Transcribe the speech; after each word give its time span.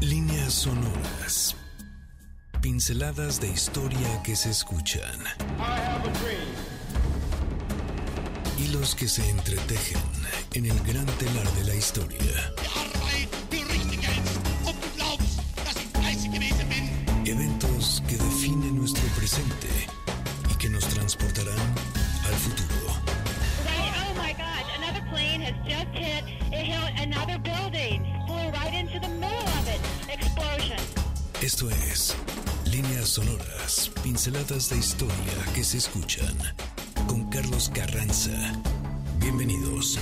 Líneas 0.00 0.52
sonoras. 0.52 1.56
Pinceladas 2.60 3.40
de 3.40 3.48
historia 3.48 4.22
que 4.22 4.36
se 4.36 4.50
escuchan. 4.50 5.18
Hilos 8.58 8.94
que 8.94 9.08
se 9.08 9.28
entretejen 9.30 10.02
en 10.52 10.66
el 10.66 10.78
gran 10.80 11.06
telar 11.06 11.50
de 11.52 11.64
la 11.64 11.74
historia. 11.74 12.52
Eventos 17.24 18.02
que 18.06 18.16
definen 18.16 18.76
nuestro 18.76 19.06
presente 19.16 19.68
y 20.52 20.54
que 20.56 20.68
nos 20.68 20.86
transportarán 20.88 21.74
al 22.26 22.34
futuro. 22.34 22.74
Esto 31.44 31.68
es 31.68 32.16
Líneas 32.72 33.06
Sonoras, 33.06 33.92
pinceladas 34.02 34.70
de 34.70 34.78
historia 34.78 35.14
que 35.54 35.62
se 35.62 35.76
escuchan 35.76 36.34
con 37.06 37.28
Carlos 37.28 37.68
Carranza. 37.68 38.32
Bienvenidos. 39.20 39.98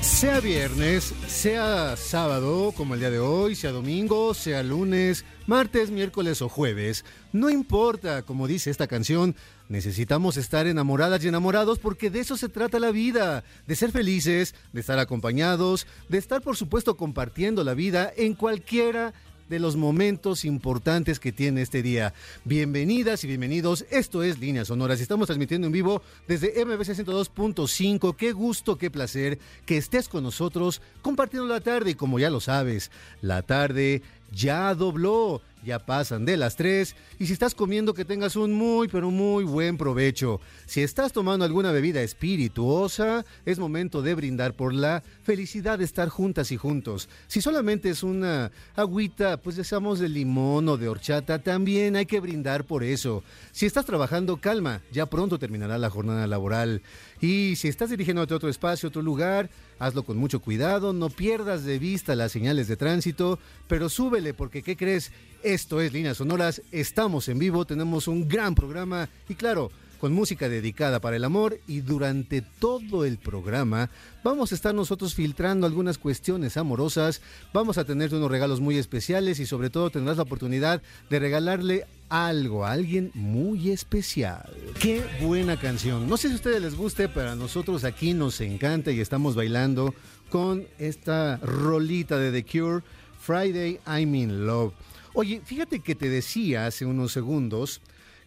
Sea 0.00 0.40
viernes, 0.40 1.14
sea 1.28 1.94
sábado, 1.96 2.72
como 2.76 2.94
el 2.94 3.00
día 3.00 3.10
de 3.10 3.20
hoy, 3.20 3.54
sea 3.54 3.70
domingo, 3.70 4.34
sea 4.34 4.64
lunes, 4.64 5.24
martes, 5.46 5.92
miércoles 5.92 6.42
o 6.42 6.48
jueves, 6.48 7.04
no 7.32 7.48
importa, 7.48 8.22
como 8.22 8.48
dice 8.48 8.68
esta 8.68 8.88
canción, 8.88 9.36
necesitamos 9.68 10.36
estar 10.36 10.66
enamoradas 10.66 11.22
y 11.24 11.28
enamorados 11.28 11.78
porque 11.78 12.10
de 12.10 12.18
eso 12.18 12.36
se 12.36 12.48
trata 12.48 12.80
la 12.80 12.90
vida, 12.90 13.44
de 13.68 13.76
ser 13.76 13.92
felices, 13.92 14.56
de 14.72 14.80
estar 14.80 14.98
acompañados, 14.98 15.86
de 16.08 16.18
estar 16.18 16.42
por 16.42 16.56
supuesto 16.56 16.96
compartiendo 16.96 17.62
la 17.62 17.74
vida 17.74 18.12
en 18.16 18.34
cualquiera 18.34 19.14
de 19.48 19.58
los 19.58 19.76
momentos 19.76 20.44
importantes 20.44 21.20
que 21.20 21.32
tiene 21.32 21.62
este 21.62 21.82
día. 21.82 22.14
Bienvenidas 22.44 23.24
y 23.24 23.26
bienvenidos. 23.26 23.84
Esto 23.90 24.22
es 24.22 24.38
Líneas 24.38 24.68
Sonoras. 24.68 25.00
Estamos 25.00 25.26
transmitiendo 25.26 25.66
en 25.66 25.72
vivo 25.72 26.02
desde 26.28 26.64
MBC 26.64 26.90
102.5. 27.04 28.16
Qué 28.16 28.32
gusto, 28.32 28.78
qué 28.78 28.90
placer 28.90 29.38
que 29.66 29.76
estés 29.76 30.08
con 30.08 30.22
nosotros 30.24 30.80
compartiendo 31.02 31.48
la 31.48 31.60
tarde. 31.60 31.90
Y 31.90 31.94
como 31.94 32.18
ya 32.18 32.30
lo 32.30 32.40
sabes, 32.40 32.90
la 33.20 33.42
tarde 33.42 34.02
ya 34.32 34.74
dobló. 34.74 35.42
Ya 35.64 35.78
pasan 35.78 36.24
de 36.24 36.36
las 36.36 36.56
3 36.56 36.96
y 37.18 37.26
si 37.26 37.32
estás 37.32 37.54
comiendo 37.54 37.94
que 37.94 38.04
tengas 38.04 38.34
un 38.34 38.52
muy 38.52 38.88
pero 38.88 39.10
muy 39.10 39.44
buen 39.44 39.76
provecho. 39.76 40.40
Si 40.66 40.82
estás 40.82 41.12
tomando 41.12 41.44
alguna 41.44 41.70
bebida 41.70 42.02
espirituosa, 42.02 43.24
es 43.46 43.58
momento 43.58 44.02
de 44.02 44.14
brindar 44.14 44.54
por 44.54 44.74
la 44.74 45.02
felicidad 45.22 45.78
de 45.78 45.84
estar 45.84 46.08
juntas 46.08 46.50
y 46.50 46.56
juntos. 46.56 47.08
Si 47.28 47.40
solamente 47.40 47.90
es 47.90 48.02
una 48.02 48.50
agüita, 48.74 49.36
pues 49.36 49.56
deseamos 49.56 50.00
de 50.00 50.08
limón 50.08 50.68
o 50.68 50.76
de 50.76 50.88
horchata, 50.88 51.38
también 51.38 51.96
hay 51.96 52.06
que 52.06 52.20
brindar 52.20 52.64
por 52.64 52.82
eso. 52.82 53.22
Si 53.52 53.66
estás 53.66 53.84
trabajando, 53.84 54.38
calma, 54.38 54.82
ya 54.90 55.06
pronto 55.06 55.38
terminará 55.38 55.78
la 55.78 55.90
jornada 55.90 56.26
laboral. 56.26 56.82
Y 57.20 57.54
si 57.56 57.68
estás 57.68 57.90
dirigiéndote 57.90 58.34
a 58.34 58.36
otro 58.36 58.48
espacio, 58.48 58.88
otro 58.88 59.02
lugar, 59.02 59.48
hazlo 59.82 60.04
con 60.04 60.16
mucho 60.16 60.40
cuidado, 60.40 60.92
no 60.92 61.10
pierdas 61.10 61.64
de 61.64 61.80
vista 61.80 62.14
las 62.14 62.30
señales 62.30 62.68
de 62.68 62.76
tránsito, 62.76 63.40
pero 63.66 63.88
súbele 63.88 64.32
porque 64.32 64.62
¿qué 64.62 64.76
crees? 64.76 65.10
Esto 65.42 65.80
es 65.80 65.92
Líneas 65.92 66.18
Sonoras, 66.18 66.62
estamos 66.70 67.28
en 67.28 67.40
vivo, 67.40 67.64
tenemos 67.64 68.06
un 68.06 68.28
gran 68.28 68.54
programa 68.54 69.08
y 69.28 69.34
claro, 69.34 69.72
con 70.02 70.12
música 70.12 70.48
dedicada 70.48 70.98
para 70.98 71.14
el 71.14 71.22
amor 71.22 71.60
y 71.68 71.80
durante 71.80 72.42
todo 72.42 73.04
el 73.04 73.18
programa 73.18 73.88
vamos 74.24 74.50
a 74.50 74.56
estar 74.56 74.74
nosotros 74.74 75.14
filtrando 75.14 75.64
algunas 75.64 75.96
cuestiones 75.96 76.56
amorosas, 76.56 77.22
vamos 77.52 77.78
a 77.78 77.84
tener 77.84 78.12
unos 78.12 78.28
regalos 78.28 78.60
muy 78.60 78.78
especiales 78.78 79.38
y 79.38 79.46
sobre 79.46 79.70
todo 79.70 79.90
tendrás 79.90 80.16
la 80.16 80.24
oportunidad 80.24 80.82
de 81.08 81.18
regalarle 81.20 81.86
algo 82.08 82.66
a 82.66 82.72
alguien 82.72 83.12
muy 83.14 83.70
especial. 83.70 84.52
Qué 84.80 85.04
buena 85.20 85.56
canción. 85.56 86.08
No 86.08 86.16
sé 86.16 86.26
si 86.26 86.32
a 86.32 86.36
ustedes 86.36 86.62
les 86.62 86.74
guste, 86.74 87.08
pero 87.08 87.30
a 87.30 87.36
nosotros 87.36 87.84
aquí 87.84 88.12
nos 88.12 88.40
encanta 88.40 88.90
y 88.90 88.98
estamos 88.98 89.36
bailando 89.36 89.94
con 90.30 90.66
esta 90.80 91.36
rolita 91.36 92.18
de 92.18 92.32
The 92.32 92.44
Cure, 92.44 92.82
Friday 93.20 93.78
I'm 93.86 94.16
in 94.16 94.46
Love. 94.48 94.74
Oye, 95.14 95.42
fíjate 95.44 95.78
que 95.78 95.94
te 95.94 96.08
decía 96.08 96.66
hace 96.66 96.86
unos 96.86 97.12
segundos 97.12 97.80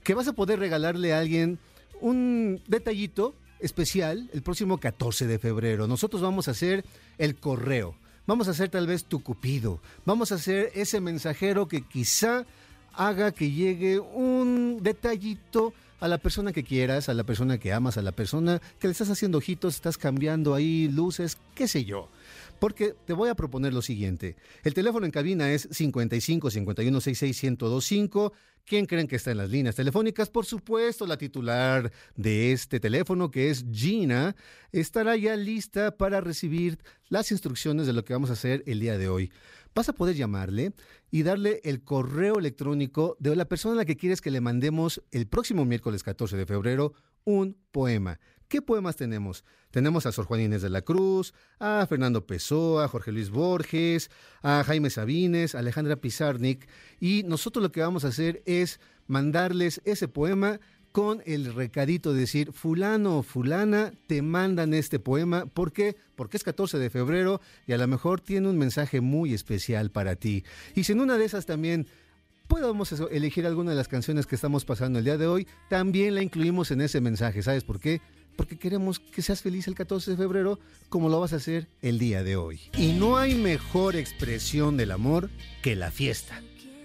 que 0.06 0.14
vas 0.14 0.28
a 0.30 0.34
poder 0.34 0.60
regalarle 0.60 1.14
a 1.14 1.20
alguien 1.20 1.60
un 2.02 2.62
detallito 2.68 3.36
especial 3.60 4.30
el 4.34 4.42
próximo 4.42 4.78
14 4.78 5.28
de 5.28 5.40
febrero. 5.40 5.88
Nosotros 5.88 6.22
vamos 6.22 6.48
a 6.48 6.52
hacer 6.52 6.86
el 7.18 7.36
correo. 7.36 7.96
Vamos 8.28 8.48
a 8.48 8.52
hacer 8.52 8.70
tal 8.70 8.88
vez 8.88 9.06
tu 9.06 9.22
cupido. 9.22 9.80
Vamos 10.06 10.32
a 10.32 10.36
hacer 10.36 10.72
ese 10.74 11.00
mensajero 11.00 11.68
que 11.68 11.82
quizá 11.82 12.46
haga 12.94 13.32
que 13.32 13.52
llegue 13.52 14.00
un 14.00 14.80
detallito 14.82 15.74
a 16.00 16.08
la 16.08 16.18
persona 16.18 16.52
que 16.52 16.64
quieras, 16.64 17.10
a 17.10 17.14
la 17.14 17.24
persona 17.24 17.58
que 17.58 17.74
amas, 17.74 17.98
a 17.98 18.02
la 18.02 18.12
persona 18.12 18.62
que 18.80 18.88
le 18.88 18.92
estás 18.92 19.10
haciendo 19.10 19.38
ojitos, 19.38 19.76
estás 19.76 19.98
cambiando 19.98 20.54
ahí 20.54 20.88
luces, 20.88 21.38
qué 21.54 21.68
sé 21.68 21.86
yo. 21.86 22.10
Porque 22.60 22.96
te 23.06 23.14
voy 23.14 23.30
a 23.30 23.36
proponer 23.36 23.74
lo 23.74 23.82
siguiente. 23.82 24.36
El 24.64 24.74
teléfono 24.74 25.06
en 25.06 25.12
cabina 25.12 25.52
es 25.52 25.68
55 25.72 26.50
51 26.50 27.02
66 27.02 27.44
1025. 27.44 28.34
¿Quién 28.66 28.88
creen 28.88 29.08
que 29.08 29.18
está 29.18 29.30
en 29.30 29.38
las 29.38 29.52
líneas 29.52 29.76
telefónicas? 29.76 30.30
Por 30.30 30.46
supuesto, 30.46 31.06
la 31.06 31.18
titular 31.18 31.92
de 32.16 32.52
este 32.52 32.80
teléfono, 32.80 33.30
que 33.30 33.52
es 33.52 33.64
Gina, 33.72 34.36
estará 34.72 35.16
ya 35.16 35.36
lista 35.36 35.96
para 35.96 36.20
recibir 36.20 36.80
las 37.10 37.32
instrucciones 37.32 37.86
de 37.86 37.94
lo 37.94 38.04
que 38.04 38.14
vamos 38.14 38.32
a 38.32 38.34
hacer 38.34 38.64
el 38.66 38.80
día 38.80 38.98
de 38.98 39.08
hoy. 39.08 39.32
Vas 39.76 39.90
a 39.90 39.94
poder 39.94 40.16
llamarle 40.16 40.74
y 41.12 41.24
darle 41.24 41.62
el 41.64 41.84
correo 41.84 42.40
electrónico 42.40 43.18
de 43.20 43.36
la 43.36 43.46
persona 43.46 43.74
a 43.74 43.78
la 43.78 43.86
que 43.86 43.98
quieres 43.98 44.22
que 44.22 44.32
le 44.32 44.42
mandemos 44.42 45.04
el 45.12 45.28
próximo 45.28 45.64
miércoles 45.66 46.02
14 46.02 46.36
de 46.36 46.46
febrero 46.46 46.94
un 47.26 47.58
poema. 47.72 48.20
¿Qué 48.48 48.62
poemas 48.62 48.96
tenemos? 48.96 49.44
Tenemos 49.72 50.06
a 50.06 50.12
Sor 50.12 50.26
Juan 50.26 50.42
Inés 50.42 50.62
de 50.62 50.70
la 50.70 50.84
Cruz, 50.84 51.34
a 51.60 51.86
Fernando 51.90 52.28
Pessoa, 52.28 52.86
a 52.86 52.88
Jorge 52.88 53.12
Luis 53.12 53.30
Borges, 53.30 54.12
a 54.44 54.64
Jaime 54.64 54.90
Sabines, 54.90 55.56
a 55.56 55.60
Alejandra 55.60 55.96
Pizarnik, 55.96 56.68
y 57.00 57.24
nosotros 57.24 57.64
lo 57.64 57.72
que 57.72 57.82
vamos 57.82 58.06
a 58.06 58.10
hacer 58.10 58.44
es 58.46 58.80
mandarles 59.08 59.82
ese 59.84 60.08
poema 60.08 60.60
con 60.92 61.22
el 61.26 61.54
recadito 61.54 62.14
de 62.14 62.22
decir, 62.22 62.54
fulano 62.54 63.18
o 63.18 63.24
fulana, 63.24 63.92
te 64.08 64.22
mandan 64.22 64.74
este 64.74 64.98
poema. 64.98 65.46
¿Por 65.46 65.74
qué? 65.74 65.98
Porque 66.16 66.38
es 66.38 66.44
14 66.44 66.78
de 66.78 66.90
febrero 66.90 67.42
y 67.68 67.74
a 67.74 67.78
lo 67.78 67.86
mejor 67.88 68.22
tiene 68.22 68.48
un 68.48 68.58
mensaje 68.58 69.02
muy 69.02 69.34
especial 69.34 69.92
para 69.92 70.16
ti. 70.16 70.46
Y 70.74 70.86
si 70.86 70.94
en 70.94 71.02
una 71.02 71.18
de 71.18 71.26
esas 71.26 71.46
también 71.46 71.88
podamos 72.48 72.94
elegir 73.12 73.46
alguna 73.46 73.72
de 73.72 73.76
las 73.76 73.90
canciones 73.90 74.26
que 74.26 74.36
estamos 74.36 74.64
pasando 74.64 75.00
el 75.00 75.06
día 75.06 75.18
de 75.18 75.28
hoy, 75.28 75.48
también 75.70 76.16
la 76.16 76.22
incluimos 76.22 76.72
en 76.72 76.80
ese 76.80 77.02
mensaje. 77.02 77.44
¿Sabes 77.44 77.66
por 77.66 77.82
qué? 77.82 78.00
Porque 78.36 78.58
queremos 78.58 79.00
que 79.00 79.22
seas 79.22 79.42
feliz 79.42 79.68
el 79.68 79.76
14 79.76 80.12
de 80.12 80.18
febrero 80.18 80.60
como 80.90 81.10
lo 81.10 81.20
vas 81.20 81.34
a 81.34 81.38
hacer 81.38 81.68
el 81.82 82.00
día 82.00 82.24
de 82.24 82.36
hoy. 82.36 82.60
Y 82.78 82.94
no 82.94 83.18
hay 83.18 83.36
mejor 83.36 83.96
expresión 83.96 84.78
del 84.78 84.92
amor 84.92 85.30
que 85.62 85.76
la 85.76 85.92
fiesta, 85.92 86.42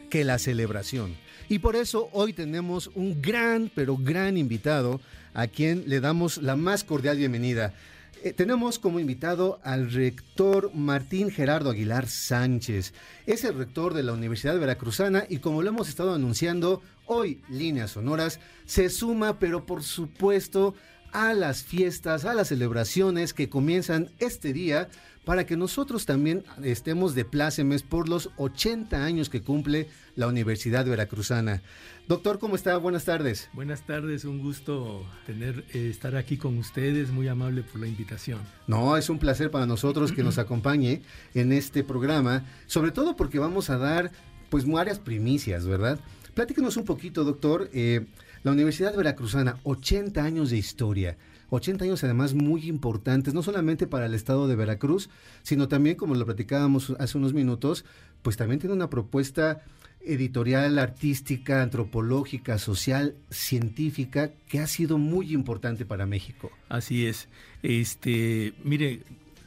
que 0.09 0.25
la 0.25 0.38
celebración. 0.38 1.16
Y 1.49 1.59
por 1.59 1.75
eso 1.75 2.09
hoy 2.12 2.33
tenemos 2.33 2.91
un 2.94 3.21
gran, 3.21 3.71
pero 3.75 3.97
gran 3.97 4.37
invitado 4.37 5.00
a 5.34 5.49
quien 5.49 5.84
le 5.87 6.00
damos 6.00 6.38
la 6.38 6.56
más 6.56 6.84
cordial 6.84 7.16
bienvenida. 7.16 7.75
Eh, 8.22 8.34
tenemos 8.34 8.78
como 8.78 9.00
invitado 9.00 9.61
al 9.65 9.91
rector 9.91 10.72
Martín 10.75 11.31
Gerardo 11.31 11.71
Aguilar 11.71 12.06
Sánchez. 12.06 12.93
Es 13.27 13.44
el 13.44 13.55
rector 13.55 13.94
de 13.94 14.03
la 14.03 14.12
Universidad 14.12 14.59
Veracruzana 14.59 15.25
y 15.28 15.38
como 15.38 15.62
lo 15.62 15.71
hemos 15.71 15.88
estado 15.88 16.15
anunciando, 16.15 16.82
hoy 17.06 17.41
Líneas 17.49 17.93
Sonoras 17.93 18.38
se 18.67 18.91
suma, 18.91 19.38
pero 19.38 19.65
por 19.65 19.82
supuesto, 19.82 20.75
a 21.12 21.34
las 21.34 21.62
fiestas, 21.62 22.25
a 22.25 22.34
las 22.34 22.48
celebraciones 22.48 23.34
que 23.34 23.48
comienzan 23.48 24.10
este 24.19 24.53
día 24.53 24.88
para 25.25 25.44
que 25.44 25.56
nosotros 25.56 26.06
también 26.06 26.44
estemos 26.62 27.15
de 27.15 27.25
plácemes 27.25 27.82
por 27.82 28.09
los 28.09 28.31
80 28.37 29.05
años 29.05 29.29
que 29.29 29.43
cumple 29.43 29.88
la 30.17 30.26
Universidad 30.26 30.87
Veracruzana. 30.87 31.62
Doctor, 32.08 32.38
¿cómo 32.38 32.56
está? 32.56 32.76
Buenas 32.79 33.05
tardes. 33.05 33.49
Buenas 33.52 33.87
tardes, 33.87 34.25
un 34.25 34.40
gusto 34.40 35.06
tener 35.26 35.64
eh, 35.73 35.88
estar 35.90 36.17
aquí 36.17 36.37
con 36.37 36.58
ustedes, 36.58 37.11
muy 37.11 37.29
amable 37.29 37.62
por 37.62 37.81
la 37.81 37.87
invitación. 37.87 38.40
No, 38.67 38.96
es 38.96 39.08
un 39.11 39.19
placer 39.19 39.50
para 39.50 39.67
nosotros 39.67 40.11
que 40.11 40.23
nos 40.23 40.38
acompañe 40.38 41.02
en 41.34 41.52
este 41.52 41.84
programa, 41.84 42.44
sobre 42.67 42.90
todo 42.90 43.14
porque 43.14 43.38
vamos 43.38 43.70
a 43.70 43.79
dar 43.79 44.11
pues 44.49 44.67
varias 44.67 44.99
primicias, 44.99 45.67
¿verdad? 45.67 46.00
Platíquenos 46.34 46.76
un 46.76 46.84
poquito, 46.84 47.25
doctor. 47.25 47.70
Eh, 47.73 48.06
la 48.42 48.52
Universidad 48.52 48.96
Veracruzana, 48.96 49.58
80 49.64 50.22
años 50.22 50.50
de 50.50 50.58
historia. 50.58 51.16
80 51.50 51.84
años 51.84 52.04
además 52.04 52.34
muy 52.34 52.69
importantes, 52.69 53.34
no 53.34 53.42
solamente 53.42 53.87
para 53.87 54.06
el 54.06 54.14
estado 54.14 54.46
de 54.46 54.56
Veracruz, 54.56 55.10
sino 55.42 55.69
también, 55.69 55.96
como 55.96 56.14
lo 56.14 56.25
platicábamos 56.25 56.94
hace 56.98 57.19
unos 57.19 57.32
minutos, 57.32 57.84
pues 58.22 58.37
también 58.37 58.60
tiene 58.60 58.75
una 58.75 58.88
propuesta 58.90 59.62
editorial, 60.00 60.78
artística, 60.78 61.62
antropológica, 61.62 62.58
social, 62.58 63.16
científica, 63.31 64.31
que 64.48 64.60
ha 64.60 64.66
sido 64.66 64.96
muy 64.96 65.32
importante 65.34 65.84
para 65.84 66.06
México. 66.06 66.50
Así 66.69 67.06
es. 67.06 67.28
Este, 67.62 68.54
mire, 68.62 69.02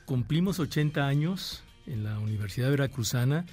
cumplimos 0.06 0.60
80 0.60 1.08
años 1.08 1.64
en 1.88 2.04
la 2.04 2.20
Universidad 2.20 2.70
Veracruzana 2.70 3.46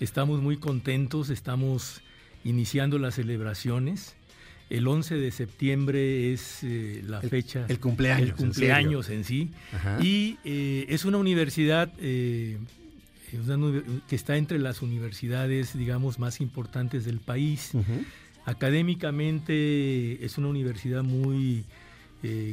Estamos 0.00 0.42
muy 0.42 0.56
contentos, 0.56 1.30
estamos 1.30 2.02
iniciando 2.42 2.98
las 2.98 3.14
celebraciones. 3.14 4.16
El 4.74 4.88
11 4.88 5.16
de 5.16 5.30
septiembre 5.30 6.32
es 6.32 6.64
eh, 6.64 7.02
la 7.06 7.20
fecha. 7.20 7.64
El 7.68 7.78
cumpleaños. 7.78 8.28
El 8.28 8.34
cumpleaños 8.34 9.08
en, 9.08 9.22
sí. 9.22 9.50
Y 10.02 10.38
eh, 10.44 10.86
es 10.88 11.04
una 11.04 11.18
universidad 11.18 11.92
eh, 12.00 12.58
que 14.08 14.16
está 14.16 14.36
entre 14.36 14.58
las 14.58 14.82
universidades, 14.82 15.78
digamos, 15.78 16.18
más 16.18 16.40
importantes 16.40 17.04
del 17.04 17.20
país. 17.20 17.70
Académicamente 18.44 20.24
es 20.24 20.38
una 20.38 20.48
universidad 20.48 21.02
muy 21.02 21.64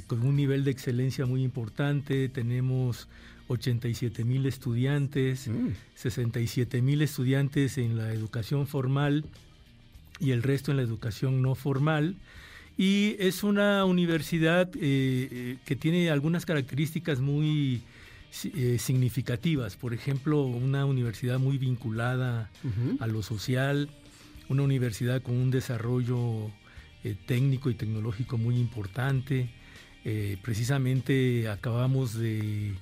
con 0.08 0.24
un 0.24 0.36
nivel 0.36 0.64
de 0.64 0.72
excelencia 0.72 1.26
muy 1.26 1.44
importante. 1.44 2.28
Tenemos 2.30 3.08
87 3.48 4.26
mil 4.26 4.46
estudiantes, 4.46 5.50
67 5.96 6.82
mm. 6.82 6.86
mil 6.86 7.02
estudiantes 7.02 7.78
en 7.78 7.98
la 7.98 8.12
educación 8.12 8.68
formal 8.68 9.24
y 10.22 10.32
el 10.32 10.44
resto 10.44 10.72
en 10.72 10.78
la 10.78 10.84
educación 10.84 11.42
no 11.42 11.56
formal. 11.56 12.16
Y 12.78 13.16
es 13.20 13.44
una 13.44 13.84
universidad 13.86 14.70
eh, 14.76 14.80
eh, 14.80 15.58
que 15.66 15.76
tiene 15.76 16.10
algunas 16.10 16.46
características 16.46 17.20
muy 17.20 17.82
eh, 18.44 18.78
significativas. 18.80 19.76
Por 19.76 19.94
ejemplo, 19.94 20.44
una 20.44 20.86
universidad 20.86 21.40
muy 21.40 21.58
vinculada 21.58 22.50
a 23.00 23.08
lo 23.08 23.24
social, 23.24 23.90
una 24.48 24.64
universidad 24.64 25.22
con 25.22 25.36
un 25.36 25.52
desarrollo 25.52 26.52
técnico 27.26 27.70
y 27.72 27.74
tecnológico 27.74 28.38
muy 28.38 28.58
importante. 28.58 29.50
precisamente 30.42 31.50
acabamos 31.50 32.14
de 32.14 32.76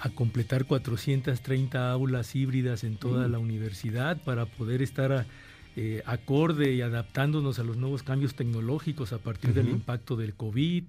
a 0.00 0.08
completar 0.10 0.64
430 0.64 1.90
aulas 1.92 2.34
híbridas 2.34 2.82
en 2.82 2.96
toda 2.96 3.28
la 3.28 3.38
universidad 3.38 4.20
para 4.22 4.46
poder 4.46 4.82
estar 4.82 5.12
a, 5.12 5.26
eh, 5.76 6.02
acorde 6.04 6.72
y 6.72 6.82
adaptándonos 6.82 7.58
a 7.58 7.64
los 7.64 7.76
nuevos 7.76 8.02
cambios 8.02 8.34
tecnológicos 8.34 9.12
a 9.12 9.18
partir 9.18 9.54
del 9.54 9.68
impacto 9.68 10.16
del 10.16 10.34
COVID. 10.34 10.84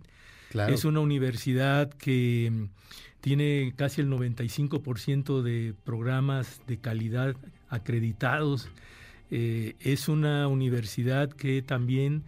Es 0.69 0.85
una 0.85 0.99
universidad 0.99 1.91
que 1.93 2.51
mm, 2.51 2.65
tiene 3.21 3.73
casi 3.75 4.01
el 4.01 4.09
95% 4.09 5.41
de 5.41 5.73
programas 5.83 6.61
de 6.67 6.77
calidad 6.77 7.35
acreditados. 7.69 8.69
Eh, 9.31 9.75
es 9.79 10.09
una 10.09 10.47
universidad 10.47 11.31
que 11.31 11.61
también 11.61 12.23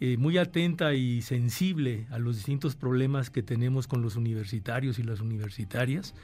eh, 0.00 0.16
muy 0.16 0.38
atenta 0.38 0.92
y 0.94 1.22
sensible 1.22 2.06
a 2.10 2.18
los 2.18 2.36
distintos 2.36 2.74
problemas 2.74 3.30
que 3.30 3.44
tenemos 3.44 3.86
con 3.86 4.02
los 4.02 4.16
universitarios 4.16 4.98
y 4.98 5.04
las 5.04 5.20
universitarias. 5.20 6.14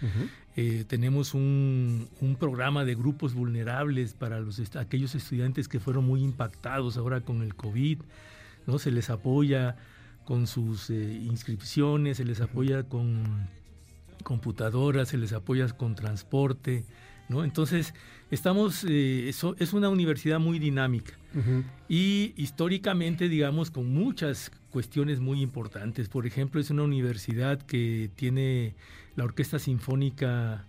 Eh, 0.56 0.84
tenemos 0.88 1.34
un, 1.34 2.08
programa 2.38 2.84
de 2.84 2.96
grupos 2.96 3.32
vulnerables 3.32 4.14
para 4.14 4.40
los 4.40 4.60
aquellos 4.76 5.14
estudiantes 5.14 5.68
que 5.68 5.78
fueron 5.78 6.04
muy 6.04 6.22
impactados 6.22 6.96
ahora 6.96 7.20
con 7.20 7.42
el 7.42 7.54
COVID. 7.54 8.00
¿no? 8.66 8.80
Se 8.80 8.90
les 8.90 9.08
apoya 9.08 9.76
con 10.24 10.48
sus 10.48 10.90
eh, 10.90 10.94
inscripciones, 11.22 12.16
se 12.16 12.24
les 12.24 12.40
apoya 12.40 12.82
con 12.82 13.48
computadoras, 14.24 15.08
se 15.08 15.16
les 15.16 15.32
apoya 15.32 15.68
con 15.68 15.94
transporte. 15.94 16.84
¿no? 17.28 17.44
Entonces, 17.44 17.94
estamos, 18.30 18.84
eso, 18.84 19.56
es 19.58 19.72
una 19.72 19.88
universidad 19.88 20.38
muy 20.38 20.58
dinámica 20.58 21.12
y 21.88 22.32
históricamente, 22.36 23.28
digamos, 23.28 23.70
con 23.70 23.92
muchas 23.92 24.50
cuestiones 24.70 25.20
muy 25.20 25.42
importantes. 25.42 26.08
Por 26.08 26.26
ejemplo, 26.26 26.60
es 26.60 26.70
una 26.70 26.82
universidad 26.82 27.60
que 27.62 28.10
tiene 28.16 28.74
la 29.16 29.24
orquesta 29.24 29.58
sinfónica 29.58 30.64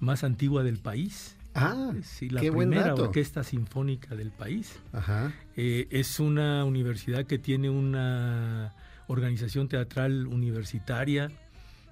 más 0.00 0.24
antigua 0.24 0.62
del 0.62 0.78
país. 0.78 1.36
Ah, 1.54 1.92
sí, 2.02 2.30
la 2.30 2.40
primera 2.40 2.94
orquesta 2.94 3.44
sinfónica 3.44 4.14
del 4.14 4.30
país. 4.30 4.78
Eh, 5.56 5.86
es 5.90 6.18
una 6.18 6.64
universidad 6.64 7.24
que 7.24 7.38
tiene 7.38 7.70
una 7.70 8.72
organización 9.06 9.68
teatral 9.68 10.26
universitaria 10.26 11.30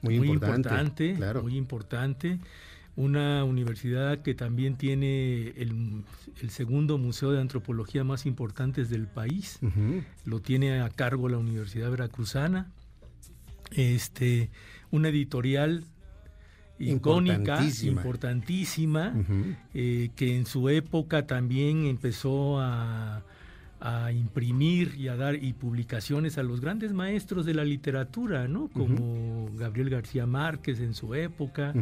muy, 0.02 0.16
importante, 0.16 1.18
muy 1.42 1.56
importante 1.56 2.38
una 3.00 3.44
universidad 3.44 4.18
que 4.18 4.34
también 4.34 4.76
tiene 4.76 5.48
el, 5.56 6.04
segundo 6.50 6.98
museo 6.98 7.32
de 7.32 7.40
antropología 7.40 8.04
más 8.04 8.26
importante 8.26 8.84
del 8.84 9.06
país. 9.06 9.58
Lo 10.26 10.40
tiene 10.40 10.80
a 10.82 10.90
cargo 10.90 11.28
la 11.28 11.38
Universidad 11.38 11.90
Veracruzana. 11.90 12.70
Este, 13.72 14.50
una 14.90 15.08
editorial 15.08 15.84
icónica, 16.78 17.64
importantísima, 17.82 19.14
eh, 19.72 20.10
que 20.14 20.36
en 20.36 20.44
su 20.44 20.68
época 20.68 21.26
también 21.26 21.86
empezó 21.86 22.60
a 22.60 23.22
a 23.80 24.12
imprimir 24.12 24.94
y 24.98 25.08
a 25.08 25.16
dar 25.16 25.36
y 25.36 25.54
publicaciones 25.54 26.36
a 26.36 26.42
los 26.42 26.60
grandes 26.60 26.92
maestros 26.92 27.46
de 27.46 27.54
la 27.54 27.64
literatura, 27.64 28.46
¿no? 28.46 28.68
Como 28.68 29.50
Gabriel 29.56 29.88
García 29.88 30.26
Márquez 30.26 30.80
en 30.80 30.94
su 30.94 31.14
época, 31.14 31.72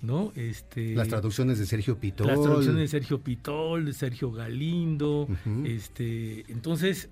¿no? 0.00 0.32
Este 0.34 0.94
las 0.94 1.08
traducciones 1.08 1.58
de 1.58 1.66
Sergio 1.66 1.98
Pitol, 1.98 2.28
las 2.28 2.40
traducciones 2.40 2.80
de 2.80 2.88
Sergio 2.88 3.20
Pitol, 3.20 3.84
de 3.84 3.92
Sergio 3.92 4.32
Galindo, 4.32 5.28
este, 5.64 6.50
entonces 6.50 7.10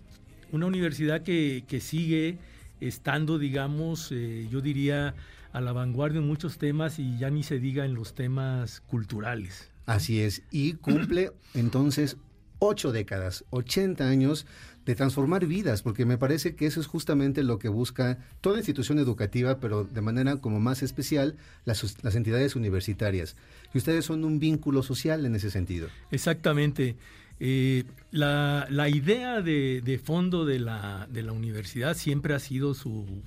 una 0.50 0.66
universidad 0.66 1.22
que, 1.22 1.64
que 1.66 1.80
sigue 1.80 2.38
estando, 2.80 3.38
digamos, 3.38 4.10
eh, 4.12 4.48
yo 4.50 4.60
diría 4.60 5.14
a 5.52 5.60
la 5.60 5.72
vanguardia 5.72 6.18
en 6.18 6.26
muchos 6.26 6.58
temas 6.58 6.98
y 6.98 7.18
ya 7.18 7.30
ni 7.30 7.42
se 7.42 7.58
diga 7.58 7.84
en 7.84 7.94
los 7.94 8.14
temas 8.14 8.80
culturales. 8.80 9.70
Así 9.84 10.20
es, 10.20 10.42
y 10.50 10.74
cumple 10.74 11.32
entonces 11.54 12.16
ocho 12.64 12.92
décadas, 12.92 13.44
80 13.50 14.08
años 14.08 14.46
de 14.86 14.94
transformar 14.94 15.46
vidas, 15.46 15.82
porque 15.82 16.06
me 16.06 16.16
parece 16.16 16.54
que 16.54 16.66
eso 16.66 16.80
es 16.80 16.86
justamente 16.86 17.42
lo 17.42 17.58
que 17.58 17.68
busca 17.68 18.18
toda 18.40 18.58
institución 18.58 18.98
educativa, 19.00 19.58
pero 19.58 19.84
de 19.84 20.00
manera 20.00 20.36
como 20.36 20.60
más 20.60 20.82
especial 20.82 21.36
las, 21.64 21.82
entidades 22.14 22.54
universitarias. 22.54 23.36
Y 23.74 23.78
ustedes 23.78 24.04
son 24.04 24.24
un 24.24 24.38
vínculo 24.38 24.84
social 24.84 25.26
en 25.26 25.34
ese 25.34 25.50
sentido. 25.50 25.88
Exactamente. 26.12 26.96
Eh, 27.40 27.82
la, 28.12 28.88
idea 28.88 29.40
de, 29.40 30.00
fondo 30.02 30.44
de 30.44 30.60
la, 30.60 31.08
de 31.10 31.24
la, 31.24 31.32
universidad 31.32 31.96
siempre 31.96 32.34
ha 32.34 32.38
sido 32.38 32.74
su, 32.74 33.24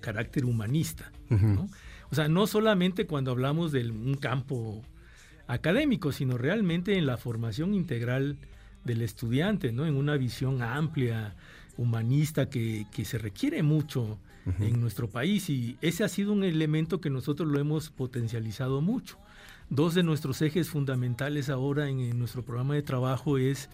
carácter 0.00 0.44
humanista. 0.44 1.10
O 2.10 2.14
sea, 2.14 2.28
no 2.28 2.46
solamente 2.46 3.06
cuando 3.06 3.30
hablamos 3.30 3.72
de 3.72 3.90
un 3.90 4.14
campo 4.16 4.82
académico, 5.46 6.12
sino 6.12 6.36
realmente 6.36 6.98
en 6.98 7.06
la 7.06 7.16
formación 7.16 7.74
integral 7.74 8.36
del 8.84 9.02
estudiante, 9.02 9.72
¿no? 9.72 9.86
En 9.86 9.96
una 9.96 10.16
visión 10.16 10.62
amplia, 10.62 11.34
humanista, 11.76 12.48
que, 12.48 12.86
se 13.04 13.18
requiere 13.18 13.62
mucho 13.62 14.18
en 14.60 14.78
nuestro 14.80 15.08
país 15.08 15.48
y 15.48 15.78
ese 15.80 16.04
ha 16.04 16.08
sido 16.08 16.32
un 16.32 16.44
elemento 16.44 17.00
que 17.00 17.08
nosotros 17.08 17.48
lo 17.48 17.58
hemos 17.58 17.90
potencializado 17.90 18.82
mucho. 18.82 19.16
Dos 19.70 19.94
de 19.94 20.02
nuestros 20.02 20.42
ejes 20.42 20.68
fundamentales 20.68 21.48
ahora 21.48 21.88
en, 21.88 22.18
nuestro 22.18 22.42
programa 22.42 22.74
de 22.74 22.82
trabajo 22.82 23.38
es 23.38 23.70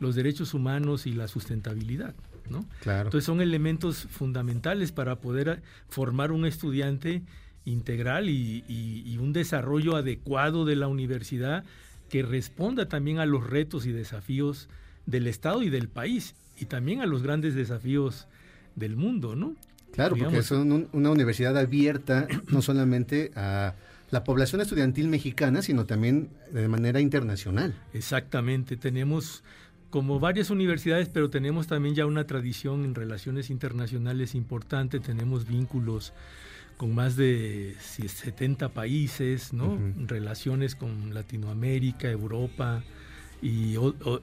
los 0.00 0.14
derechos 0.14 0.54
humanos 0.54 1.06
y 1.06 1.12
la 1.12 1.28
sustentabilidad. 1.28 2.14
¿no? 2.48 2.64
Claro. 2.80 3.08
Entonces 3.08 3.24
son 3.24 3.40
elementos 3.40 4.06
fundamentales 4.08 4.92
para 4.92 5.16
poder 5.16 5.62
formar 5.88 6.32
un 6.32 6.46
estudiante 6.46 7.22
integral 7.66 8.30
y, 8.30 9.18
un 9.20 9.32
desarrollo 9.32 9.96
adecuado 9.96 10.64
de 10.64 10.76
la 10.76 10.88
universidad 10.88 11.64
que 12.08 12.22
responda 12.22 12.88
también 12.88 13.18
a 13.18 13.26
los 13.26 13.48
retos 13.48 13.86
y 13.86 13.92
desafíos 13.92 14.68
del 15.06 15.26
Estado 15.26 15.62
y 15.62 15.70
del 15.70 15.88
país 15.88 16.34
y 16.58 16.66
también 16.66 17.00
a 17.00 17.06
los 17.06 17.22
grandes 17.22 17.54
desafíos 17.54 18.26
del 18.74 18.96
mundo, 18.96 19.36
¿no? 19.36 19.54
Claro, 19.92 20.16
porque 20.16 20.38
es 20.38 20.50
una 20.50 21.10
universidad 21.10 21.56
abierta 21.56 22.26
no 22.48 22.62
solamente 22.62 23.30
a 23.34 23.74
la 24.10 24.24
población 24.24 24.60
estudiantil 24.60 25.08
mexicana, 25.08 25.62
sino 25.62 25.86
también 25.86 26.28
de 26.52 26.68
manera 26.68 27.00
internacional. 27.00 27.74
Exactamente, 27.92 28.76
tenemos 28.76 29.42
como 29.90 30.20
varias 30.20 30.50
universidades, 30.50 31.08
pero 31.08 31.30
tenemos 31.30 31.66
también 31.66 31.94
ya 31.94 32.06
una 32.06 32.26
tradición 32.26 32.84
en 32.84 32.94
relaciones 32.94 33.50
internacionales 33.50 34.34
importante, 34.34 35.00
tenemos 35.00 35.48
vínculos 35.48 36.12
con 36.76 36.94
más 36.94 37.16
de 37.16 37.74
70 37.80 38.68
países, 38.70 39.52
¿no? 39.52 39.78
Relaciones 40.06 40.74
con 40.74 41.14
Latinoamérica, 41.14 42.10
Europa 42.10 42.82
y 43.40 43.76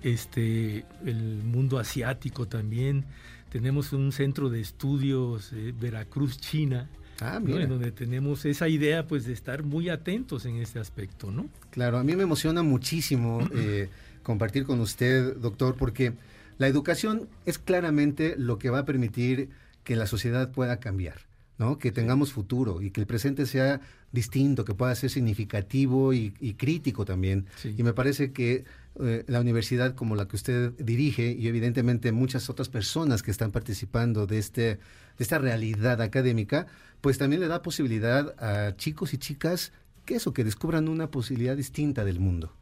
este 0.04 0.86
el 1.06 1.44
mundo 1.44 1.80
asiático 1.80 2.48
también. 2.48 3.06
Tenemos 3.50 3.94
un 3.94 4.12
centro 4.12 4.50
de 4.50 4.62
estudios 4.62 5.52
eh, 5.54 5.74
Veracruz, 5.80 6.40
China, 6.40 6.90
ah, 7.22 7.40
en 7.46 7.70
donde 7.70 7.92
tenemos 7.92 8.46
esa 8.46 8.68
idea 8.68 9.08
pues 9.08 9.26
de 9.26 9.34
estar 9.34 9.64
muy 9.64 9.90
atentos 9.90 10.46
en 10.46 10.58
este 10.58 10.80
aspecto, 10.80 11.32
¿no? 11.32 11.50
Claro, 11.70 11.98
a 11.98 12.04
mí 12.04 12.16
me 12.16 12.24
emociona 12.24 12.64
muchísimo 12.64 13.48
eh, 13.56 13.90
compartir 14.24 14.66
con 14.66 14.80
usted, 14.80 15.38
doctor, 15.38 15.76
porque 15.76 16.14
la 16.58 16.68
educación 16.68 17.30
es 17.46 17.58
claramente 17.58 18.36
lo 18.38 18.58
que 18.58 18.70
va 18.70 18.80
a 18.80 18.86
permitir 18.86 19.50
que 19.84 19.96
la 19.96 20.08
sociedad 20.08 20.52
pueda 20.52 20.80
cambiar 20.80 21.33
¿no? 21.58 21.78
Que 21.78 21.92
tengamos 21.92 22.34
futuro 22.34 22.82
y 22.82 22.92
que 22.92 23.02
el 23.02 23.08
presente 23.08 23.46
sea 23.46 23.82
distinto, 24.12 24.66
que 24.66 24.74
pueda 24.74 24.94
ser 24.96 25.10
significativo 25.10 26.14
y, 26.14 26.32
crítico 26.58 27.06
también. 27.06 27.46
Y 27.78 27.84
me 27.84 27.94
parece 27.94 28.32
que 28.32 28.66
eh, 29.00 29.24
la 29.28 29.40
universidad 29.40 29.96
como 29.96 30.16
la 30.16 30.28
que 30.28 30.36
usted 30.36 30.72
dirige 30.74 31.32
y 31.32 31.48
evidentemente 31.48 32.12
muchas 32.12 32.50
otras 32.50 32.70
personas 32.70 33.24
que 33.24 33.32
están 33.32 33.52
participando 33.52 34.28
de, 34.28 34.38
este, 34.38 34.62
de 34.62 34.80
esta 35.18 35.40
realidad 35.40 36.02
académica, 36.02 36.68
pues 37.02 37.18
también 37.18 37.42
le 37.42 37.48
da 37.48 37.62
posibilidad 37.62 38.36
a 38.42 38.76
chicos 38.76 39.14
y 39.14 39.18
chicas 39.18 39.74
que 40.06 40.16
eso, 40.16 40.34
que 40.34 40.44
descubran 40.44 40.88
una 40.88 41.10
posibilidad 41.10 41.58
distinta 41.58 42.06
del 42.06 42.20
mundo. 42.20 42.54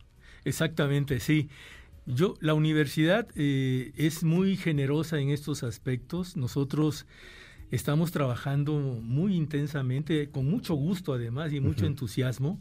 Exactamente, 0.45 1.19
sí. 1.19 1.49
Yo, 2.05 2.35
la 2.39 2.53
universidad 2.53 3.27
eh, 3.35 3.91
es 3.95 4.23
muy 4.23 4.57
generosa 4.57 5.19
en 5.19 5.29
estos 5.29 5.63
aspectos. 5.63 6.35
Nosotros 6.35 7.05
estamos 7.71 8.11
trabajando 8.11 8.73
muy 8.73 9.35
intensamente, 9.35 10.29
con 10.29 10.49
mucho 10.49 10.75
gusto 10.75 11.13
además 11.13 11.53
y 11.53 11.59
mucho 11.59 11.85
entusiasmo, 11.85 12.59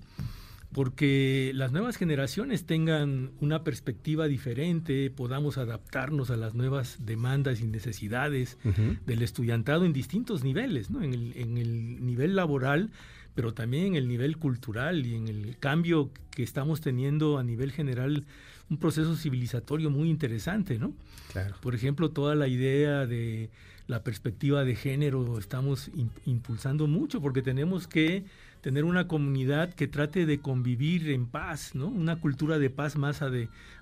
porque 0.73 1.51
las 1.55 1.73
nuevas 1.73 1.97
generaciones 1.97 2.65
tengan 2.65 3.33
una 3.41 3.65
perspectiva 3.65 4.29
diferente, 4.29 5.11
podamos 5.11 5.59
adaptarnos 5.59 6.31
a 6.31 6.37
las 6.37 6.55
nuevas 6.55 6.99
demandas 7.05 7.61
y 7.61 7.67
necesidades 7.67 8.57
del 9.05 9.23
estudiantado 9.23 9.85
en 9.85 9.93
distintos 9.93 10.45
niveles, 10.45 10.91
¿no? 10.91 11.03
en, 11.03 11.13
el, 11.13 11.33
en 11.37 11.59
el 11.59 12.07
nivel 12.07 12.37
laboral 12.37 12.91
pero 13.35 13.55
también 13.55 13.87
en 13.87 13.95
el 13.95 14.09
nivel 14.09 14.37
cultural 14.37 15.07
y 15.07 15.15
en 15.15 15.29
el 15.29 15.57
cambio 15.59 16.11
que 16.31 16.43
estamos 16.43 16.81
teniendo 16.81 17.39
a 17.39 17.43
nivel 17.43 17.73
general, 17.73 18.27
un 18.69 18.77
proceso 18.79 19.17
civilizatorio 19.17 19.91
muy 19.91 20.11
interesante, 20.11 20.79
¿no? 20.79 20.93
Claro. 21.33 21.57
Por 21.61 21.75
ejemplo, 21.75 22.11
toda 22.11 22.35
la 22.35 22.49
idea 22.49 23.07
de 23.07 23.51
la 23.91 24.05
perspectiva 24.05 24.65
de 24.65 24.77
género 24.77 25.37
estamos 25.37 25.91
impulsando 26.25 26.87
mucho 26.87 27.21
porque 27.21 27.43
tenemos 27.43 27.89
que 27.89 28.25
tener 28.61 28.85
una 28.85 29.09
comunidad 29.09 29.75
que 29.75 29.89
trate 29.89 30.27
de 30.27 30.41
convivir 30.41 31.11
en 31.11 31.27
paz, 31.27 31.75
¿no? 31.75 31.89
Una 31.89 32.21
cultura 32.21 32.61
de 32.61 32.71
paz 32.71 32.97
más 32.97 33.21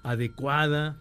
adecuada, 0.02 0.96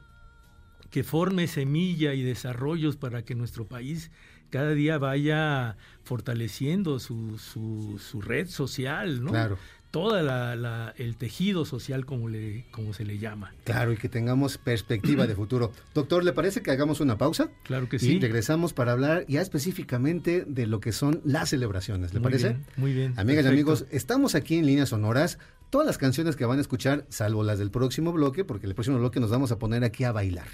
que 0.89 1.03
forme 1.03 1.47
semilla 1.47 2.13
y 2.13 2.21
desarrollos 2.21 2.97
para 2.97 3.23
que 3.23 3.33
nuestro 3.33 3.65
país 3.65 4.11
cada 4.49 4.71
día 4.71 4.97
vaya 4.97 5.77
fortaleciendo 6.03 6.99
su, 6.99 7.37
su, 7.37 8.21
red 8.21 8.47
social, 8.47 9.23
¿no? 9.23 9.31
Claro. 9.31 9.57
Toda 9.91 10.21
la, 10.21 10.93
el 10.97 11.15
tejido 11.15 11.65
social, 11.65 12.05
como, 12.05 12.29
le, 12.29 12.65
como 12.71 12.93
se 12.93 13.05
le 13.05 13.17
llama. 13.17 13.53
Claro, 13.63 13.93
y 13.93 13.97
que 13.97 14.09
tengamos 14.09 14.57
perspectiva 14.57 15.27
de 15.27 15.35
futuro. 15.35 15.71
Doctor, 15.93 16.23
¿le 16.23 16.33
parece 16.33 16.61
que 16.61 16.71
hagamos 16.71 16.99
una 16.99 17.17
pausa? 17.17 17.49
Claro 17.63 17.87
que 17.89 17.97
sí. 17.97 18.15
Y 18.15 18.19
regresamos 18.19 18.73
para 18.73 18.91
hablar 18.91 19.25
ya 19.27 19.41
específicamente 19.41 20.43
de 20.45 20.67
lo 20.67 20.79
que 20.79 20.91
son 20.91 21.21
las 21.23 21.49
celebraciones. 21.49 22.13
¿Le 22.13 22.19
parece? 22.19 22.57
muy 22.75 22.93
bien. 22.93 23.13
Amigas 23.17 23.45
y 23.45 23.49
amigos, 23.49 23.85
estamos 23.89 24.35
aquí 24.35 24.57
en 24.57 24.65
Líneas 24.65 24.89
Sonoras. 24.89 25.39
Todas 25.69 25.87
las 25.87 25.97
canciones 25.97 26.35
que 26.35 26.45
van 26.45 26.59
a 26.59 26.61
escuchar, 26.61 27.05
salvo 27.09 27.43
las 27.43 27.59
del 27.59 27.71
próximo 27.71 28.11
bloque, 28.13 28.45
porque 28.45 28.67
el 28.67 28.75
próximo 28.75 28.99
bloque 28.99 29.19
nos 29.19 29.31
vamos 29.31 29.51
a 29.51 29.59
poner 29.59 29.83
aquí 29.83 30.03
a 30.03 30.11
bailar. 30.11 30.47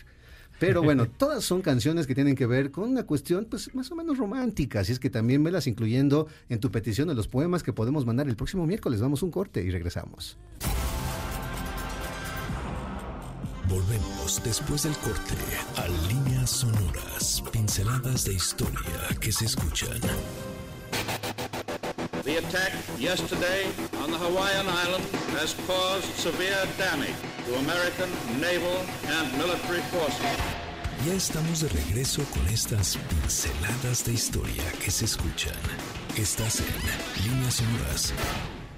Pero 0.66 0.82
bueno, 0.84 1.08
todas 1.08 1.44
son 1.44 1.62
canciones 1.62 2.08
que 2.08 2.16
tienen 2.16 2.36
que 2.36 2.46
ver 2.46 2.72
con 2.72 2.90
una 2.90 3.04
cuestión 3.04 3.48
pues 3.50 3.74
más 3.76 3.92
o 3.92 3.96
menos 3.96 4.18
romántica, 4.18 4.80
así 4.80 4.94
es 4.94 5.00
que 5.00 5.10
también 5.10 5.44
velas 5.44 5.68
incluyendo 5.68 6.28
en 6.48 6.60
tu 6.60 6.72
petición 6.72 7.10
de 7.10 7.16
los 7.16 7.28
poemas 7.28 7.64
que 7.64 7.74
podemos 7.74 8.06
mandar 8.06 8.30
el 8.30 8.38
próximo 8.38 8.66
miércoles. 8.66 9.02
Vamos 9.02 9.24
un 9.24 9.32
corte 9.32 9.62
y 9.62 9.70
regresamos. 9.70 10.38
Volvemos 13.68 14.42
después 14.44 14.84
del 14.84 14.94
corte 14.98 15.36
a 15.78 15.88
líneas 16.08 16.50
sonoras, 16.50 17.44
pinceladas 17.52 18.26
de 18.26 18.34
historia 18.34 19.18
que 19.20 19.32
se 19.32 19.46
escuchan. 19.46 20.00
Attack 22.54 22.74
yesterday 23.00 23.66
on 24.04 24.12
the 24.12 24.18
Hawaiian 24.18 24.68
island 24.70 25.04
has 25.42 25.56
caused 25.66 26.06
severe 26.14 26.64
damage 26.78 27.16
to 27.48 27.56
American 27.56 28.10
naval 28.40 28.78
and 29.10 29.26
military 29.40 29.82
forces. 29.90 30.38
Ya 31.04 31.16
estamos 31.16 31.62
de 31.62 31.70
regreso 31.70 32.22
con 32.32 32.48
estas 32.50 32.98
pinceladas 33.10 34.06
de 34.06 34.14
historia 34.14 34.64
que 34.84 34.92
se 34.92 35.06
escuchan. 35.06 35.58
Estás 36.16 36.60
en 36.60 37.26
Líneas 37.26 37.56
Sonoras 37.56 38.14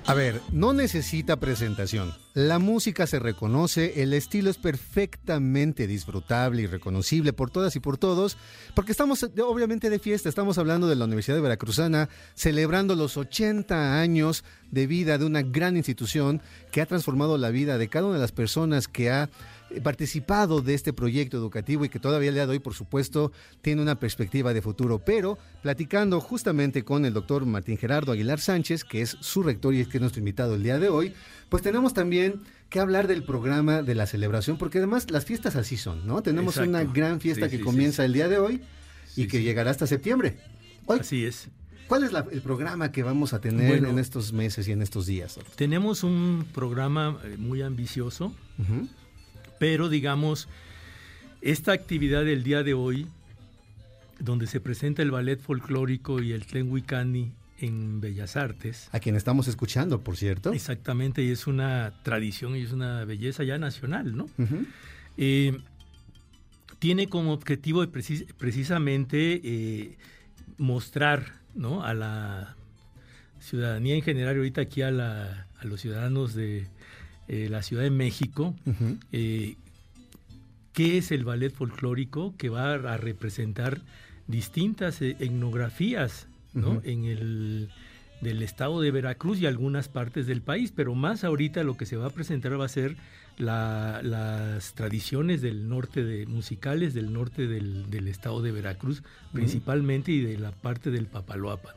a 0.08 0.14
ver, 0.14 0.40
no 0.52 0.74
necesita 0.74 1.40
presentación. 1.40 2.14
La 2.36 2.60
música 2.60 3.08
se 3.08 3.18
reconoce, 3.18 4.04
el 4.04 4.14
estilo 4.14 4.52
es 4.52 4.58
perfectamente 4.58 5.88
disfrutable 5.88 6.62
y 6.62 6.68
reconocible 6.68 7.34
por 7.34 7.50
todas 7.50 7.76
y 7.76 7.80
por 7.80 7.98
todos, 7.98 8.38
porque 8.76 8.92
estamos 8.92 9.24
obviamente 9.24 9.90
de 9.90 9.98
fiesta, 9.98 10.30
estamos 10.30 10.60
hablando 10.60 10.88
de 10.88 10.96
la 10.96 11.06
Universidad 11.06 11.38
de 11.38 11.42
Veracruzana, 11.42 12.10
celebrando 12.36 12.94
los 12.94 13.18
80 13.18 14.00
años 14.00 14.44
de 14.70 14.86
vida 14.86 15.18
de 15.18 15.26
una 15.26 15.42
gran 15.42 15.76
institución 15.76 16.42
que 16.72 16.82
ha 16.82 16.86
transformado 16.86 17.40
la 17.40 17.50
vida 17.50 17.80
de 17.80 17.88
cada 17.88 18.06
una 18.06 18.16
de 18.16 18.22
las 18.22 18.32
personas 18.32 18.88
que 18.88 19.10
ha 19.10 19.30
participado 19.84 20.62
de 20.62 20.74
este 20.74 20.94
proyecto 20.94 21.38
educativo 21.38 21.86
y 21.86 21.90
que 21.90 22.00
todavía 22.00 22.30
el 22.30 22.36
día 22.36 22.46
de 22.46 22.54
hoy, 22.54 22.60
por 22.60 22.74
supuesto, 22.74 23.32
tiene 23.62 23.82
una 23.82 24.00
perspectiva 24.00 24.54
de 24.54 24.62
futuro. 24.62 25.00
Pero 25.00 25.38
platicando 25.62 26.20
justamente 26.22 26.84
con 26.84 27.06
el 27.06 27.14
doctor 27.14 27.46
Martín 27.46 27.78
Gerardo 27.78 28.12
Aguilar 28.12 28.40
Sánchez, 28.40 28.84
que 28.84 29.02
es 29.02 29.18
su 29.20 29.44
rector 29.44 29.74
y 29.74 29.82
es 29.82 29.88
que 29.88 29.98
es 29.98 30.02
nuestro 30.02 30.20
invitado 30.20 30.56
el 30.56 30.64
día 30.64 30.80
de 30.80 30.90
hoy, 30.90 31.14
pues 31.50 31.64
tenemos 31.64 31.94
también 31.94 32.42
que 32.70 32.80
hablar 32.80 33.08
del 33.08 33.24
programa 33.24 33.82
de 33.82 33.96
la 33.96 34.08
celebración, 34.08 34.58
porque 34.58 34.80
además 34.80 35.10
las 35.12 35.26
fiestas 35.26 35.56
así 35.56 35.78
son, 35.78 36.06
¿no? 36.08 36.22
Tenemos 36.22 36.58
una 36.58 36.84
gran 36.84 37.22
fiesta 37.22 37.50
que 37.50 37.62
comienza 37.62 38.06
el 38.06 38.14
día 38.14 38.28
de 38.28 38.38
hoy 38.38 38.62
y 39.16 39.28
que 39.28 39.42
llegará 39.42 39.72
hasta 39.72 39.88
septiembre. 39.88 40.38
así 40.88 41.26
es. 41.26 41.50
¿Cuál 41.88 42.04
es 42.04 42.12
el 42.32 42.42
programa 42.42 42.92
que 42.92 43.04
vamos 43.04 43.34
a 43.34 43.42
tener 43.42 43.86
en 43.86 44.00
estos 44.00 44.34
meses 44.34 44.68
y 44.68 44.72
en 44.72 44.82
estos 44.82 45.06
días? 45.06 45.40
Tenemos 45.56 46.04
un 46.04 46.48
programa 46.52 47.20
eh, 47.24 47.36
muy 47.38 47.62
ambicioso. 47.62 48.34
Pero 49.60 49.90
digamos, 49.90 50.48
esta 51.42 51.72
actividad 51.72 52.26
del 52.26 52.44
día 52.44 52.64
de 52.64 52.74
hoy, 52.74 53.08
donde 54.20 54.48
se 54.48 54.60
presenta 54.60 55.02
el 55.02 55.12
ballet 55.12 55.40
folclórico 55.40 56.22
y 56.22 56.32
el 56.32 56.46
Tlenhuicani 56.46 57.32
en 57.60 58.02
Bellas 58.02 58.36
Artes. 58.36 58.90
A 58.92 59.00
quien 59.00 59.16
estamos 59.16 59.48
escuchando, 59.48 60.02
por 60.02 60.18
cierto. 60.18 60.54
Exactamente, 60.54 61.24
y 61.24 61.32
es 61.32 61.48
una 61.48 61.94
tradición 62.04 62.56
y 62.56 62.62
es 62.62 62.72
una 62.72 63.06
belleza 63.06 63.44
ya 63.44 63.58
nacional, 63.58 64.16
¿no? 64.16 64.28
Eh, 65.18 65.58
tiene 66.80 67.08
como 67.08 67.34
objetivo 67.34 67.86
precisamente 67.88 69.42
eh, 69.44 69.98
mostrar 70.58 71.34
¿no? 71.54 71.84
a 71.84 71.94
la 71.94 72.56
ciudadanía 73.40 73.96
en 73.96 74.02
general, 74.02 74.38
ahorita 74.38 74.62
aquí 74.62 74.82
a, 74.82 74.92
la, 74.92 75.48
a 75.58 75.66
los 75.66 75.82
ciudadanos 75.82 76.34
de, 76.34 76.68
eh, 77.28 77.48
la 77.50 77.64
Ciudad 77.64 77.84
de 77.84 77.92
México, 77.92 78.54
eh, 79.12 79.56
qué 80.74 80.98
es 80.98 81.12
el 81.12 81.24
ballet 81.24 81.52
folclórico 81.52 82.34
que 82.38 82.50
va 82.50 82.74
a 82.74 82.98
representar 82.98 83.82
distintas 84.28 85.02
eh, 85.02 85.16
etnografías 85.20 86.28
en 86.84 87.04
el 87.04 87.70
del 88.22 88.42
estado 88.42 88.80
de 88.82 88.92
Veracruz 88.92 89.40
y 89.40 89.46
algunas 89.46 89.90
partes 89.90 90.26
del 90.26 90.42
país, 90.42 90.72
pero 90.76 90.96
más 90.96 91.24
ahorita 91.24 91.64
lo 91.64 91.76
que 91.78 91.86
se 91.86 91.98
va 91.98 92.08
a 92.08 92.10
presentar 92.10 92.60
va 92.60 92.66
a 92.66 92.70
ser 92.70 92.96
las 93.38 94.74
tradiciones 94.74 95.42
del 95.42 95.68
norte 95.68 96.04
de 96.04 96.26
musicales 96.26 96.94
del 96.94 97.12
norte 97.12 97.48
del, 97.48 98.08
estado 98.08 98.42
de 98.42 98.54
Veracruz 98.54 99.04
principalmente 99.34 100.14
y 100.14 100.22
de 100.22 100.38
la 100.38 100.52
parte 100.52 100.92
del 100.92 101.08
Papaloapan. 101.08 101.76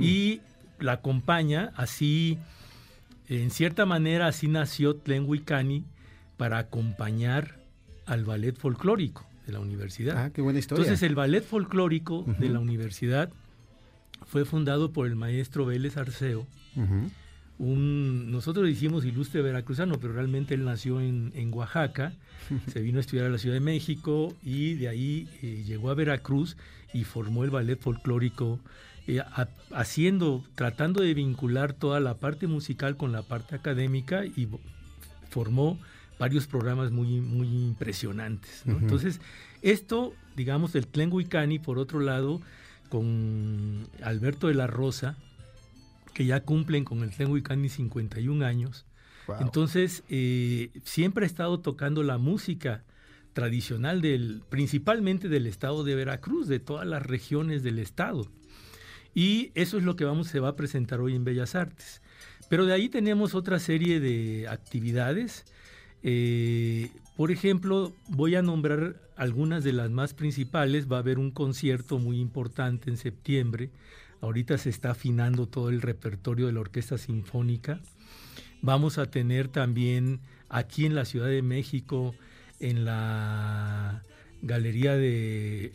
Y 0.00 0.40
la 0.78 0.92
acompaña 0.92 1.72
así 1.76 2.38
en 3.30 3.50
cierta 3.50 3.86
manera 3.86 4.26
así 4.26 4.48
nació 4.48 4.96
Tlenhuicani 4.96 5.84
para 6.36 6.58
acompañar 6.58 7.60
al 8.06 8.24
ballet 8.24 8.56
folclórico 8.56 9.24
de 9.46 9.52
la 9.52 9.60
universidad. 9.60 10.16
Ah, 10.18 10.30
qué 10.30 10.42
buena 10.42 10.58
historia. 10.58 10.82
Entonces 10.82 11.08
el 11.08 11.14
ballet 11.14 11.44
folclórico 11.44 12.24
de 12.38 12.48
la 12.48 12.58
universidad 12.58 13.30
fue 14.26 14.44
fundado 14.44 14.92
por 14.92 15.06
el 15.06 15.16
maestro 15.16 15.64
Vélez 15.64 15.96
Arceo. 15.96 16.46
Un, 17.58 18.30
nosotros 18.30 18.66
decimos 18.66 19.04
ilustre 19.04 19.42
veracruzano, 19.42 19.98
pero 20.00 20.14
realmente 20.14 20.54
él 20.54 20.64
nació 20.64 21.00
en, 21.00 21.50
Oaxaca, 21.52 22.14
se 22.72 22.80
vino 22.80 22.98
a 22.98 23.00
estudiar 23.00 23.26
a 23.26 23.28
la 23.28 23.38
Ciudad 23.38 23.54
de 23.54 23.60
México 23.60 24.34
y 24.42 24.74
de 24.74 24.88
ahí 24.88 25.28
eh, 25.42 25.62
llegó 25.66 25.90
a 25.90 25.94
Veracruz 25.94 26.56
y 26.92 27.04
formó 27.04 27.44
el 27.44 27.50
ballet 27.50 27.78
folclórico 27.78 28.58
eh, 29.06 29.22
haciendo, 29.72 30.44
tratando 30.54 31.02
de 31.02 31.14
vincular 31.14 31.72
toda 31.72 32.00
la 32.00 32.14
parte 32.14 32.46
musical 32.46 32.96
con 32.96 33.12
la 33.12 33.22
parte 33.22 33.56
académica 33.56 34.24
y 34.24 34.48
formó 35.28 35.78
varios 36.18 36.46
programas 36.46 36.90
muy, 36.90 37.20
muy 37.20 37.48
impresionantes. 37.48 38.62
Entonces, 38.66 39.20
esto, 39.62 40.12
digamos, 40.36 40.74
el 40.74 40.86
Tlenguicani, 40.86 41.58
por 41.58 41.78
otro 41.78 42.00
lado, 42.00 42.42
con 42.90 43.88
Alberto 44.02 44.48
de 44.48 44.54
la 44.54 44.66
Rosa, 44.66 45.16
que 46.12 46.26
ya 46.26 46.40
cumplen 46.40 46.84
con 46.84 47.02
el 47.02 47.10
Tlenguicani 47.10 47.68
51 47.70 48.44
años. 48.44 48.84
Entonces, 49.40 50.02
eh, 50.10 50.70
siempre 50.84 51.24
ha 51.24 51.26
estado 51.26 51.60
tocando 51.60 52.02
la 52.02 52.18
música 52.18 52.82
tradicional 53.32 54.02
del, 54.02 54.42
principalmente 54.48 55.28
del 55.28 55.46
estado 55.46 55.84
de 55.84 55.94
Veracruz, 55.94 56.48
de 56.48 56.58
todas 56.58 56.86
las 56.86 57.02
regiones 57.02 57.62
del 57.62 57.78
estado. 57.78 58.26
Y 59.14 59.50
eso 59.54 59.78
es 59.78 59.84
lo 59.84 59.96
que 59.96 60.04
vamos, 60.04 60.28
se 60.28 60.40
va 60.40 60.48
a 60.48 60.56
presentar 60.56 61.00
hoy 61.00 61.14
en 61.14 61.24
Bellas 61.24 61.54
Artes. 61.54 62.00
Pero 62.48 62.66
de 62.66 62.72
ahí 62.72 62.88
tenemos 62.88 63.34
otra 63.34 63.58
serie 63.58 64.00
de 64.00 64.48
actividades. 64.48 65.44
Eh, 66.02 66.90
por 67.16 67.30
ejemplo, 67.30 67.92
voy 68.08 68.34
a 68.34 68.42
nombrar 68.42 68.96
algunas 69.16 69.62
de 69.64 69.72
las 69.72 69.90
más 69.90 70.14
principales. 70.14 70.90
Va 70.90 70.96
a 70.96 71.00
haber 71.00 71.18
un 71.18 71.30
concierto 71.30 71.98
muy 71.98 72.20
importante 72.20 72.90
en 72.90 72.96
septiembre. 72.96 73.70
Ahorita 74.20 74.58
se 74.58 74.70
está 74.70 74.92
afinando 74.92 75.46
todo 75.46 75.70
el 75.70 75.80
repertorio 75.80 76.46
de 76.46 76.52
la 76.52 76.60
Orquesta 76.60 76.98
Sinfónica. 76.98 77.80
Vamos 78.62 78.98
a 78.98 79.10
tener 79.10 79.48
también 79.48 80.20
aquí 80.48 80.84
en 80.84 80.94
la 80.94 81.04
Ciudad 81.04 81.28
de 81.28 81.42
México, 81.42 82.14
en 82.58 82.84
la 82.84 84.02
Galería 84.42 84.96
de 84.96 85.70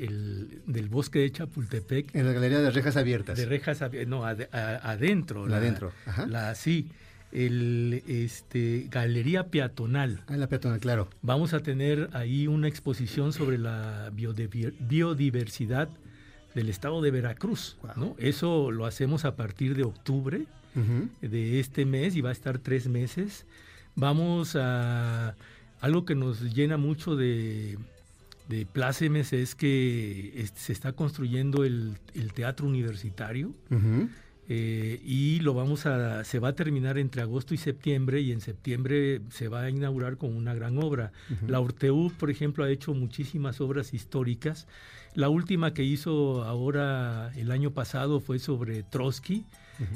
del 0.66 0.90
Bosque 0.90 1.20
de 1.20 1.32
Chapultepec. 1.32 2.16
En 2.16 2.26
la 2.26 2.34
Galería 2.34 2.60
de 2.60 2.72
Rejas 2.72 2.98
Abiertas. 2.98 3.38
De 3.38 3.46
Rejas 3.46 3.82
Abiertas, 3.82 4.10
no, 4.10 4.26
adentro. 4.26 5.48
La, 5.48 5.58
adentro, 5.58 5.92
Ajá. 6.06 6.26
La, 6.26 6.56
sí, 6.56 6.90
el, 7.32 8.04
este, 8.08 8.88
Galería 8.90 9.48
Peatonal. 9.48 10.22
Ah, 10.28 10.38
la 10.38 10.48
Peatonal, 10.48 10.80
claro. 10.80 11.10
Vamos 11.22 11.54
a 11.54 11.60
tener 11.60 12.10
ahí 12.14 12.48
una 12.48 12.68
exposición 12.68 13.34
sobre 13.34 13.58
la 13.58 14.12
biodiversidad 14.12 15.90
del 16.56 16.70
estado 16.70 17.02
de 17.02 17.12
Veracruz. 17.12 17.78
¿no? 17.96 18.16
Eso 18.18 18.72
lo 18.72 18.86
hacemos 18.86 19.26
a 19.26 19.36
partir 19.36 19.76
de 19.76 19.84
octubre 19.84 20.46
de 21.22 21.60
este 21.60 21.86
mes 21.86 22.16
y 22.16 22.22
va 22.22 22.30
a 22.30 22.34
estar 22.34 22.58
tres 22.60 22.88
meses. 22.88 23.46
Vamos 23.96 24.56
a 24.56 25.36
algo 25.80 26.06
que 26.06 26.16
nos 26.16 26.42
llena 26.54 26.78
mucho 26.78 27.16
de, 27.16 27.78
de 28.48 28.66
plácemes 28.66 29.34
es 29.34 29.56
que 29.56 30.46
se 30.56 30.74
está 30.74 30.94
construyendo 30.94 31.64
el, 31.64 31.98
teatro 32.34 32.68
universitario 32.68 33.54
eh, 34.48 35.02
y 35.04 35.40
lo 35.40 35.56
vamos 35.56 35.88
a 35.88 36.24
se 36.24 36.38
va 36.38 36.50
a 36.50 36.54
terminar 36.54 37.00
entre 37.00 37.24
agosto 37.24 37.56
y 37.56 37.58
septiembre 37.58 38.22
y 38.22 38.32
en 38.32 38.42
septiembre 38.42 39.22
se 39.30 39.48
va 39.48 39.62
a 39.62 39.70
inaugurar 39.70 40.18
con 40.18 40.36
una 40.36 40.54
gran 40.54 40.78
obra. 40.78 41.12
La 41.48 41.60
Orteu, 41.60 42.12
por 42.20 42.30
ejemplo, 42.30 42.64
ha 42.64 42.70
hecho 42.70 42.94
muchísimas 42.94 43.60
obras 43.60 43.94
históricas. 43.94 44.68
La 45.16 45.30
última 45.30 45.74
que 45.74 45.84
hizo 45.84 46.44
ahora 46.44 47.32
el 47.36 47.52
año 47.52 47.72
pasado 47.72 48.20
fue 48.20 48.38
sobre 48.38 48.84
Trotsky 48.84 49.46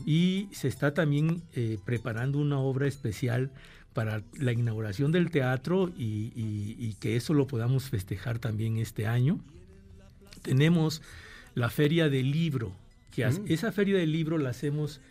y 0.06 0.50
se 0.52 0.68
está 0.68 0.94
también 0.94 1.44
eh, 1.54 1.78
preparando 1.86 2.40
una 2.40 2.60
obra 2.60 2.88
especial 2.88 3.52
para 3.94 4.24
la 4.38 4.52
inauguración 4.52 5.12
del 5.12 5.32
teatro 5.32 5.92
y, 5.98 6.96
que 7.00 7.16
eso 7.16 7.34
lo 7.34 7.48
podamos 7.48 7.90
festejar 7.90 8.40
también 8.40 8.78
este 8.78 9.08
año. 9.08 9.40
Tenemos 10.42 11.02
la 11.56 11.70
Feria 11.70 12.10
del 12.10 12.32
Libro, 12.32 12.72
que 13.12 13.26
mm. 13.26 13.46
esa 13.48 13.72
Feria 13.72 13.98
del 13.98 14.12
Libro 14.12 14.38
la 14.38 14.50
hacemos 14.50 15.02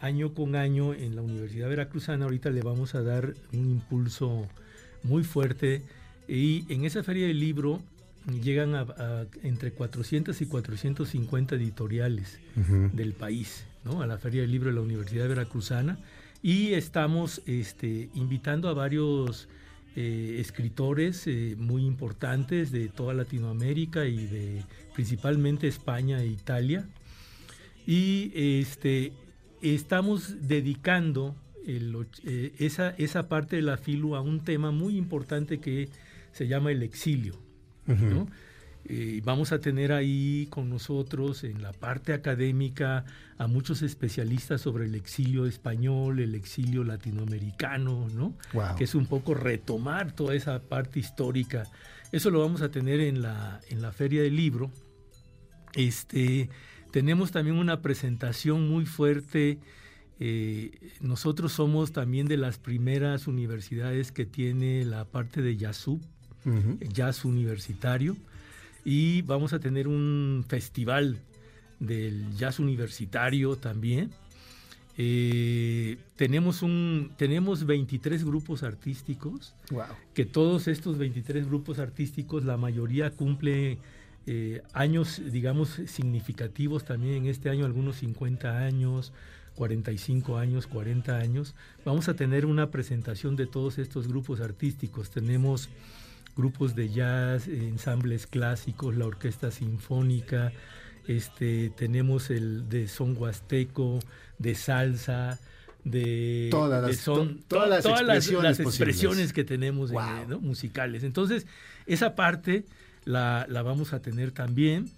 año 0.00 0.34
con 0.34 0.56
año 0.56 0.94
en 0.94 1.16
la 1.16 1.22
Universidad 1.22 1.68
Veracruzana. 1.68 2.24
Ahorita 2.24 2.50
le 2.50 2.62
vamos 2.62 2.94
a 2.94 3.02
dar 3.02 3.34
un 3.52 3.70
impulso 3.70 4.48
muy 5.02 5.22
fuerte 5.22 5.82
y 6.28 6.64
en 6.72 6.84
esa 6.84 7.02
Feria 7.02 7.26
del 7.26 7.40
Libro 7.40 7.82
llegan 8.42 8.74
a, 8.74 9.26
entre 9.42 9.72
400 9.72 10.40
y 10.40 10.46
450 10.46 11.56
editoriales 11.56 12.40
del 12.92 13.12
país, 13.12 13.64
¿no? 13.84 14.00
a 14.00 14.06
la 14.06 14.18
Feria 14.18 14.42
del 14.42 14.50
Libro 14.50 14.70
de 14.70 14.76
la 14.76 14.80
Universidad 14.80 15.28
Veracruzana 15.28 15.98
y 16.44 16.74
estamos 16.74 17.40
este, 17.46 18.10
invitando 18.12 18.68
a 18.68 18.74
varios 18.74 19.48
eh, 19.96 20.36
escritores 20.40 21.26
eh, 21.26 21.56
muy 21.58 21.86
importantes 21.86 22.70
de 22.70 22.88
toda 22.88 23.14
Latinoamérica 23.14 24.04
y 24.04 24.26
de 24.26 24.62
principalmente 24.92 25.68
España 25.68 26.20
e 26.20 26.26
Italia. 26.26 26.86
Y 27.86 28.30
este, 28.34 29.14
estamos 29.62 30.46
dedicando 30.46 31.34
eh, 31.66 32.52
esa, 32.58 32.90
esa, 32.98 33.26
parte 33.26 33.56
de 33.56 33.62
la 33.62 33.78
FILU 33.78 34.14
a 34.14 34.20
un 34.20 34.44
tema 34.44 34.70
muy 34.70 34.98
importante 34.98 35.60
que 35.60 35.88
se 36.32 36.46
llama 36.46 36.72
el 36.72 36.82
exilio. 36.82 37.38
Eh, 38.86 39.22
vamos 39.24 39.52
a 39.52 39.60
tener 39.60 39.92
ahí 39.92 40.46
con 40.50 40.68
nosotros 40.68 41.44
en 41.44 41.62
la 41.62 41.72
parte 41.72 42.12
académica 42.12 43.06
a 43.38 43.46
muchos 43.46 43.80
especialistas 43.80 44.60
sobre 44.60 44.84
el 44.84 44.94
exilio 44.94 45.46
español, 45.46 46.20
el 46.20 46.34
exilio 46.34 46.84
latinoamericano, 46.84 48.08
¿no? 48.14 48.34
Que 48.76 48.84
es 48.84 48.94
un 48.94 49.06
poco 49.06 49.32
retomar 49.32 50.12
toda 50.12 50.34
esa 50.34 50.60
parte 50.60 51.00
histórica. 51.00 51.64
Eso 52.12 52.30
lo 52.30 52.40
vamos 52.40 52.60
a 52.60 52.70
tener 52.70 53.00
en 53.00 53.22
la, 53.22 53.60
en 53.70 53.80
la 53.80 53.90
Feria 53.90 54.22
del 54.22 54.36
Libro. 54.36 54.70
Este, 55.72 56.50
tenemos 56.90 57.32
también 57.32 57.56
una 57.56 57.80
presentación 57.80 58.68
muy 58.68 58.84
fuerte. 58.84 59.60
Eh, 60.20 60.92
nosotros 61.00 61.52
somos 61.52 61.92
también 61.92 62.26
de 62.26 62.36
las 62.36 62.58
primeras 62.58 63.26
universidades 63.28 64.12
que 64.12 64.26
tiene 64.26 64.84
la 64.84 65.06
parte 65.06 65.40
de 65.40 65.56
Yasub, 65.56 66.02
jazz 66.92 67.24
universitario 67.24 68.14
y 68.84 69.22
vamos 69.22 69.52
a 69.52 69.58
tener 69.58 69.88
un 69.88 70.44
festival 70.46 71.18
del 71.80 72.34
jazz 72.36 72.58
universitario 72.58 73.56
también. 73.56 74.10
Eh, 74.96 75.98
tenemos, 76.16 76.62
un, 76.62 77.12
tenemos 77.16 77.66
23 77.66 78.24
grupos 78.24 78.62
artísticos, 78.62 79.54
que 80.14 80.24
todos 80.24 80.68
estos 80.68 80.98
23 80.98 81.46
grupos 81.46 81.78
artísticos, 81.78 82.44
la 82.44 82.56
mayoría 82.56 83.10
cumple 83.10 83.78
eh, 84.26 84.62
años, 84.72 85.20
digamos, 85.32 85.80
significativos 85.86 86.84
también 86.84 87.16
en 87.16 87.26
este 87.26 87.50
año, 87.50 87.64
algunos 87.64 87.96
50 87.96 88.58
años, 88.58 89.12
45 89.56 90.38
años, 90.38 90.66
40 90.66 91.16
años. 91.16 91.54
Vamos 91.84 92.08
a 92.08 92.14
tener 92.14 92.46
una 92.46 92.70
presentación 92.70 93.34
de 93.36 93.46
todos 93.46 93.78
estos 93.78 94.06
grupos 94.06 94.40
artísticos. 94.40 95.10
Tenemos 95.10 95.68
grupos 96.36 96.74
de 96.74 96.88
jazz, 96.90 97.48
ensambles 97.48 98.26
clásicos, 98.26 98.96
la 98.96 99.06
orquesta 99.06 99.50
sinfónica, 99.50 100.52
este, 101.06 101.70
tenemos 101.70 102.30
el 102.30 102.68
de 102.68 102.88
son 102.88 103.16
huasteco, 103.16 104.00
de 104.38 104.54
salsa, 104.54 105.38
de, 105.84 106.48
todas 106.50 106.82
las, 106.82 106.96
son, 106.96 107.42
todas 107.46 107.68
las 107.68 108.60
expresiones, 108.60 109.32
que 109.32 109.44
tenemos 109.44 109.92
musicales. 110.40 111.04
Entonces, 111.04 111.46
esa 111.86 112.14
parte 112.14 112.64
la, 113.04 113.46
vamos 113.48 113.92
a 113.92 114.00
tener 114.00 114.32
también. 114.32 114.90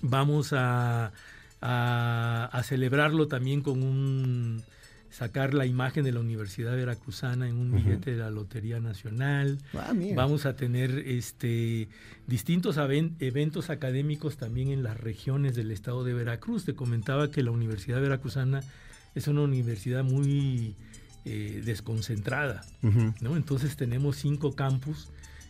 Vamos 0.00 0.52
a, 0.52 1.12
a 1.60 2.62
celebrarlo 2.62 3.26
también 3.26 3.60
con 3.60 3.82
un 3.82 4.62
sacar 5.10 5.54
la 5.54 5.66
imagen 5.66 6.04
de 6.04 6.12
la 6.12 6.20
Universidad 6.20 6.76
Veracruzana 6.76 7.48
en 7.48 7.56
un 7.56 7.72
billete 7.72 8.12
de 8.12 8.18
la 8.18 8.30
Lotería 8.30 8.80
Nacional. 8.80 9.58
Ah, 9.74 9.92
Vamos 10.14 10.46
a 10.46 10.54
tener 10.56 10.90
este 11.06 11.88
distintos 12.26 12.76
eventos 12.76 13.70
académicos 13.70 14.36
también 14.36 14.68
en 14.68 14.82
las 14.82 14.98
regiones 14.98 15.54
del 15.54 15.70
estado 15.70 16.04
de 16.04 16.14
Veracruz. 16.14 16.64
Te 16.64 16.74
comentaba 16.74 17.30
que 17.30 17.42
la 17.42 17.50
Universidad 17.50 18.00
Veracruzana 18.00 18.62
es 19.14 19.28
una 19.28 19.42
universidad 19.42 20.04
muy 20.04 20.76
eh, 21.24 21.62
desconcentrada, 21.64 22.64
¿no? 23.20 23.36
Entonces 23.36 23.76
tenemos 23.76 24.16
cinco 24.16 24.54
campus 24.54 25.08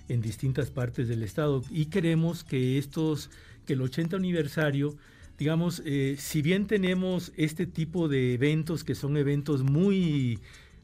en 0.09 0.23
distintas 0.23 0.71
partes 0.71 1.09
del 1.09 1.23
estado 1.23 1.63
y 1.71 1.87
queremos 1.87 2.45
que 2.45 2.79
estos, 2.79 3.31
que 3.67 3.75
el 3.75 3.83
80 3.83 4.17
aniversario 4.17 4.97
digamos, 5.39 5.83
eh, 5.85 6.17
si 6.19 6.43
bien 6.43 6.67
tenemos 6.67 7.33
este 7.37 7.67
tipo 7.67 8.09
de 8.09 8.35
eventos 8.35 8.85
que 8.85 8.95
son 8.95 9.17
eventos 9.17 9.63
muy, 9.63 10.41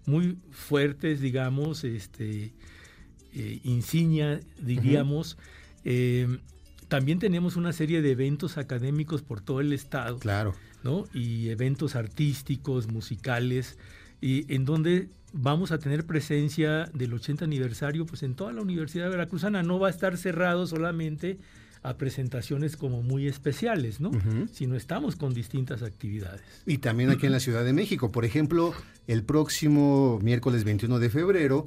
muy 0.06 0.38
fuertes, 0.50 1.20
digamos, 1.20 1.82
este, 1.84 2.52
eh, 3.32 3.60
insignia, 3.64 4.40
diríamos, 4.60 5.36
eh, 5.84 6.38
también 6.88 7.18
tenemos 7.18 7.56
una 7.56 7.72
serie 7.72 8.00
de 8.00 8.12
eventos 8.12 8.56
académicos 8.56 9.22
por 9.22 9.40
todo 9.40 9.60
el 9.60 9.72
estado. 9.72 10.18
Claro. 10.18 10.54
¿no? 10.84 11.06
Y 11.12 11.48
eventos 11.48 11.96
artísticos, 11.96 12.86
musicales, 12.86 13.78
y 14.20 14.52
en 14.54 14.64
donde 14.64 15.08
vamos 15.32 15.72
a 15.72 15.78
tener 15.78 16.06
presencia 16.06 16.84
del 16.94 17.12
80 17.12 17.44
aniversario, 17.44 18.06
pues 18.06 18.22
en 18.22 18.34
toda 18.34 18.52
la 18.52 18.62
Universidad 18.62 19.10
Veracruzana. 19.10 19.62
No 19.62 19.80
va 19.80 19.88
a 19.88 19.90
estar 19.90 20.16
cerrado 20.16 20.66
solamente 20.66 21.38
a 21.84 21.98
presentaciones 21.98 22.76
como 22.76 23.02
muy 23.02 23.28
especiales, 23.28 24.00
¿no? 24.00 24.10
Sino 24.50 24.74
estamos 24.74 25.16
con 25.16 25.34
distintas 25.34 25.82
actividades. 25.82 26.40
Y 26.66 26.78
también 26.78 27.10
aquí 27.10 27.26
en 27.26 27.32
la 27.32 27.40
Ciudad 27.40 27.62
de 27.62 27.74
México. 27.74 28.10
Por 28.10 28.24
ejemplo, 28.24 28.72
el 29.06 29.22
próximo 29.22 30.18
miércoles 30.22 30.64
21 30.64 30.98
de 30.98 31.10
febrero 31.10 31.66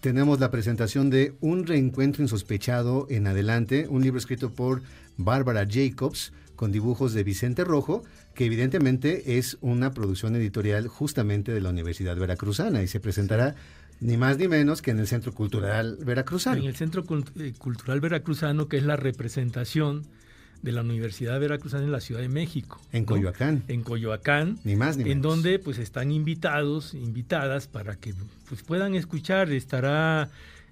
tenemos 0.00 0.38
la 0.38 0.52
presentación 0.52 1.10
de 1.10 1.34
Un 1.40 1.66
reencuentro 1.66 2.22
insospechado 2.22 3.08
en 3.10 3.26
adelante, 3.26 3.88
un 3.88 4.02
libro 4.02 4.18
escrito 4.18 4.52
por 4.52 4.82
Bárbara 5.16 5.66
Jacobs 5.68 6.32
con 6.54 6.70
dibujos 6.70 7.12
de 7.12 7.24
Vicente 7.24 7.64
Rojo, 7.64 8.04
que 8.34 8.46
evidentemente 8.46 9.36
es 9.36 9.58
una 9.60 9.90
producción 9.90 10.36
editorial 10.36 10.86
justamente 10.86 11.52
de 11.52 11.60
la 11.60 11.70
Universidad 11.70 12.16
Veracruzana 12.16 12.82
y 12.82 12.86
se 12.86 13.00
presentará 13.00 13.56
ni 14.00 14.16
más 14.16 14.38
ni 14.38 14.48
menos 14.48 14.82
que 14.82 14.90
en 14.90 14.98
el 14.98 15.06
Centro 15.06 15.32
Cultural 15.32 15.98
Veracruzano. 16.04 16.60
En 16.60 16.66
el 16.66 16.76
Centro 16.76 17.04
eh, 17.36 17.52
Cultural 17.58 18.00
Veracruzano, 18.00 18.68
que 18.68 18.76
es 18.76 18.82
la 18.82 18.96
representación 18.96 20.04
de 20.62 20.72
la 20.72 20.80
Universidad 20.80 21.38
Veracruzana 21.38 21.84
en 21.84 21.92
la 21.92 22.00
Ciudad 22.00 22.20
de 22.20 22.28
México. 22.28 22.80
En 22.92 23.04
Coyoacán. 23.04 23.62
En 23.68 23.82
Coyoacán. 23.82 24.58
Ni 24.64 24.76
más 24.76 24.96
ni 24.96 25.04
menos. 25.04 25.16
En 25.16 25.22
donde 25.22 25.58
pues 25.58 25.78
están 25.78 26.10
invitados, 26.10 26.94
invitadas 26.94 27.68
para 27.68 27.96
que 27.96 28.14
pues, 28.48 28.62
puedan 28.62 28.94
escuchar. 28.94 29.50
Estará 29.52 30.28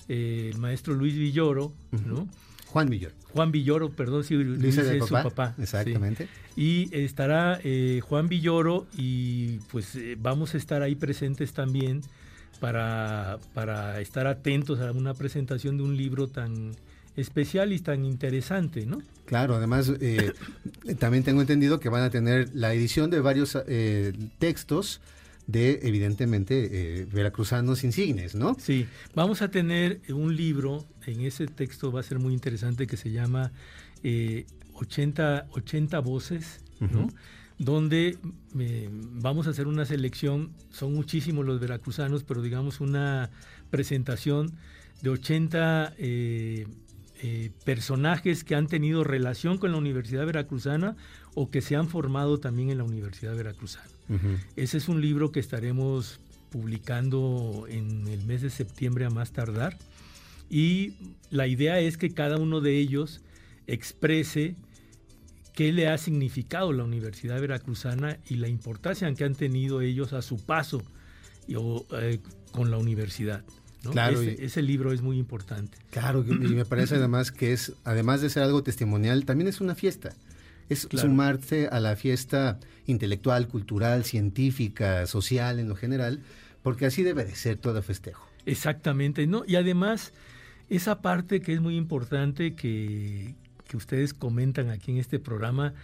eh, 0.09 0.51
el 0.53 0.59
maestro 0.59 0.95
Luis 0.95 1.15
Villoro, 1.15 1.73
¿no? 2.07 2.29
Juan 2.67 2.89
Villoro. 2.89 3.15
Juan 3.33 3.53
Villoro, 3.53 3.91
perdón, 3.91 4.25
si 4.25 4.35
Luis, 4.35 4.61
Luis 4.61 4.79
es 4.79 4.99
papá, 4.99 5.23
su 5.23 5.29
papá. 5.29 5.55
Exactamente. 5.59 6.29
Sí. 6.57 6.91
Y 6.91 6.97
estará 6.97 7.61
eh, 7.63 8.01
Juan 8.03 8.29
Villoro 8.29 8.87
y 8.97 9.59
pues 9.71 9.95
eh, 9.95 10.17
vamos 10.19 10.55
a 10.55 10.59
estar 10.59 10.83
ahí 10.83 10.97
presentes 10.97 11.53
también 11.53 12.03
para, 12.61 13.39
para 13.53 14.01
estar 14.01 14.27
atentos 14.27 14.81
a 14.81 14.93
una 14.93 15.15
presentación 15.15 15.77
de 15.77 15.83
un 15.83 15.97
libro 15.97 16.29
tan 16.29 16.73
especial 17.17 17.73
y 17.73 17.79
tan 17.79 18.05
interesante, 18.05 18.87
¿no? 18.87 19.03
Claro, 19.27 19.55
además 19.55 19.91
eh, 20.01 20.33
también 20.99 21.25
tengo 21.25 21.41
entendido 21.41 21.81
que 21.81 21.89
van 21.89 22.03
a 22.03 22.11
tener 22.11 22.51
la 22.55 22.75
edición 22.75 23.11
de 23.11 23.21
varios 23.21 23.57
eh, 23.67 24.13
textos 24.39 25.01
de, 25.47 25.81
evidentemente, 25.83 27.01
eh, 27.01 27.07
veracruzanos 27.13 27.85
insignes, 27.85 28.35
¿no? 28.35 28.57
Sí, 28.59 28.87
vamos 29.15 29.43
a 29.43 29.51
tener 29.51 30.01
un 30.09 30.35
libro, 30.35 30.85
en 31.07 31.21
ese 31.21 31.47
texto 31.47 31.93
va 31.93 32.01
a 32.01 32.03
ser 32.03 32.19
muy 32.19 32.33
interesante, 32.33 32.87
que 32.87 32.97
se 32.97 33.11
llama 33.13 33.53
80, 34.75 35.49
80 35.53 35.99
voces, 36.01 36.61
¿no? 36.81 36.87
Uh 36.87 37.07
-huh. 37.07 37.15
Donde 37.59 38.19
vamos 39.21 39.47
a 39.47 39.51
hacer 39.51 39.67
una 39.69 39.85
selección, 39.85 40.51
son 40.71 40.93
muchísimos 40.95 41.47
los 41.47 41.61
veracruzanos, 41.61 42.25
pero 42.25 42.43
digamos 42.43 42.81
una 42.81 43.31
presentación 43.71 44.53
de 45.03 45.11
80 45.11 45.95
eh, 45.99 46.67
eh, 47.23 47.51
personajes 47.65 48.43
que 48.43 48.55
han 48.55 48.67
tenido 48.67 49.05
relación 49.05 49.59
con 49.59 49.73
la 49.73 49.79
Universidad 49.79 50.27
Veracruzana 50.27 50.97
o 51.35 51.51
que 51.51 51.61
se 51.61 51.77
han 51.77 51.89
formado 51.89 52.39
también 52.39 52.71
en 52.71 52.79
la 52.79 52.85
Universidad 52.85 53.37
Veracruzana. 53.37 53.89
Uh 54.09 54.15
-huh. 54.15 54.39
Ese 54.57 54.79
es 54.79 54.89
un 54.89 55.01
libro 55.01 55.31
que 55.31 55.41
estaremos 55.41 56.21
publicando 56.51 57.67
en 57.69 58.07
el 58.09 58.25
mes 58.25 58.43
de 58.43 58.51
septiembre 58.51 59.05
a 59.05 59.11
más 59.11 59.33
tardar 59.33 59.77
y 60.51 60.95
la 61.31 61.47
idea 61.47 61.81
es 61.81 61.97
que 61.97 62.11
cada 62.11 62.37
uno 62.37 62.61
de 62.61 62.79
ellos 62.79 63.21
exprese 63.67 64.55
qué 65.55 65.73
le 65.73 65.89
ha 65.89 65.97
significado 65.99 66.73
la 66.73 66.85
Universidad 66.85 67.41
Veracruzana 67.41 68.19
y 68.29 68.37
la 68.37 68.49
importancia 68.49 69.13
que 69.15 69.25
han 69.25 69.35
tenido 69.35 69.81
ellos 69.81 70.13
a 70.13 70.21
su 70.21 70.45
paso 70.45 70.83
y, 71.47 71.55
o, 71.55 71.87
eh, 71.93 72.21
con 72.53 72.71
la 72.71 72.79
universidad. 72.79 73.45
¿no? 73.85 73.93
Claro, 73.93 74.21
ese, 74.21 74.37
y, 74.41 74.45
ese, 74.45 74.63
libro 74.63 74.93
es 74.93 75.01
muy 75.01 75.19
importante. 75.19 75.79
Claro, 75.91 76.25
y 76.27 76.33
me 76.33 76.65
parece 76.65 76.97
además 76.97 77.31
que 77.31 77.53
es, 77.53 77.73
además 77.85 78.21
de 78.21 78.31
ser 78.31 78.43
algo 78.43 78.63
testimonial, 78.63 79.25
también 79.25 79.49
es 79.49 79.61
una 79.61 79.75
fiesta. 79.75 80.15
Es 80.69 80.87
claro. 80.87 81.09
sumarse 81.09 81.69
a 81.69 81.79
la 81.79 81.95
fiesta 81.95 82.59
intelectual, 82.87 83.47
cultural, 83.49 84.05
científica, 84.05 85.07
social 85.07 85.59
en 85.59 85.69
lo 85.69 85.77
general, 85.77 86.21
porque 86.63 86.87
así 86.87 87.03
debe 87.03 87.25
de 87.25 87.35
ser 87.35 87.59
todo 87.59 87.83
festejo. 87.83 88.27
Exactamente, 88.47 89.27
¿no? 89.27 89.45
Y 89.47 89.57
además, 89.57 90.13
esa 90.71 91.03
parte 91.03 91.41
que 91.43 91.53
es 91.53 91.61
muy 91.61 91.77
importante 91.77 92.55
que, 92.55 93.35
que 93.75 93.79
ustedes 93.79 94.15
comentan 94.15 94.71
aquí 94.71 94.93
en 94.93 94.99
este 94.99 95.19
programa, 95.19 95.75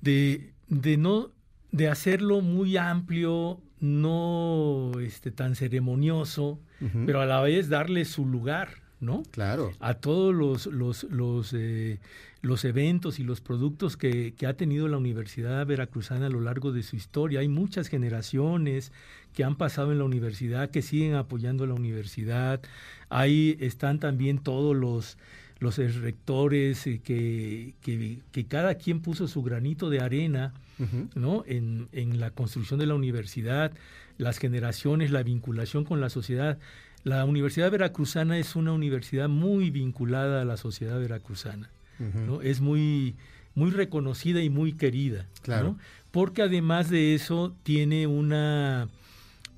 de, 0.00 0.52
de 0.66 0.96
no 0.96 1.30
de 1.70 1.86
hacerlo 1.86 2.40
muy 2.40 2.76
amplio, 2.76 3.60
no 3.78 4.90
este, 5.00 5.30
tan 5.30 5.54
ceremonioso, 5.54 6.58
uh 6.80 6.84
-huh. 6.84 7.06
pero 7.06 7.20
a 7.20 7.26
la 7.26 7.40
vez 7.40 7.68
darle 7.68 8.04
su 8.04 8.26
lugar, 8.26 8.82
¿no? 8.98 9.22
Claro. 9.30 9.70
A 9.78 9.94
todos 9.94 10.34
los, 10.34 10.66
los, 10.66 11.04
los, 11.04 11.52
eh, 11.52 12.00
los 12.42 12.64
eventos 12.64 13.20
y 13.20 13.22
los 13.22 13.40
productos 13.40 13.96
que, 13.96 14.34
que, 14.34 14.46
ha 14.48 14.54
tenido 14.54 14.88
la 14.88 14.96
Universidad 14.96 15.64
Veracruzana 15.64 16.26
a 16.26 16.30
lo 16.30 16.40
largo 16.40 16.72
de 16.72 16.82
su 16.82 16.96
historia. 16.96 17.40
Hay 17.40 17.48
muchas 17.48 17.86
generaciones 17.86 18.90
que 19.34 19.44
han 19.44 19.54
pasado 19.54 19.92
en 19.92 19.98
la 19.98 20.04
universidad, 20.04 20.70
que 20.70 20.82
siguen 20.82 21.14
apoyando 21.14 21.62
a 21.62 21.68
la 21.68 21.74
universidad. 21.74 22.60
Ahí 23.08 23.56
están 23.60 24.00
también 24.00 24.38
todos 24.38 24.74
los 24.74 25.16
los 25.60 25.76
rectores, 25.76 26.86
eh, 26.86 27.00
que, 27.02 27.74
que, 27.82 28.20
que, 28.30 28.46
cada 28.46 28.76
quien 28.76 29.00
puso 29.00 29.26
su 29.26 29.42
granito 29.42 29.90
de 29.90 30.00
arena 30.00 30.52
uh 30.78 30.82
-huh. 30.84 31.08
¿no? 31.14 31.44
en, 31.46 31.88
en, 31.92 32.20
la 32.20 32.30
construcción 32.30 32.78
de 32.78 32.86
la 32.86 32.94
universidad, 32.94 33.72
las 34.18 34.38
generaciones, 34.38 35.10
la 35.10 35.22
vinculación 35.22 35.84
con 35.84 36.00
la 36.00 36.10
sociedad. 36.10 36.58
La 37.04 37.24
Universidad 37.24 37.70
Veracruzana 37.70 38.38
es 38.38 38.56
una 38.56 38.72
universidad 38.72 39.28
muy 39.28 39.70
vinculada 39.70 40.42
a 40.42 40.44
la 40.44 40.56
sociedad 40.56 40.98
veracruzana. 40.98 41.70
Uh 41.98 42.04
-huh. 42.04 42.26
¿no? 42.26 42.42
Es 42.42 42.60
muy, 42.60 43.16
muy 43.54 43.70
reconocida 43.70 44.42
y 44.42 44.50
muy 44.50 44.72
querida. 44.72 45.26
Claro. 45.42 45.70
¿no? 45.70 45.78
Porque 46.10 46.42
además 46.42 46.88
de 46.90 47.14
eso 47.14 47.54
tiene 47.64 48.06
una 48.06 48.88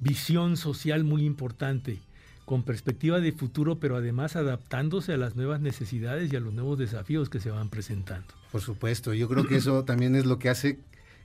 visión 0.00 0.56
social 0.56 1.04
muy 1.04 1.24
importante 1.24 1.98
con 2.50 2.64
perspectiva 2.64 3.20
de 3.20 3.30
futuro, 3.30 3.78
pero 3.78 3.94
además 3.94 4.34
adaptándose 4.34 5.12
a 5.12 5.16
las 5.16 5.36
nuevas 5.36 5.60
necesidades 5.60 6.32
y 6.32 6.34
a 6.34 6.40
los 6.40 6.52
nuevos 6.52 6.80
desafíos 6.80 7.30
que 7.30 7.38
se 7.38 7.48
van 7.48 7.68
presentando. 7.68 8.26
Por 8.50 8.60
supuesto, 8.60 9.14
yo 9.14 9.28
creo 9.28 9.46
que 9.46 9.54
eso 9.54 9.84
también 9.86 10.16
es 10.16 10.26
lo 10.26 10.40
que 10.40 10.48
hace 10.48 10.80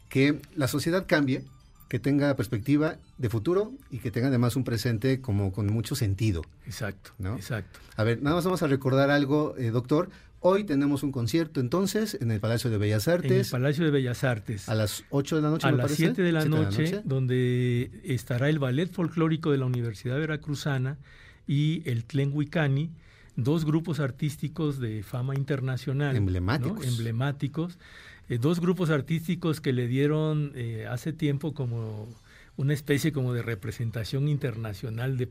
que 0.07 0.39
la 0.55 0.67
sociedad 0.67 1.05
cambie, 1.07 1.43
que 1.89 1.97
tenga 1.97 2.35
perspectiva 2.35 2.97
de 3.17 3.29
futuro 3.29 3.71
y 3.89 3.97
que 3.97 4.11
tenga 4.11 4.27
además 4.27 4.55
un 4.55 4.63
presente 4.63 5.19
como 5.19 5.51
con 5.51 5.65
mucho 5.65 5.95
sentido. 5.95 6.43
Exacto, 6.67 7.09
¿no? 7.17 7.37
exacto. 7.37 7.79
A 7.95 8.03
ver, 8.03 8.21
nada 8.21 8.35
más 8.35 8.45
vamos 8.45 8.61
a 8.61 8.67
recordar 8.67 9.09
algo, 9.09 9.55
eh, 9.57 9.71
doctor. 9.71 10.09
Hoy 10.47 10.63
tenemos 10.63 11.01
un 11.01 11.11
concierto 11.11 11.59
entonces 11.59 12.19
en 12.21 12.29
el 12.29 12.39
Palacio 12.39 12.69
de 12.69 12.77
Bellas 12.77 13.07
Artes. 13.07 13.31
En 13.31 13.37
el 13.39 13.45
Palacio 13.47 13.83
de 13.83 13.89
Bellas 13.89 14.23
Artes. 14.23 14.69
A 14.69 14.75
las 14.75 15.03
8 15.09 15.37
de 15.37 15.41
la 15.41 15.49
noche. 15.49 15.67
A 15.67 15.71
me 15.71 15.77
las 15.77 15.85
parece? 15.87 16.03
7 16.03 16.21
de, 16.21 16.31
la 16.31 16.41
¿Siete 16.41 16.55
noche, 16.55 16.83
de 16.83 16.89
la 16.91 16.95
noche, 16.97 17.01
donde 17.03 17.89
estará 18.03 18.47
el 18.47 18.59
Ballet 18.59 18.91
Folclórico 18.91 19.49
de 19.49 19.57
la 19.57 19.65
Universidad 19.65 20.19
Veracruzana 20.19 20.99
y 21.47 21.81
el 21.89 22.05
Tlenhuicani, 22.05 22.91
dos 23.35 23.65
grupos 23.65 23.99
artísticos 23.99 24.79
de 24.79 25.01
fama 25.01 25.33
internacional. 25.33 26.15
Emblemáticos. 26.15 26.77
¿no? 26.77 26.83
Emblemáticos. 26.83 27.79
Eh, 28.29 28.37
dos 28.37 28.59
grupos 28.59 28.91
artísticos 28.91 29.61
que 29.61 29.73
le 29.73 29.87
dieron 29.87 30.51
eh, 30.53 30.85
hace 30.87 31.11
tiempo 31.11 31.55
como 31.55 32.07
una 32.55 32.75
especie 32.75 33.11
como 33.11 33.33
de 33.33 33.41
representación 33.41 34.27
internacional 34.27 35.17
de, 35.17 35.27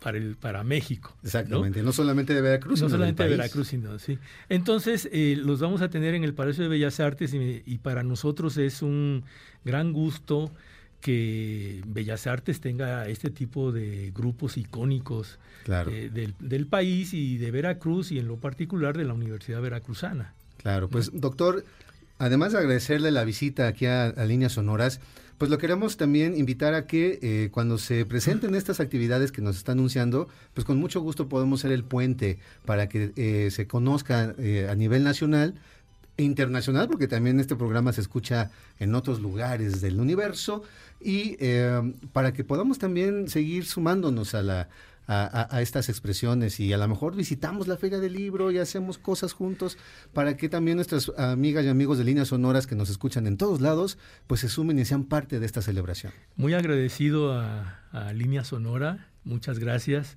para, 0.00 0.18
el, 0.18 0.36
para 0.36 0.62
México. 0.64 1.16
Exactamente, 1.22 1.80
no, 1.80 1.86
no 1.86 1.92
solamente 1.92 2.34
de 2.34 2.40
Veracruz, 2.40 2.72
no 2.72 2.88
sino 2.88 2.90
solamente 2.90 3.22
del 3.22 3.32
de 3.32 3.36
país. 3.36 3.52
Veracruz, 3.52 3.68
sino 3.68 3.98
sí. 3.98 4.18
Entonces 4.48 5.08
eh, 5.12 5.36
los 5.38 5.60
vamos 5.60 5.82
a 5.82 5.90
tener 5.90 6.14
en 6.14 6.24
el 6.24 6.34
Palacio 6.34 6.62
de 6.64 6.68
Bellas 6.68 7.00
Artes 7.00 7.34
y, 7.34 7.62
y, 7.64 7.78
para 7.78 8.02
nosotros 8.02 8.56
es 8.56 8.82
un 8.82 9.24
gran 9.64 9.92
gusto 9.92 10.50
que 11.00 11.82
Bellas 11.86 12.26
Artes 12.26 12.60
tenga 12.60 13.06
este 13.08 13.30
tipo 13.30 13.70
de 13.72 14.10
grupos 14.14 14.56
icónicos 14.56 15.38
claro. 15.64 15.90
eh, 15.90 16.10
del, 16.10 16.34
del, 16.40 16.66
país 16.66 17.14
y 17.14 17.38
de 17.38 17.50
Veracruz 17.50 18.10
y 18.12 18.18
en 18.18 18.26
lo 18.26 18.36
particular 18.36 18.96
de 18.96 19.04
la 19.04 19.14
Universidad 19.14 19.60
Veracruzana. 19.60 20.34
Claro, 20.56 20.88
pues 20.88 21.10
doctor, 21.12 21.64
además 22.18 22.52
de 22.52 22.58
agradecerle 22.58 23.10
la 23.10 23.24
visita 23.24 23.66
aquí 23.66 23.86
a, 23.86 24.06
a 24.06 24.24
Líneas 24.24 24.52
Sonoras, 24.52 25.00
pues 25.38 25.50
lo 25.50 25.58
queremos 25.58 25.98
también 25.98 26.36
invitar 26.36 26.74
a 26.74 26.86
que 26.86 27.18
eh, 27.20 27.50
cuando 27.52 27.76
se 27.76 28.06
presenten 28.06 28.54
estas 28.54 28.80
actividades 28.80 29.32
que 29.32 29.42
nos 29.42 29.56
está 29.56 29.72
anunciando, 29.72 30.28
pues 30.54 30.64
con 30.64 30.78
mucho 30.78 31.00
gusto 31.02 31.28
podemos 31.28 31.60
ser 31.60 31.72
el 31.72 31.84
puente 31.84 32.38
para 32.64 32.88
que 32.88 33.12
eh, 33.16 33.50
se 33.50 33.66
conozca 33.66 34.34
eh, 34.38 34.66
a 34.70 34.74
nivel 34.74 35.04
nacional 35.04 35.54
e 36.16 36.22
internacional, 36.22 36.88
porque 36.88 37.06
también 37.06 37.38
este 37.38 37.54
programa 37.54 37.92
se 37.92 38.00
escucha 38.00 38.50
en 38.78 38.94
otros 38.94 39.20
lugares 39.20 39.82
del 39.82 40.00
universo, 40.00 40.62
y 40.98 41.36
para 42.14 42.32
que 42.32 42.42
podamos 42.42 42.78
también 42.78 43.28
seguir 43.28 43.66
sumándonos 43.66 44.34
a 44.34 44.40
la, 44.42 44.68
a, 45.08 45.60
estas 45.60 45.88
expresiones 45.88 46.58
y 46.58 46.72
a 46.72 46.78
lo 46.78 46.88
mejor 46.88 47.14
visitamos 47.14 47.68
la 47.68 47.76
Feria 47.76 47.98
del 47.98 48.14
Libro 48.14 48.50
y 48.50 48.58
hacemos 48.58 48.98
cosas 48.98 49.32
juntos 49.32 49.78
para 50.12 50.36
que 50.36 50.48
también 50.48 50.76
nuestras 50.76 51.12
amigas 51.16 51.64
y 51.64 51.68
amigos 51.68 51.98
de 51.98 52.04
líneas 52.04 52.28
sonoras 52.28 52.66
que 52.66 52.74
nos 52.74 52.90
escuchan 52.90 53.26
en 53.26 53.36
todos 53.36 53.60
lados, 53.60 53.98
pues 54.26 54.40
se 54.40 54.48
sumen 54.48 54.78
y 54.78 54.84
sean 54.84 55.04
parte 55.04 55.38
de 55.38 55.46
esta 55.46 55.62
celebración. 55.62 56.12
Muy 56.36 56.54
agradecido 56.54 57.32
a, 57.32 57.80
a 57.92 58.12
Línea 58.12 58.44
Sonora, 58.44 59.08
muchas 59.24 59.58
gracias. 59.58 60.16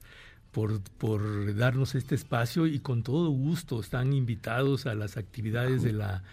Por, 0.52 0.82
por, 0.98 1.56
darnos 1.56 1.94
este 1.94 2.16
espacio 2.16 2.66
y 2.66 2.80
con 2.80 3.04
todo 3.04 3.30
gusto 3.30 3.80
están 3.80 4.14
invitados 4.14 4.88
a 4.88 4.96
las 4.96 5.16
actividades 5.16 5.84
de 5.84 5.94
la, 5.94 6.24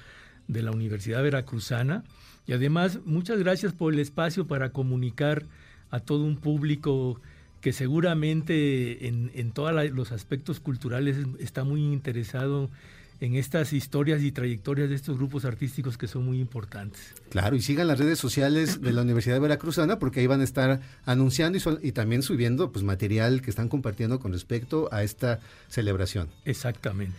de 0.48 0.62
la 0.62 0.70
Universidad 0.70 1.22
Veracruzana. 1.22 2.02
Y 2.46 2.54
además, 2.54 3.00
muchas 3.04 3.38
gracias 3.38 3.74
por 3.74 3.92
el 3.92 4.00
espacio 4.00 4.46
para 4.46 4.70
comunicar 4.70 5.44
a 5.90 6.00
todo 6.00 6.24
un 6.24 6.38
público 6.38 7.20
que 7.66 7.72
seguramente 7.72 9.08
en, 9.08 9.32
en 9.34 9.50
todos 9.50 9.90
los 9.90 10.12
aspectos 10.12 10.60
culturales 10.60 11.16
está 11.40 11.64
muy 11.64 11.80
interesado 11.80 12.70
en 13.18 13.34
estas 13.34 13.72
historias 13.72 14.22
y 14.22 14.30
trayectorias 14.30 14.88
de 14.88 14.94
estos 14.94 15.16
grupos 15.16 15.44
artísticos 15.44 15.98
que 15.98 16.06
son 16.06 16.24
muy 16.24 16.38
importantes. 16.38 17.12
Claro, 17.28 17.56
y 17.56 17.62
sigan 17.62 17.88
las 17.88 17.98
redes 17.98 18.20
sociales 18.20 18.80
de 18.82 18.92
la 18.92 19.02
Universidad 19.02 19.40
Veracruzana 19.40 19.98
porque 19.98 20.20
ahí 20.20 20.28
van 20.28 20.42
a 20.42 20.44
estar 20.44 20.80
anunciando 21.06 21.58
y, 21.58 21.88
y 21.88 21.90
también 21.90 22.22
subiendo 22.22 22.70
pues 22.70 22.84
material 22.84 23.42
que 23.42 23.50
están 23.50 23.68
compartiendo 23.68 24.20
con 24.20 24.30
respecto 24.30 24.88
a 24.92 25.02
esta 25.02 25.40
celebración. 25.68 26.28
Exactamente. 26.44 27.16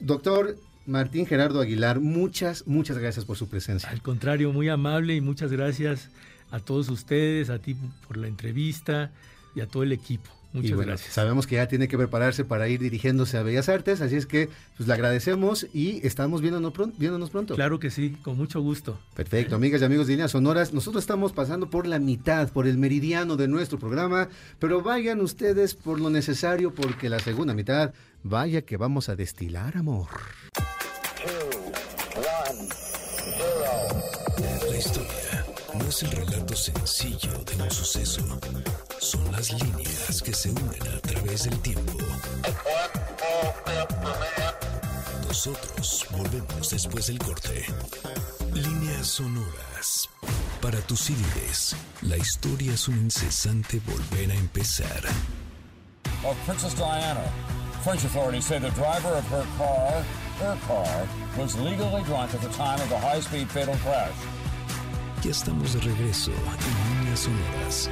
Doctor, 0.00 0.56
Martín 0.84 1.26
Gerardo 1.26 1.60
Aguilar, 1.60 2.00
muchas, 2.00 2.66
muchas 2.66 2.98
gracias 2.98 3.24
por 3.24 3.36
su 3.36 3.48
presencia. 3.48 3.88
Al 3.88 4.02
contrario, 4.02 4.52
muy 4.52 4.68
amable 4.68 5.14
y 5.14 5.20
muchas 5.20 5.52
gracias 5.52 6.08
a 6.50 6.58
todos 6.58 6.88
ustedes, 6.88 7.50
a 7.50 7.60
ti 7.60 7.76
por 8.08 8.16
la 8.16 8.26
entrevista 8.26 9.12
y 9.56 9.60
a 9.60 9.66
todo 9.66 9.82
el 9.82 9.90
equipo. 9.90 10.30
Muchas 10.52 10.78
gracias. 10.78 11.12
Sabemos 11.12 11.46
que 11.46 11.56
ya 11.56 11.68
tiene 11.68 11.86
que 11.86 11.98
prepararse 11.98 12.44
para 12.44 12.68
ir 12.68 12.80
dirigiéndose 12.80 13.36
a 13.36 13.42
Bellas 13.42 13.68
Artes, 13.68 14.00
así 14.00 14.16
es 14.16 14.26
que 14.26 14.48
pues, 14.76 14.86
le 14.86 14.94
agradecemos 14.94 15.66
y 15.74 16.06
estamos 16.06 16.40
viéndonos 16.40 16.72
pronto, 16.72 16.96
viéndonos 16.98 17.30
pronto. 17.30 17.54
Claro 17.54 17.78
que 17.78 17.90
sí, 17.90 18.16
con 18.22 18.36
mucho 18.36 18.60
gusto. 18.60 18.98
Perfecto, 19.14 19.56
amigas 19.56 19.82
y 19.82 19.84
amigos 19.84 20.06
de 20.06 20.14
Líneas 20.14 20.30
Sonoras, 20.30 20.72
nosotros 20.72 21.02
estamos 21.02 21.32
pasando 21.32 21.68
por 21.68 21.86
la 21.86 21.98
mitad, 21.98 22.48
por 22.50 22.66
el 22.66 22.78
meridiano 22.78 23.36
de 23.36 23.48
nuestro 23.48 23.78
programa, 23.78 24.28
pero 24.58 24.82
vayan 24.82 25.20
ustedes 25.20 25.74
por 25.74 26.00
lo 26.00 26.08
necesario 26.08 26.74
porque 26.74 27.10
la 27.10 27.18
segunda 27.18 27.52
mitad, 27.52 27.92
vaya 28.22 28.62
que 28.62 28.76
vamos 28.76 29.08
a 29.08 29.16
destilar 29.16 29.76
amor. 29.76 30.08
No 35.86 35.90
es 35.90 36.02
el 36.02 36.10
relato 36.10 36.56
sencillo 36.56 37.30
de 37.44 37.62
un 37.62 37.70
suceso, 37.70 38.20
son 38.98 39.30
las 39.30 39.52
líneas 39.52 40.20
que 40.20 40.34
se 40.34 40.50
unen 40.50 40.82
a 40.82 41.00
través 41.00 41.44
del 41.44 41.56
tiempo. 41.60 41.92
Nosotros 45.28 46.06
volvemos 46.10 46.70
después 46.70 47.06
del 47.06 47.20
corte. 47.20 47.66
Líneas 48.52 49.06
sonoras. 49.06 50.08
Para 50.60 50.80
tus 50.80 51.02
CDs, 51.02 51.76
la 52.02 52.16
historia 52.16 52.72
es 52.72 52.88
un 52.88 52.98
incesante 52.98 53.80
volver 53.86 54.32
a 54.32 54.34
empezar. 54.34 55.04
of 56.24 56.36
Princess 56.46 56.74
Diana. 56.74 57.22
French 57.84 58.02
authorities 58.02 58.44
say 58.44 58.58
the 58.58 58.70
driver 58.70 59.14
of 59.14 59.24
her 59.26 59.46
car, 59.56 60.02
her 60.40 60.58
car, 60.66 61.08
was 61.38 61.56
legally 61.60 62.02
drunk 62.02 62.34
at 62.34 62.40
the 62.40 62.48
time 62.48 62.80
of 62.80 62.88
the 62.88 62.98
high-speed 62.98 63.48
fatal 63.48 63.76
crash. 63.84 64.35
Ya 65.26 65.32
estamos 65.32 65.74
de 65.74 65.80
regreso 65.80 66.30
en 66.30 67.00
Líneas 67.00 67.18
sonoras. 67.18 67.90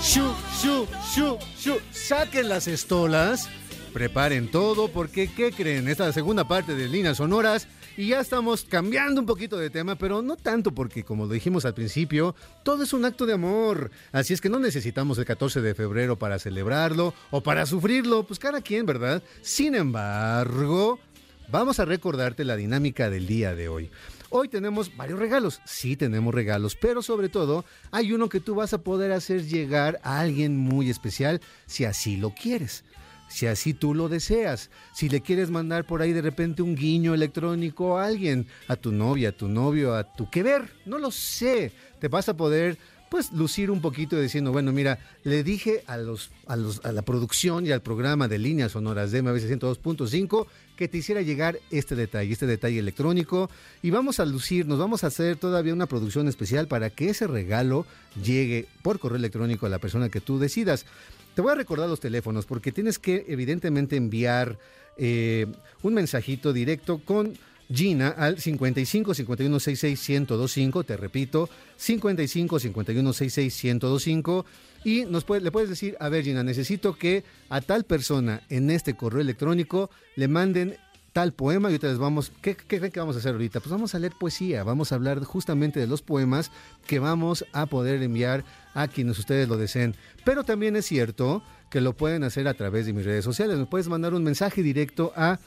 Shu, 0.00 0.32
shu, 0.62 0.86
shu, 1.12 1.38
shu. 1.58 1.80
Saquen 1.90 2.48
las 2.48 2.68
estolas, 2.68 3.48
preparen 3.92 4.48
todo, 4.48 4.92
porque 4.92 5.28
¿qué 5.28 5.50
creen? 5.50 5.88
Esta 5.88 6.04
es 6.04 6.10
la 6.10 6.12
segunda 6.12 6.46
parte 6.46 6.76
de 6.76 6.88
Líneas 6.88 7.16
Sonoras 7.16 7.66
y 7.96 8.10
ya 8.10 8.20
estamos 8.20 8.62
cambiando 8.62 9.20
un 9.20 9.26
poquito 9.26 9.56
de 9.56 9.70
tema, 9.70 9.96
pero 9.96 10.22
no 10.22 10.36
tanto 10.36 10.70
porque, 10.70 11.02
como 11.02 11.26
lo 11.26 11.32
dijimos 11.32 11.64
al 11.64 11.74
principio, 11.74 12.36
todo 12.62 12.84
es 12.84 12.92
un 12.92 13.04
acto 13.04 13.26
de 13.26 13.32
amor. 13.32 13.90
Así 14.12 14.32
es 14.32 14.40
que 14.40 14.48
no 14.48 14.60
necesitamos 14.60 15.18
el 15.18 15.24
14 15.24 15.60
de 15.60 15.74
febrero 15.74 16.16
para 16.16 16.38
celebrarlo 16.38 17.12
o 17.32 17.40
para 17.42 17.66
sufrirlo, 17.66 18.22
pues 18.22 18.38
cada 18.38 18.60
quien, 18.60 18.86
¿verdad? 18.86 19.20
Sin 19.42 19.74
embargo, 19.74 21.00
vamos 21.48 21.80
a 21.80 21.86
recordarte 21.86 22.44
la 22.44 22.54
dinámica 22.54 23.10
del 23.10 23.26
día 23.26 23.56
de 23.56 23.68
hoy. 23.68 23.90
Hoy 24.32 24.48
tenemos 24.48 24.96
varios 24.96 25.18
regalos, 25.18 25.60
sí 25.64 25.96
tenemos 25.96 26.32
regalos, 26.32 26.76
pero 26.76 27.02
sobre 27.02 27.28
todo 27.28 27.64
hay 27.90 28.12
uno 28.12 28.28
que 28.28 28.38
tú 28.38 28.54
vas 28.54 28.72
a 28.72 28.82
poder 28.82 29.10
hacer 29.10 29.44
llegar 29.44 29.98
a 30.04 30.20
alguien 30.20 30.56
muy 30.56 30.88
especial 30.88 31.40
si 31.66 31.84
así 31.84 32.16
lo 32.16 32.30
quieres. 32.30 32.84
Si 33.28 33.46
así 33.46 33.74
tú 33.74 33.92
lo 33.92 34.08
deseas, 34.08 34.70
si 34.92 35.08
le 35.08 35.20
quieres 35.20 35.50
mandar 35.50 35.84
por 35.84 36.00
ahí 36.00 36.12
de 36.12 36.22
repente 36.22 36.62
un 36.62 36.76
guiño 36.76 37.12
electrónico 37.12 37.98
a 37.98 38.06
alguien, 38.06 38.46
a 38.68 38.76
tu 38.76 38.92
novia, 38.92 39.30
a 39.30 39.32
tu 39.32 39.48
novio, 39.48 39.96
a 39.96 40.04
tu 40.04 40.30
que 40.30 40.44
ver, 40.44 40.70
no 40.86 40.98
lo 40.98 41.10
sé, 41.10 41.72
te 41.98 42.06
vas 42.06 42.28
a 42.28 42.36
poder 42.36 42.78
pues 43.10 43.32
lucir 43.32 43.72
un 43.72 43.80
poquito 43.80 44.18
diciendo, 44.18 44.52
bueno, 44.52 44.72
mira, 44.72 45.00
le 45.24 45.42
dije 45.42 45.82
a 45.88 45.96
los, 45.96 46.30
a 46.46 46.54
los 46.54 46.82
a 46.84 46.92
la 46.92 47.02
producción 47.02 47.66
y 47.66 47.72
al 47.72 47.82
programa 47.82 48.28
de 48.28 48.38
líneas 48.38 48.72
sonoras 48.72 49.10
de 49.10 49.20
MBC 49.20 49.58
102.5 49.60 50.46
que 50.76 50.86
te 50.86 50.98
hiciera 50.98 51.20
llegar 51.20 51.58
este 51.72 51.96
detalle, 51.96 52.32
este 52.32 52.46
detalle 52.46 52.78
electrónico 52.78 53.50
y 53.82 53.90
vamos 53.90 54.20
a 54.20 54.24
lucir, 54.24 54.66
nos 54.66 54.78
vamos 54.78 55.02
a 55.02 55.08
hacer 55.08 55.36
todavía 55.36 55.74
una 55.74 55.86
producción 55.86 56.28
especial 56.28 56.68
para 56.68 56.88
que 56.88 57.10
ese 57.10 57.26
regalo 57.26 57.84
llegue 58.22 58.68
por 58.82 59.00
correo 59.00 59.18
electrónico 59.18 59.66
a 59.66 59.70
la 59.70 59.80
persona 59.80 60.08
que 60.08 60.20
tú 60.20 60.38
decidas. 60.38 60.86
Te 61.34 61.42
voy 61.42 61.50
a 61.50 61.56
recordar 61.56 61.88
los 61.88 62.00
teléfonos 62.00 62.46
porque 62.46 62.70
tienes 62.70 63.00
que 63.00 63.24
evidentemente 63.26 63.96
enviar 63.96 64.56
eh, 64.96 65.46
un 65.82 65.94
mensajito 65.94 66.52
directo 66.52 66.98
con 67.04 67.36
Gina 67.72 68.08
al 68.08 68.38
55 68.38 69.14
51 69.14 69.60
66 69.60 70.08
1025, 70.08 70.84
te 70.84 70.96
repito, 70.96 71.48
55 71.76 72.58
51 72.58 73.12
66 73.12 73.64
1025 73.64 74.46
y 74.84 75.04
le 75.04 75.50
puedes 75.50 75.68
decir, 75.68 75.96
a 76.00 76.08
ver 76.08 76.24
Gina, 76.24 76.42
necesito 76.42 76.96
que 76.96 77.24
a 77.48 77.60
tal 77.60 77.84
persona 77.84 78.42
en 78.48 78.70
este 78.70 78.94
correo 78.94 79.20
electrónico 79.20 79.90
le 80.16 80.26
manden 80.26 80.76
tal 81.12 81.32
poema 81.32 81.68
y 81.68 81.72
ahorita 81.72 81.88
les 81.88 81.98
vamos, 81.98 82.32
¿qué, 82.40 82.56
qué 82.56 82.78
creen 82.78 82.92
que 82.92 83.00
vamos 83.00 83.16
a 83.16 83.18
hacer 83.18 83.32
ahorita? 83.32 83.60
Pues 83.60 83.70
vamos 83.70 83.94
a 83.94 83.98
leer 83.98 84.12
poesía, 84.18 84.62
vamos 84.64 84.92
a 84.92 84.94
hablar 84.94 85.22
justamente 85.24 85.80
de 85.80 85.86
los 85.86 86.02
poemas 86.02 86.50
que 86.86 86.98
vamos 86.98 87.44
a 87.52 87.66
poder 87.66 88.02
enviar 88.02 88.44
a 88.74 88.88
quienes 88.88 89.18
ustedes 89.18 89.48
lo 89.48 89.56
deseen. 89.56 89.96
Pero 90.24 90.44
también 90.44 90.76
es 90.76 90.86
cierto 90.86 91.42
que 91.70 91.80
lo 91.80 91.96
pueden 91.96 92.24
hacer 92.24 92.48
a 92.48 92.54
través 92.54 92.86
de 92.86 92.92
mis 92.92 93.04
redes 93.04 93.24
sociales, 93.24 93.58
me 93.58 93.66
puedes 93.66 93.88
mandar 93.88 94.14
un 94.14 94.24
mensaje 94.24 94.62
directo 94.62 95.12
a 95.16 95.38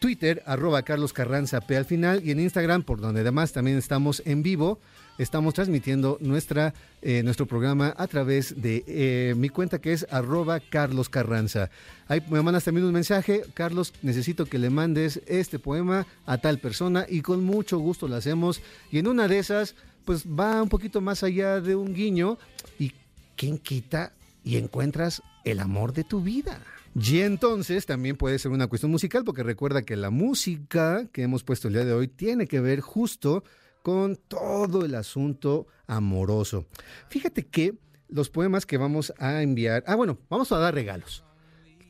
Twitter, 0.00 0.42
arroba 0.46 0.82
Carlos 0.82 1.12
Carranza 1.12 1.60
P 1.60 1.76
al 1.76 1.84
final, 1.84 2.22
y 2.24 2.30
en 2.30 2.40
Instagram, 2.40 2.82
por 2.82 3.02
donde 3.02 3.20
además 3.20 3.52
también 3.52 3.76
estamos 3.76 4.22
en 4.24 4.42
vivo, 4.42 4.80
estamos 5.18 5.52
transmitiendo 5.52 6.16
nuestra, 6.22 6.72
eh, 7.02 7.22
nuestro 7.22 7.44
programa 7.44 7.94
a 7.98 8.06
través 8.06 8.62
de 8.62 8.82
eh, 8.86 9.34
mi 9.36 9.50
cuenta 9.50 9.78
que 9.78 9.92
es 9.92 10.06
arroba 10.10 10.58
Carlos 10.58 11.10
Carranza. 11.10 11.68
Ahí 12.08 12.22
me 12.30 12.40
mandas 12.40 12.64
también 12.64 12.86
un 12.86 12.94
mensaje, 12.94 13.42
Carlos, 13.52 13.92
necesito 14.00 14.46
que 14.46 14.58
le 14.58 14.70
mandes 14.70 15.20
este 15.26 15.58
poema 15.58 16.06
a 16.24 16.38
tal 16.38 16.58
persona 16.58 17.04
y 17.06 17.20
con 17.20 17.44
mucho 17.44 17.78
gusto 17.78 18.08
lo 18.08 18.16
hacemos. 18.16 18.62
Y 18.90 19.00
en 19.00 19.06
una 19.06 19.28
de 19.28 19.38
esas, 19.38 19.74
pues 20.06 20.24
va 20.26 20.62
un 20.62 20.70
poquito 20.70 21.02
más 21.02 21.22
allá 21.22 21.60
de 21.60 21.76
un 21.76 21.92
guiño 21.92 22.38
y 22.78 22.94
¿quién 23.36 23.58
quita 23.58 24.14
y 24.44 24.56
encuentras 24.56 25.22
el 25.44 25.60
amor 25.60 25.92
de 25.92 26.04
tu 26.04 26.22
vida? 26.22 26.60
Y 26.94 27.20
entonces 27.20 27.86
también 27.86 28.16
puede 28.16 28.38
ser 28.38 28.50
una 28.50 28.66
cuestión 28.66 28.90
musical, 28.90 29.24
porque 29.24 29.42
recuerda 29.42 29.82
que 29.82 29.96
la 29.96 30.10
música 30.10 31.06
que 31.12 31.22
hemos 31.22 31.44
puesto 31.44 31.68
el 31.68 31.74
día 31.74 31.84
de 31.84 31.92
hoy 31.92 32.08
tiene 32.08 32.46
que 32.46 32.60
ver 32.60 32.80
justo 32.80 33.44
con 33.82 34.16
todo 34.16 34.84
el 34.84 34.94
asunto 34.94 35.66
amoroso. 35.86 36.66
Fíjate 37.08 37.46
que 37.46 37.74
los 38.08 38.28
poemas 38.28 38.66
que 38.66 38.76
vamos 38.76 39.12
a 39.18 39.42
enviar, 39.42 39.84
ah 39.86 39.94
bueno, 39.94 40.18
vamos 40.28 40.50
a 40.52 40.58
dar 40.58 40.74
regalos. 40.74 41.24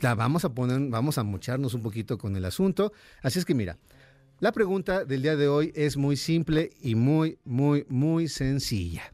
La 0.01 0.15
vamos 0.15 0.45
a 0.45 0.55
poner, 0.55 0.81
vamos 0.91 1.19
a 1.19 1.25
mocharnos 1.25 1.75
un 1.75 1.83
poquito 1.83 2.19
con 2.19 2.37
el 2.37 2.45
asunto. 2.45 2.93
Así 3.23 3.39
es 3.39 3.45
que 3.45 3.55
mira, 3.55 3.79
la 4.39 4.53
pregunta 4.53 5.05
del 5.05 5.23
día 5.23 5.37
de 5.37 5.49
hoy 5.49 5.73
es 5.75 5.97
muy 5.97 6.17
simple 6.17 6.71
y 6.81 6.95
muy, 6.95 7.39
muy, 7.45 7.85
muy 7.89 8.29
sencilla. 8.29 9.13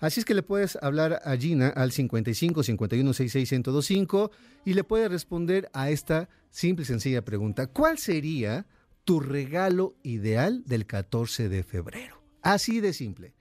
Así 0.00 0.20
es 0.20 0.26
que 0.26 0.34
le 0.34 0.42
puedes 0.42 0.78
hablar 0.80 1.20
a 1.24 1.36
Gina 1.36 1.68
al 1.68 1.90
55 1.90 2.62
51 2.62 3.12
66 3.12 3.52
1025 3.52 4.30
y 4.64 4.74
le 4.74 4.84
puedes 4.84 5.10
responder 5.10 5.68
a 5.72 5.90
esta 5.90 6.28
simple 6.50 6.84
y 6.84 6.86
sencilla 6.86 7.24
pregunta. 7.24 7.66
¿Cuál 7.66 7.98
sería 7.98 8.66
tu 9.04 9.18
regalo 9.18 9.96
ideal 10.04 10.62
del 10.66 10.86
14 10.86 11.48
de 11.48 11.64
febrero? 11.64 12.22
Así 12.42 12.80
de 12.80 12.92
simple. 12.92 13.34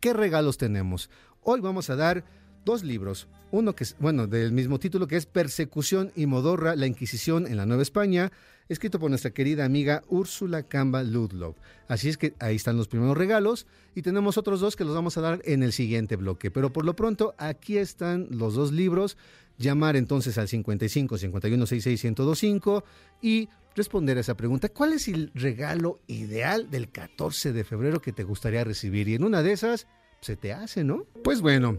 ¿Qué 0.00 0.14
regalos 0.14 0.56
tenemos? 0.56 1.10
Hoy 1.42 1.60
vamos 1.60 1.90
a 1.90 1.96
dar 1.96 2.24
dos 2.64 2.84
libros. 2.84 3.28
Uno 3.50 3.74
que 3.74 3.84
es, 3.84 3.96
bueno, 3.98 4.26
del 4.26 4.52
mismo 4.52 4.78
título 4.78 5.06
que 5.06 5.16
es 5.16 5.26
Persecución 5.26 6.12
y 6.14 6.26
Modorra, 6.26 6.76
la 6.76 6.86
Inquisición 6.86 7.46
en 7.46 7.56
la 7.56 7.66
Nueva 7.66 7.82
España, 7.82 8.32
escrito 8.68 8.98
por 8.98 9.10
nuestra 9.10 9.30
querida 9.30 9.64
amiga 9.64 10.02
Úrsula 10.08 10.62
Camba 10.62 11.02
Ludlow. 11.02 11.54
Así 11.88 12.08
es 12.08 12.16
que 12.18 12.34
ahí 12.38 12.56
están 12.56 12.76
los 12.76 12.88
primeros 12.88 13.16
regalos 13.16 13.66
y 13.94 14.02
tenemos 14.02 14.38
otros 14.38 14.60
dos 14.60 14.76
que 14.76 14.84
los 14.84 14.94
vamos 14.94 15.16
a 15.16 15.20
dar 15.20 15.40
en 15.44 15.62
el 15.62 15.72
siguiente 15.72 16.16
bloque. 16.16 16.50
Pero 16.50 16.72
por 16.72 16.84
lo 16.84 16.94
pronto, 16.94 17.34
aquí 17.38 17.78
están 17.78 18.28
los 18.30 18.54
dos 18.54 18.72
libros. 18.72 19.16
Llamar 19.58 19.96
entonces 19.96 20.38
al 20.38 20.46
55 20.46 21.18
51 21.18 21.66
66 21.66 22.04
1025 22.04 22.84
y 23.22 23.48
responder 23.74 24.18
a 24.18 24.20
esa 24.20 24.36
pregunta. 24.36 24.68
¿Cuál 24.68 24.92
es 24.92 25.08
el 25.08 25.32
regalo 25.34 26.00
ideal 26.06 26.70
del 26.70 26.90
14 26.90 27.52
de 27.52 27.64
febrero 27.64 28.00
que 28.00 28.12
te 28.12 28.22
gustaría 28.22 28.62
recibir? 28.64 29.08
Y 29.08 29.14
en 29.14 29.24
una 29.24 29.42
de 29.42 29.52
esas 29.52 29.86
se 30.20 30.36
te 30.36 30.52
hace, 30.52 30.84
¿no? 30.84 31.06
Pues 31.24 31.40
bueno, 31.40 31.78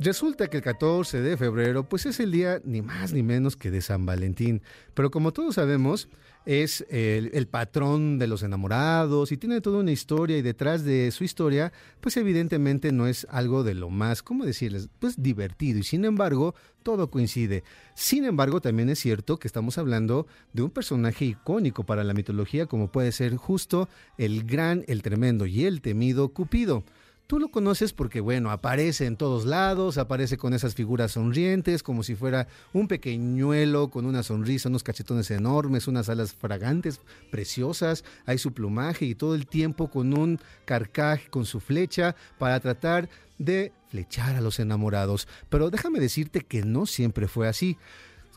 Resulta 0.00 0.48
que 0.48 0.56
el 0.56 0.62
14 0.62 1.20
de 1.20 1.36
febrero 1.36 1.88
pues 1.88 2.04
es 2.06 2.18
el 2.18 2.32
día 2.32 2.60
ni 2.64 2.82
más 2.82 3.12
ni 3.12 3.22
menos 3.22 3.56
que 3.56 3.70
de 3.70 3.80
San 3.80 4.04
Valentín, 4.04 4.60
pero 4.92 5.10
como 5.12 5.32
todos 5.32 5.54
sabemos 5.54 6.08
es 6.46 6.84
el, 6.90 7.46
patrón 7.46 8.18
de 8.18 8.26
los 8.26 8.42
enamorados 8.42 9.30
y 9.30 9.36
tiene 9.36 9.60
toda 9.60 9.78
una 9.78 9.92
historia 9.92 10.36
y 10.36 10.42
detrás 10.42 10.82
de 10.84 11.10
su 11.12 11.22
historia 11.22 11.72
pues 12.00 12.16
evidentemente 12.16 12.90
no 12.90 13.06
es 13.06 13.26
algo 13.30 13.62
de 13.62 13.74
lo 13.74 13.88
más, 13.88 14.22
¿cómo 14.22 14.44
decirles? 14.44 14.88
Pues 14.98 15.22
divertido 15.22 15.78
y 15.78 15.84
sin 15.84 16.04
embargo 16.04 16.56
todo 16.82 17.08
coincide. 17.08 17.62
Sin 17.94 18.24
embargo 18.24 18.60
también 18.60 18.90
es 18.90 18.98
cierto 18.98 19.38
que 19.38 19.46
estamos 19.46 19.78
hablando 19.78 20.26
de 20.52 20.62
un 20.62 20.70
personaje 20.70 21.24
icónico 21.24 21.84
para 21.84 22.02
la 22.02 22.14
mitología 22.14 22.66
como 22.66 22.88
puede 22.88 23.12
ser 23.12 23.36
justo 23.36 23.88
el 24.18 24.44
gran, 24.44 24.84
el 24.88 25.02
tremendo 25.02 25.46
y 25.46 25.64
el 25.64 25.80
temido 25.80 26.30
Cupido. 26.30 26.84
Tú 27.26 27.38
lo 27.38 27.48
conoces 27.48 27.94
porque, 27.94 28.20
bueno, 28.20 28.50
aparece 28.50 29.06
en 29.06 29.16
todos 29.16 29.46
lados, 29.46 29.96
aparece 29.96 30.36
con 30.36 30.52
esas 30.52 30.74
figuras 30.74 31.12
sonrientes, 31.12 31.82
como 31.82 32.02
si 32.02 32.14
fuera 32.14 32.48
un 32.74 32.86
pequeñuelo 32.86 33.88
con 33.88 34.04
una 34.04 34.22
sonrisa, 34.22 34.68
unos 34.68 34.82
cachetones 34.82 35.30
enormes, 35.30 35.88
unas 35.88 36.10
alas 36.10 36.34
fragantes, 36.34 37.00
preciosas, 37.30 38.04
hay 38.26 38.36
su 38.36 38.52
plumaje 38.52 39.06
y 39.06 39.14
todo 39.14 39.34
el 39.34 39.46
tiempo 39.46 39.88
con 39.88 40.12
un 40.12 40.38
carcaj, 40.66 41.30
con 41.30 41.46
su 41.46 41.60
flecha, 41.60 42.14
para 42.38 42.60
tratar 42.60 43.08
de 43.38 43.72
flechar 43.88 44.36
a 44.36 44.42
los 44.42 44.60
enamorados. 44.60 45.26
Pero 45.48 45.70
déjame 45.70 46.00
decirte 46.00 46.42
que 46.42 46.62
no 46.62 46.84
siempre 46.84 47.26
fue 47.26 47.48
así. 47.48 47.78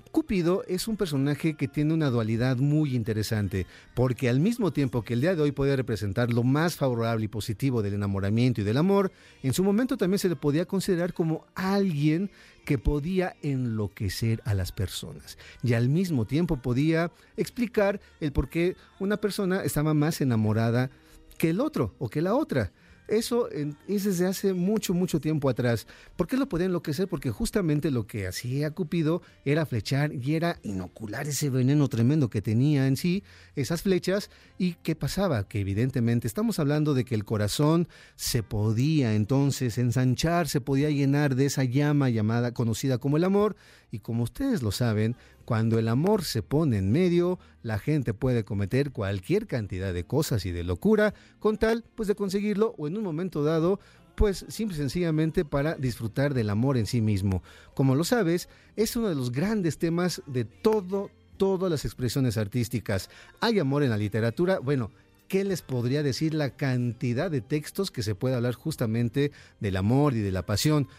Cúpido 0.10 0.64
es 0.68 0.88
un 0.88 0.98
personaje 0.98 1.56
que 1.56 1.68
tiene 1.68 1.94
una 1.94 2.10
dualidad 2.10 2.58
muy 2.58 2.96
interesante, 2.96 3.66
porque 3.94 4.30
al 4.30 4.40
mismo 4.40 4.72
tiempo 4.72 5.04
que 5.04 5.14
el 5.14 5.22
día 5.22 5.36
de 5.36 5.42
hoy 5.42 5.52
puede 5.52 5.76
representar 5.76 6.32
lo 6.32 6.44
más 6.44 6.76
favorable 6.76 7.26
y 7.26 7.28
positivo 7.28 7.82
del 7.82 7.94
enamoramiento 7.94 8.62
y 8.62 8.64
del 8.64 8.78
amor, 8.78 9.12
en 9.44 9.54
su 9.54 9.64
momento 9.64 9.98
también 9.98 10.20
se 10.20 10.30
le 10.30 10.36
podía 10.36 10.66
considerar 10.66 11.14
como 11.14 11.46
alguien 11.56 12.30
que 12.66 12.78
podía 12.78 13.36
enloquecer 13.42 14.42
a 14.44 14.54
las 14.54 14.74
personas 14.74 15.38
y 15.64 15.74
al 15.74 15.88
mismo 15.88 16.26
tiempo 16.26 16.58
podía 16.58 17.12
explicar 17.38 18.02
el 18.20 18.34
por 18.34 18.50
qué 18.50 18.76
una 19.00 19.18
persona 19.18 19.64
estaba 19.64 19.94
más 19.94 20.20
enamorada 20.20 20.90
que 21.38 21.52
el 21.52 21.62
otro 21.62 21.96
o 22.00 22.10
que 22.10 22.22
la 22.22 22.36
otra. 22.36 22.72
Eso 23.08 23.50
es 23.50 24.04
desde 24.04 24.28
hace 24.28 24.54
mucho, 24.54 24.94
mucho 24.94 25.22
tiempo 25.22 25.50
atrás. 25.50 25.88
¿Por 26.16 26.28
qué 26.28 26.36
lo 26.36 26.50
podía 26.50 26.66
enloquecer? 26.66 27.08
Porque 27.08 27.32
justamente 27.32 27.90
lo 27.90 28.06
que 28.06 28.28
hacía 28.28 28.72
Cupido 28.72 29.22
era 29.46 29.66
flechar 29.66 30.14
y 30.14 30.36
era 30.36 30.60
inocular 30.64 31.28
ese 31.28 31.50
veneno 31.50 31.88
tremendo 31.88 32.30
que 32.30 32.42
tenía 32.42 32.88
en 32.88 32.98
sí, 32.98 33.24
esas 33.56 33.82
flechas. 33.82 34.30
¿Y 34.58 34.74
qué 34.84 34.96
pasaba? 34.96 35.48
Que 35.48 35.62
evidentemente 35.62 36.28
estamos 36.28 36.60
hablando 36.60 36.94
de 36.94 37.06
que 37.06 37.16
el 37.16 37.24
corazón 37.24 37.88
se 38.16 38.44
podía 38.44 39.16
entonces 39.16 39.78
ensanchar, 39.78 40.48
se 40.48 40.62
podía 40.62 40.90
llenar 40.90 41.36
de 41.36 41.46
esa 41.46 41.64
llama 41.64 42.10
llamada, 42.10 42.54
conocida 42.54 42.98
como 42.98 43.18
el 43.18 43.24
amor. 43.24 43.56
Y 43.90 44.00
como 44.00 44.24
ustedes 44.24 44.62
lo 44.62 44.72
saben, 44.72 45.16
cuando 45.48 45.80
el 45.80 45.88
amor 45.88 46.26
se 46.26 46.44
pone 46.44 46.78
en 46.78 46.92
medio, 46.92 47.40
la 47.64 47.80
gente 47.80 48.14
puede 48.14 48.44
cometer 48.44 48.92
cualquier 48.92 49.48
cantidad 49.48 49.94
de 49.94 50.04
cosas 50.04 50.46
y 50.46 50.52
de 50.52 50.66
locura 50.66 51.14
con 51.40 51.56
tal 51.56 51.86
pues 51.96 52.10
de 52.10 52.16
conseguirlo 52.16 52.76
o 52.78 52.86
en 52.86 52.98
un 52.98 53.04
momento 53.06 53.46
dado 53.46 53.80
pues 54.16 54.44
simple 54.50 54.76
y 54.76 54.80
sencillamente 54.80 55.46
para 55.46 55.76
disfrutar 55.76 56.34
del 56.34 56.50
amor 56.50 56.76
en 56.76 56.86
sí 56.86 57.00
mismo. 57.00 57.44
Como 57.76 57.96
lo 57.96 58.04
sabes, 58.04 58.50
es 58.76 58.98
uno 58.98 59.08
de 59.08 59.16
los 59.16 59.32
grandes 59.32 59.78
temas 59.78 60.22
de 60.28 60.44
todo 60.44 61.12
todas 61.38 61.72
las 61.72 61.86
expresiones 61.86 62.36
artísticas. 62.38 63.10
Hay 63.40 63.58
amor 63.58 63.84
en 63.84 63.92
la 63.92 63.98
literatura, 63.98 64.60
bueno, 64.60 64.92
¿qué 65.30 65.46
les 65.46 65.62
podría 65.62 66.04
decir 66.04 66.34
la 66.34 66.58
cantidad 66.58 67.32
de 67.32 67.40
textos 67.40 67.90
que 67.90 68.04
se 68.04 68.16
puede 68.16 68.36
hablar 68.36 68.56
justamente 68.56 69.32
del 69.62 69.78
amor 69.78 70.14
y 70.14 70.20
de 70.20 70.32
la 70.34 70.46
pasión? 70.46 70.90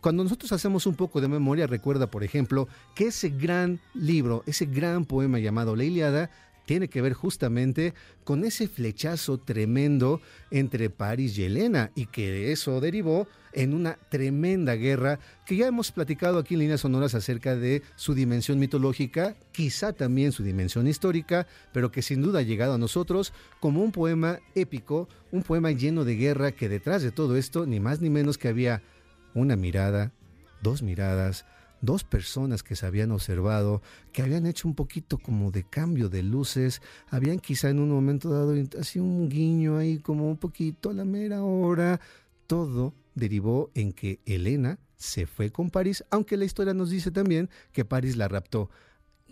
Cuando 0.00 0.22
nosotros 0.24 0.52
hacemos 0.52 0.86
un 0.86 0.94
poco 0.94 1.20
de 1.20 1.28
memoria, 1.28 1.66
recuerda, 1.66 2.10
por 2.10 2.24
ejemplo, 2.24 2.68
que 2.94 3.08
ese 3.08 3.28
gran 3.28 3.80
libro, 3.94 4.42
ese 4.46 4.64
gran 4.64 5.04
poema 5.04 5.38
llamado 5.38 5.76
La 5.76 5.84
Iliada, 5.84 6.30
tiene 6.64 6.88
que 6.88 7.02
ver 7.02 7.14
justamente 7.14 7.94
con 8.22 8.44
ese 8.44 8.68
flechazo 8.68 9.38
tremendo 9.38 10.20
entre 10.52 10.88
París 10.88 11.36
y 11.36 11.42
Helena 11.42 11.90
y 11.96 12.06
que 12.06 12.52
eso 12.52 12.80
derivó 12.80 13.26
en 13.52 13.74
una 13.74 13.94
tremenda 14.08 14.74
guerra 14.76 15.18
que 15.44 15.56
ya 15.56 15.66
hemos 15.66 15.90
platicado 15.90 16.38
aquí 16.38 16.54
en 16.54 16.60
líneas 16.60 16.82
sonoras 16.82 17.16
acerca 17.16 17.56
de 17.56 17.82
su 17.96 18.14
dimensión 18.14 18.60
mitológica, 18.60 19.34
quizá 19.50 19.92
también 19.92 20.30
su 20.30 20.44
dimensión 20.44 20.86
histórica, 20.86 21.48
pero 21.72 21.90
que 21.90 22.02
sin 22.02 22.22
duda 22.22 22.38
ha 22.38 22.42
llegado 22.42 22.74
a 22.74 22.78
nosotros 22.78 23.32
como 23.58 23.82
un 23.82 23.90
poema 23.90 24.38
épico, 24.54 25.08
un 25.32 25.42
poema 25.42 25.72
lleno 25.72 26.04
de 26.04 26.14
guerra 26.14 26.52
que 26.52 26.68
detrás 26.68 27.02
de 27.02 27.10
todo 27.10 27.36
esto 27.36 27.66
ni 27.66 27.80
más 27.80 28.00
ni 28.00 28.10
menos 28.10 28.38
que 28.38 28.46
había 28.46 28.80
una 29.34 29.56
mirada, 29.56 30.12
dos 30.62 30.82
miradas, 30.82 31.44
dos 31.80 32.04
personas 32.04 32.62
que 32.62 32.76
se 32.76 32.86
habían 32.86 33.10
observado, 33.10 33.82
que 34.12 34.22
habían 34.22 34.46
hecho 34.46 34.68
un 34.68 34.74
poquito 34.74 35.18
como 35.18 35.50
de 35.50 35.64
cambio 35.64 36.08
de 36.08 36.22
luces, 36.22 36.82
habían 37.08 37.38
quizá 37.38 37.70
en 37.70 37.80
un 37.80 37.90
momento 37.90 38.30
dado 38.30 38.54
así 38.78 38.98
un 38.98 39.28
guiño 39.28 39.78
ahí 39.78 39.98
como 39.98 40.28
un 40.28 40.36
poquito 40.36 40.90
a 40.90 40.94
la 40.94 41.04
mera 41.04 41.42
hora, 41.42 42.00
todo 42.46 42.94
derivó 43.14 43.70
en 43.74 43.92
que 43.92 44.20
Elena 44.26 44.78
se 44.96 45.26
fue 45.26 45.50
con 45.50 45.70
París, 45.70 46.04
aunque 46.10 46.36
la 46.36 46.44
historia 46.44 46.74
nos 46.74 46.90
dice 46.90 47.10
también 47.10 47.48
que 47.72 47.84
París 47.84 48.16
la 48.16 48.28
raptó. 48.28 48.70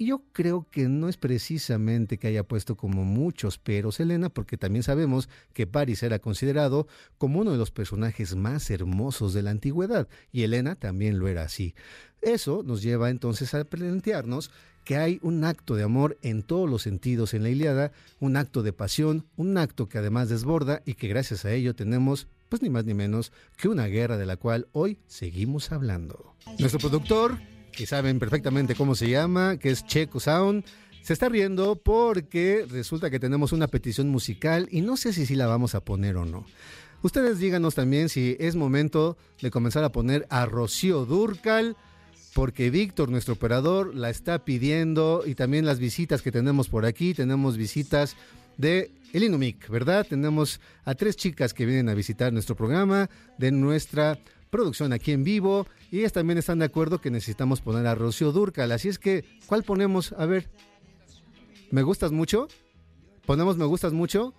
Y 0.00 0.06
yo 0.06 0.22
creo 0.32 0.64
que 0.70 0.88
no 0.88 1.08
es 1.08 1.16
precisamente 1.16 2.18
que 2.18 2.28
haya 2.28 2.44
puesto 2.44 2.76
como 2.76 3.04
muchos 3.04 3.58
peros 3.58 3.98
Elena, 3.98 4.28
porque 4.28 4.56
también 4.56 4.84
sabemos 4.84 5.28
que 5.52 5.66
Paris 5.66 6.04
era 6.04 6.20
considerado 6.20 6.86
como 7.18 7.40
uno 7.40 7.50
de 7.50 7.58
los 7.58 7.72
personajes 7.72 8.36
más 8.36 8.70
hermosos 8.70 9.34
de 9.34 9.42
la 9.42 9.50
antigüedad, 9.50 10.06
y 10.30 10.44
Elena 10.44 10.76
también 10.76 11.18
lo 11.18 11.26
era 11.26 11.42
así. 11.42 11.74
Eso 12.22 12.62
nos 12.64 12.80
lleva 12.80 13.10
entonces 13.10 13.52
a 13.54 13.64
plantearnos 13.64 14.52
que 14.84 14.96
hay 14.96 15.18
un 15.20 15.42
acto 15.42 15.74
de 15.74 15.82
amor 15.82 16.16
en 16.22 16.44
todos 16.44 16.70
los 16.70 16.82
sentidos 16.82 17.34
en 17.34 17.42
la 17.42 17.50
Iliada, 17.50 17.90
un 18.20 18.36
acto 18.36 18.62
de 18.62 18.72
pasión, 18.72 19.26
un 19.36 19.58
acto 19.58 19.88
que 19.88 19.98
además 19.98 20.28
desborda 20.28 20.80
y 20.86 20.94
que 20.94 21.08
gracias 21.08 21.44
a 21.44 21.52
ello 21.52 21.74
tenemos 21.74 22.28
pues 22.48 22.62
ni 22.62 22.70
más 22.70 22.84
ni 22.84 22.94
menos 22.94 23.32
que 23.56 23.68
una 23.68 23.86
guerra 23.86 24.16
de 24.16 24.26
la 24.26 24.36
cual 24.36 24.68
hoy 24.70 24.98
seguimos 25.08 25.72
hablando. 25.72 26.36
Nuestro 26.58 26.78
productor 26.78 27.36
que 27.78 27.86
saben 27.86 28.18
perfectamente 28.18 28.74
cómo 28.74 28.96
se 28.96 29.08
llama, 29.08 29.56
que 29.56 29.70
es 29.70 29.86
Checo 29.86 30.18
Sound, 30.18 30.64
se 31.00 31.12
está 31.12 31.28
riendo 31.28 31.76
porque 31.76 32.66
resulta 32.68 33.08
que 33.08 33.20
tenemos 33.20 33.52
una 33.52 33.68
petición 33.68 34.08
musical 34.08 34.66
y 34.72 34.80
no 34.80 34.96
sé 34.96 35.12
si 35.12 35.26
sí 35.26 35.36
la 35.36 35.46
vamos 35.46 35.76
a 35.76 35.84
poner 35.84 36.16
o 36.16 36.24
no. 36.24 36.44
Ustedes 37.02 37.38
díganos 37.38 37.76
también 37.76 38.08
si 38.08 38.36
es 38.40 38.56
momento 38.56 39.16
de 39.40 39.52
comenzar 39.52 39.84
a 39.84 39.92
poner 39.92 40.26
a 40.28 40.44
Rocío 40.44 41.04
Durcal, 41.04 41.76
porque 42.34 42.70
Víctor, 42.70 43.10
nuestro 43.10 43.34
operador, 43.34 43.94
la 43.94 44.10
está 44.10 44.44
pidiendo 44.44 45.22
y 45.24 45.36
también 45.36 45.64
las 45.64 45.78
visitas 45.78 46.20
que 46.20 46.32
tenemos 46.32 46.68
por 46.68 46.84
aquí, 46.84 47.14
tenemos 47.14 47.56
visitas 47.56 48.16
de 48.56 48.90
el 49.12 49.22
Inumic, 49.22 49.68
¿verdad? 49.68 50.04
Tenemos 50.04 50.60
a 50.84 50.96
tres 50.96 51.14
chicas 51.14 51.54
que 51.54 51.64
vienen 51.64 51.88
a 51.88 51.94
visitar 51.94 52.32
nuestro 52.32 52.56
programa 52.56 53.08
de 53.38 53.52
nuestra 53.52 54.18
producción 54.50 54.92
aquí 54.92 55.12
en 55.12 55.24
vivo 55.24 55.66
y 55.90 56.00
ellas 56.00 56.12
también 56.12 56.38
están 56.38 56.58
de 56.58 56.66
acuerdo 56.66 57.00
que 57.00 57.10
necesitamos 57.10 57.60
poner 57.60 57.86
a 57.86 57.94
Rocío 57.94 58.32
Durcal. 58.32 58.72
Así 58.72 58.88
es 58.88 58.98
que, 58.98 59.24
¿cuál 59.46 59.62
ponemos? 59.62 60.12
A 60.12 60.26
ver, 60.26 60.48
¿me 61.70 61.82
gustas 61.82 62.12
mucho? 62.12 62.48
¿Ponemos 63.26 63.56
me 63.56 63.64
gustas 63.64 63.92
mucho? 63.92 64.34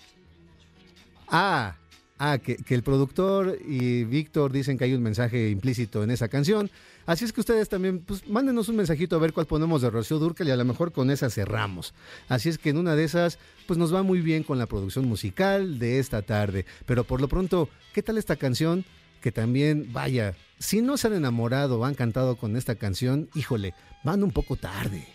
Ah, 1.27 1.75
ah 2.17 2.39
que, 2.39 2.57
el 2.69 2.81
productor 2.83 3.59
y 3.63 4.03
Víctor 4.03 4.51
dicen 4.51 4.77
que 4.77 4.85
hay 4.85 4.93
un 4.93 5.03
mensaje 5.03 5.49
implícito 5.49 6.03
en 6.03 6.11
esa 6.11 6.27
canción. 6.27 6.71
Así 7.05 7.25
es 7.25 7.33
que 7.33 7.39
ustedes 7.39 7.69
también, 7.69 7.99
pues 7.99 8.27
mándenos 8.27 8.69
un 8.69 8.75
mensajito 8.75 9.15
a 9.15 9.19
ver 9.19 9.33
cuál 9.33 9.45
ponemos 9.45 9.81
de 9.81 9.89
Rocío 9.89 10.19
Durcal 10.19 10.47
y 10.47 10.51
a 10.51 10.55
lo 10.55 10.65
mejor 10.65 10.91
con 10.91 11.11
esa 11.11 11.29
cerramos. 11.29 11.93
Así 12.27 12.49
es 12.49 12.57
que 12.57 12.69
en 12.69 12.77
una 12.77 12.95
de 12.95 13.03
esas, 13.03 13.39
pues 13.67 13.77
nos 13.77 13.93
va 13.93 14.03
muy 14.03 14.21
bien 14.21 14.43
con 14.43 14.57
la 14.57 14.65
producción 14.65 15.07
musical 15.07 15.79
de 15.79 15.99
esta 15.99 16.21
tarde. 16.21 16.65
Pero 16.85 17.03
por 17.03 17.21
lo 17.21 17.27
pronto, 17.27 17.69
¿qué 17.93 18.03
tal 18.03 18.17
esta 18.17 18.35
canción? 18.35 18.85
Que 19.19 19.31
también, 19.31 19.91
vaya, 19.91 20.35
si 20.59 20.81
no 20.81 20.97
se 20.97 21.07
han 21.07 21.13
enamorado 21.13 21.79
o 21.79 21.85
han 21.85 21.95
cantado 21.95 22.37
con 22.37 22.55
esta 22.55 22.75
canción, 22.75 23.29
híjole, 23.35 23.73
van 24.03 24.23
un 24.23 24.31
poco 24.31 24.55
tarde. 24.55 25.05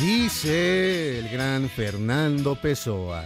Dice 0.00 1.18
el 1.18 1.28
gran 1.28 1.68
Fernando 1.68 2.60
Pessoa, 2.60 3.24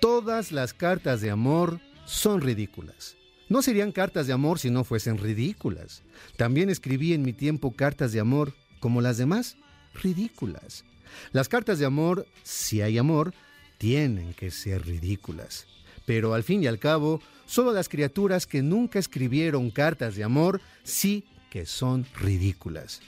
todas 0.00 0.52
las 0.52 0.74
cartas 0.74 1.20
de 1.20 1.30
amor 1.30 1.80
son 2.04 2.40
ridículas. 2.40 3.16
No 3.48 3.62
serían 3.62 3.92
cartas 3.92 4.26
de 4.26 4.32
amor 4.32 4.58
si 4.58 4.70
no 4.70 4.84
fuesen 4.84 5.18
ridículas. 5.18 6.02
También 6.36 6.70
escribí 6.70 7.12
en 7.12 7.22
mi 7.22 7.32
tiempo 7.32 7.72
cartas 7.72 8.12
de 8.12 8.20
amor, 8.20 8.54
como 8.80 9.00
las 9.00 9.18
demás, 9.18 9.56
ridículas. 10.02 10.84
Las 11.32 11.48
cartas 11.48 11.78
de 11.78 11.86
amor, 11.86 12.26
si 12.42 12.80
hay 12.80 12.98
amor, 12.98 13.34
tienen 13.78 14.32
que 14.34 14.50
ser 14.50 14.86
ridículas. 14.86 15.66
Pero 16.04 16.34
al 16.34 16.42
fin 16.42 16.62
y 16.62 16.66
al 16.66 16.78
cabo, 16.78 17.20
Solo 17.52 17.74
las 17.74 17.90
criaturas 17.90 18.46
que 18.46 18.62
nunca 18.62 18.98
escribieron 18.98 19.70
cartas 19.70 20.16
de 20.16 20.24
amor 20.24 20.62
sí 20.84 21.24
que 21.50 21.66
son 21.66 22.06
ridículas. 22.18 23.02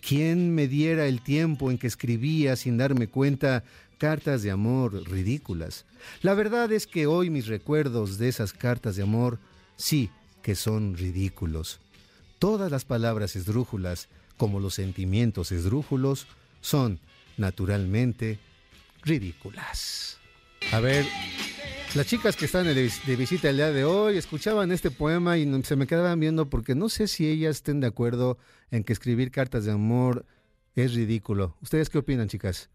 ¿Quién 0.00 0.54
me 0.54 0.66
diera 0.66 1.06
el 1.06 1.20
tiempo 1.20 1.70
en 1.70 1.76
que 1.76 1.88
escribía 1.88 2.56
sin 2.56 2.78
darme 2.78 3.08
cuenta 3.08 3.64
cartas 3.98 4.42
de 4.42 4.50
amor 4.50 4.94
ridículas? 5.10 5.84
La 6.22 6.32
verdad 6.32 6.72
es 6.72 6.86
que 6.86 7.06
hoy 7.06 7.28
mis 7.28 7.48
recuerdos 7.48 8.16
de 8.16 8.28
esas 8.28 8.54
cartas 8.54 8.96
de 8.96 9.02
amor 9.02 9.38
sí 9.76 10.08
que 10.40 10.54
son 10.54 10.96
ridículos. 10.96 11.78
Todas 12.38 12.72
las 12.72 12.86
palabras 12.86 13.36
esdrújulas, 13.36 14.08
como 14.38 14.58
los 14.58 14.72
sentimientos 14.72 15.52
esdrújulos, 15.52 16.26
son, 16.62 16.98
naturalmente, 17.36 18.38
ridículas. 19.04 20.16
A 20.72 20.80
ver, 20.80 21.04
las 21.94 22.06
chicas 22.06 22.36
que 22.36 22.46
están 22.46 22.64
de, 22.64 23.16
visita 23.16 23.50
el 23.50 23.56
día 23.56 23.70
de 23.70 23.84
hoy 23.84 24.16
escuchaban 24.16 24.72
este 24.72 24.90
poema 24.90 25.36
y 25.36 25.62
se 25.62 25.76
me 25.76 25.86
quedaban 25.86 26.18
viendo 26.20 26.48
porque 26.48 26.74
no 26.74 26.88
sé 26.88 27.06
si 27.06 27.28
ellas 27.28 27.56
estén 27.56 27.80
de 27.80 27.86
acuerdo 27.86 28.38
en 28.70 28.82
que 28.82 28.92
escribir 28.94 29.30
cartas 29.30 29.64
de 29.66 29.72
amor 29.72 30.24
es 30.74 30.94
ridículo. 30.94 31.56
¿Ustedes 31.60 31.90
qué 31.90 31.98
opinan, 31.98 32.28
chicas? 32.28 32.70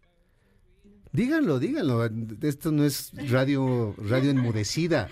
Díganlo, 1.11 1.57
díganlo. 1.57 2.07
Esto 2.41 2.71
no 2.71 2.83
es 2.83 3.11
radio, 3.31 3.95
radio 3.97 4.29
enmudecida. 4.29 5.09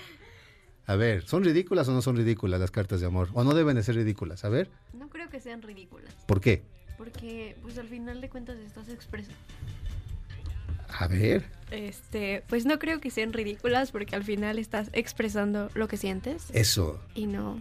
A 0.86 0.96
ver, 0.96 1.24
¿son 1.24 1.44
ridículas 1.44 1.88
o 1.88 1.94
no 1.94 2.04
son 2.04 2.16
ridículas 2.16 2.60
las 2.60 2.70
cartas 2.70 3.00
de 3.00 3.08
amor? 3.08 3.30
¿O 3.34 3.44
no 3.44 3.56
deben 3.56 3.76
de 3.76 3.82
ser 3.84 3.96
ridículas? 3.96 4.46
A 4.46 4.50
ver, 4.50 4.70
No 4.94 5.10
creo 5.10 5.30
que 5.30 5.40
sean 5.40 5.64
ridículas, 5.64 6.14
¿por 6.28 6.42
qué? 6.42 6.64
porque 6.98 7.58
pues 7.62 7.78
al 7.78 7.90
final 7.90 8.22
de 8.22 8.30
cuentas 8.30 8.58
estás 8.60 8.88
expresando. 8.88 9.36
A 10.98 11.08
ver. 11.08 11.46
Este, 11.72 12.44
pues 12.48 12.66
no 12.66 12.80
creo 12.80 13.02
que 13.02 13.10
sean 13.10 13.34
ridículas 13.34 13.92
porque 13.92 14.16
al 14.16 14.24
final 14.24 14.60
estás 14.60 14.90
expresando 14.94 15.70
lo 15.74 15.88
que 15.88 15.98
sientes 15.98 16.46
Eso, 16.54 17.02
y 17.16 17.26
no 17.26 17.56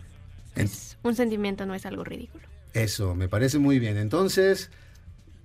En- 0.57 0.67
pues, 0.69 0.99
un 1.03 1.15
sentimiento 1.17 1.65
no 1.67 1.75
es 1.75 1.87
algo 1.87 2.05
ridículo. 2.05 2.45
eso, 2.75 3.15
me 3.15 3.29
parece 3.29 3.59
muy 3.59 3.79
bien. 3.79 3.97
Entonces, 3.97 4.71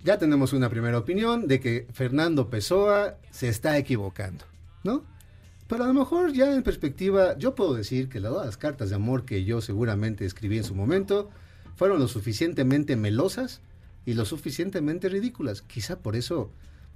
ya 0.04 0.18
tenemos 0.18 0.52
una 0.54 0.70
primera 0.70 0.98
opinión 0.98 1.48
de 1.48 1.60
que 1.60 1.88
Fernando 1.94 2.50
Pessoa 2.50 3.18
se 3.32 3.48
está 3.50 3.78
equivocando, 3.78 4.46
¿no? 4.84 5.04
Pero 5.68 5.84
a 5.84 5.88
lo 5.88 5.94
mejor 5.94 6.34
ya 6.34 6.54
en 6.54 6.64
perspectiva, 6.64 7.38
yo 7.38 7.56
puedo 7.56 7.76
decir 7.76 8.10
que 8.10 8.20
todas 8.20 8.46
las 8.46 8.58
cartas 8.58 8.90
de 8.90 8.96
amor 8.96 9.24
que 9.26 9.46
yo 9.46 9.62
seguramente 9.62 10.26
escribí 10.26 10.58
en 10.58 10.64
su 10.64 10.74
momento 10.76 11.30
fueron 11.76 12.00
lo 12.00 12.08
suficientemente 12.08 12.96
melosas 12.96 13.62
y 14.06 14.14
lo 14.16 14.26
suficientemente 14.26 15.10
ridículas. 15.10 15.62
Quizá 15.62 16.00
por 16.00 16.16
eso, 16.16 16.52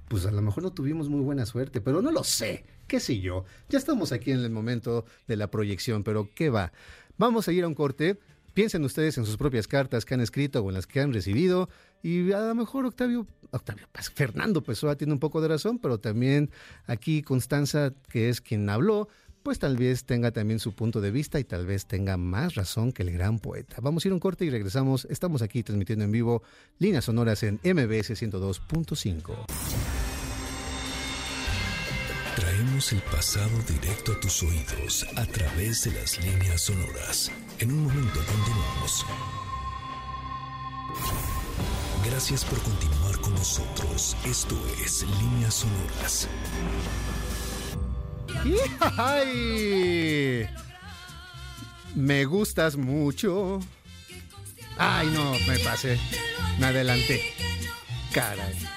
pues 0.08 0.26
a 0.26 0.30
lo 0.30 0.42
mejor 0.42 0.62
no 0.62 0.72
tuvimos 0.72 1.08
muy 1.08 1.20
buena 1.20 1.46
suerte, 1.46 1.80
pero 1.80 2.02
no 2.02 2.10
lo 2.10 2.24
sé, 2.24 2.64
qué 2.86 3.00
sé 3.00 3.20
yo. 3.20 3.44
Ya 3.68 3.78
estamos 3.78 4.12
aquí 4.12 4.30
en 4.30 4.40
el 4.40 4.50
momento 4.50 5.04
de 5.26 5.36
la 5.36 5.50
proyección, 5.50 6.04
pero 6.04 6.30
¿qué 6.34 6.50
va? 6.50 6.72
Vamos 7.16 7.48
a 7.48 7.52
ir 7.52 7.64
a 7.64 7.68
un 7.68 7.74
corte. 7.74 8.18
Piensen 8.52 8.84
ustedes 8.84 9.18
en 9.18 9.26
sus 9.26 9.36
propias 9.36 9.66
cartas 9.66 10.04
que 10.04 10.14
han 10.14 10.20
escrito 10.20 10.60
o 10.60 10.68
en 10.68 10.74
las 10.74 10.86
que 10.86 11.00
han 11.00 11.12
recibido. 11.12 11.68
Y 12.02 12.32
a 12.32 12.40
lo 12.40 12.54
mejor 12.54 12.86
Octavio, 12.86 13.26
Octavio, 13.50 13.88
Fernando 14.14 14.62
Pessoa 14.62 14.96
tiene 14.96 15.12
un 15.12 15.18
poco 15.18 15.40
de 15.40 15.48
razón, 15.48 15.78
pero 15.78 15.98
también 15.98 16.50
aquí 16.86 17.22
Constanza, 17.22 17.92
que 18.10 18.28
es 18.28 18.40
quien 18.40 18.68
habló, 18.68 19.08
pues 19.44 19.58
tal 19.58 19.76
vez 19.76 20.04
tenga 20.04 20.30
también 20.30 20.58
su 20.58 20.74
punto 20.74 21.02
de 21.02 21.10
vista 21.10 21.38
y 21.38 21.44
tal 21.44 21.66
vez 21.66 21.86
tenga 21.86 22.16
más 22.16 22.54
razón 22.54 22.92
que 22.92 23.02
el 23.02 23.12
gran 23.12 23.38
poeta. 23.38 23.76
Vamos 23.82 24.04
a 24.04 24.08
ir 24.08 24.12
a 24.12 24.14
un 24.14 24.20
corte 24.20 24.46
y 24.46 24.50
regresamos. 24.50 25.06
Estamos 25.10 25.42
aquí 25.42 25.62
transmitiendo 25.62 26.04
en 26.04 26.12
vivo 26.12 26.42
líneas 26.78 27.04
sonoras 27.04 27.42
en 27.42 27.56
MBS 27.62 28.10
102.5. 28.10 29.93
Traemos 32.36 32.92
el 32.92 33.00
pasado 33.02 33.50
directo 33.68 34.12
a 34.12 34.20
tus 34.20 34.42
oídos 34.42 35.06
a 35.16 35.24
través 35.24 35.84
de 35.84 35.92
las 35.92 36.18
líneas 36.18 36.62
sonoras. 36.62 37.30
En 37.60 37.70
un 37.70 37.84
momento 37.84 38.20
continuamos. 38.26 39.06
Gracias 42.04 42.44
por 42.44 42.60
continuar 42.60 43.20
con 43.20 43.34
nosotros. 43.34 44.16
Esto 44.24 44.56
es 44.84 45.04
Líneas 45.20 45.54
Sonoras. 45.54 46.28
¡Ay! 48.98 50.46
Me 51.94 52.24
gustas 52.24 52.76
mucho. 52.76 53.60
Ay, 54.76 55.08
no, 55.08 55.32
me 55.46 55.58
pasé. 55.60 55.98
Me 56.58 56.66
adelanté. 56.66 57.32
Caray. 58.12 58.73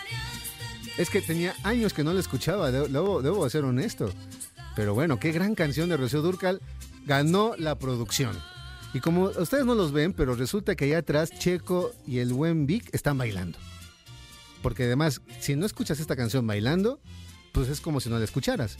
Es 0.97 1.09
que 1.09 1.21
tenía 1.21 1.53
años 1.63 1.93
que 1.93 2.03
no 2.03 2.13
la 2.13 2.19
escuchaba, 2.19 2.71
de- 2.71 2.87
debo, 2.87 3.21
debo 3.21 3.47
ser 3.49 3.63
honesto. 3.65 4.11
Pero 4.75 4.93
bueno, 4.93 5.19
qué 5.19 5.31
gran 5.31 5.55
canción 5.55 5.89
de 5.89 5.97
Rocío 5.97 6.21
Durcal. 6.21 6.61
Ganó 7.05 7.53
la 7.57 7.77
producción. 7.77 8.37
Y 8.93 8.99
como 8.99 9.25
ustedes 9.25 9.65
no 9.65 9.75
los 9.75 9.91
ven, 9.91 10.13
pero 10.13 10.33
resulta 10.35 10.75
que 10.75 10.85
allá 10.85 10.99
atrás 10.99 11.29
Checo 11.37 11.91
y 12.05 12.19
el 12.19 12.33
buen 12.33 12.65
Vic 12.65 12.89
están 12.93 13.17
bailando. 13.17 13.57
Porque 14.61 14.83
además, 14.85 15.21
si 15.39 15.55
no 15.55 15.65
escuchas 15.65 15.99
esta 15.99 16.15
canción 16.15 16.47
bailando, 16.47 16.99
pues 17.51 17.69
es 17.69 17.79
como 17.79 17.99
si 17.99 18.09
no 18.09 18.17
la 18.17 18.25
escucharas. 18.25 18.77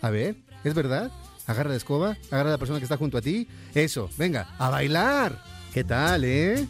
A 0.00 0.10
ver, 0.10 0.36
¿es 0.64 0.74
verdad? 0.74 1.10
Agarra 1.46 1.70
la 1.70 1.76
escoba, 1.76 2.16
agarra 2.30 2.48
a 2.48 2.52
la 2.52 2.58
persona 2.58 2.78
que 2.78 2.84
está 2.84 2.96
junto 2.96 3.18
a 3.18 3.22
ti. 3.22 3.48
Eso, 3.74 4.08
venga, 4.16 4.54
a 4.58 4.70
bailar. 4.70 5.42
¿Qué 5.74 5.84
tal, 5.84 6.24
eh? 6.24 6.66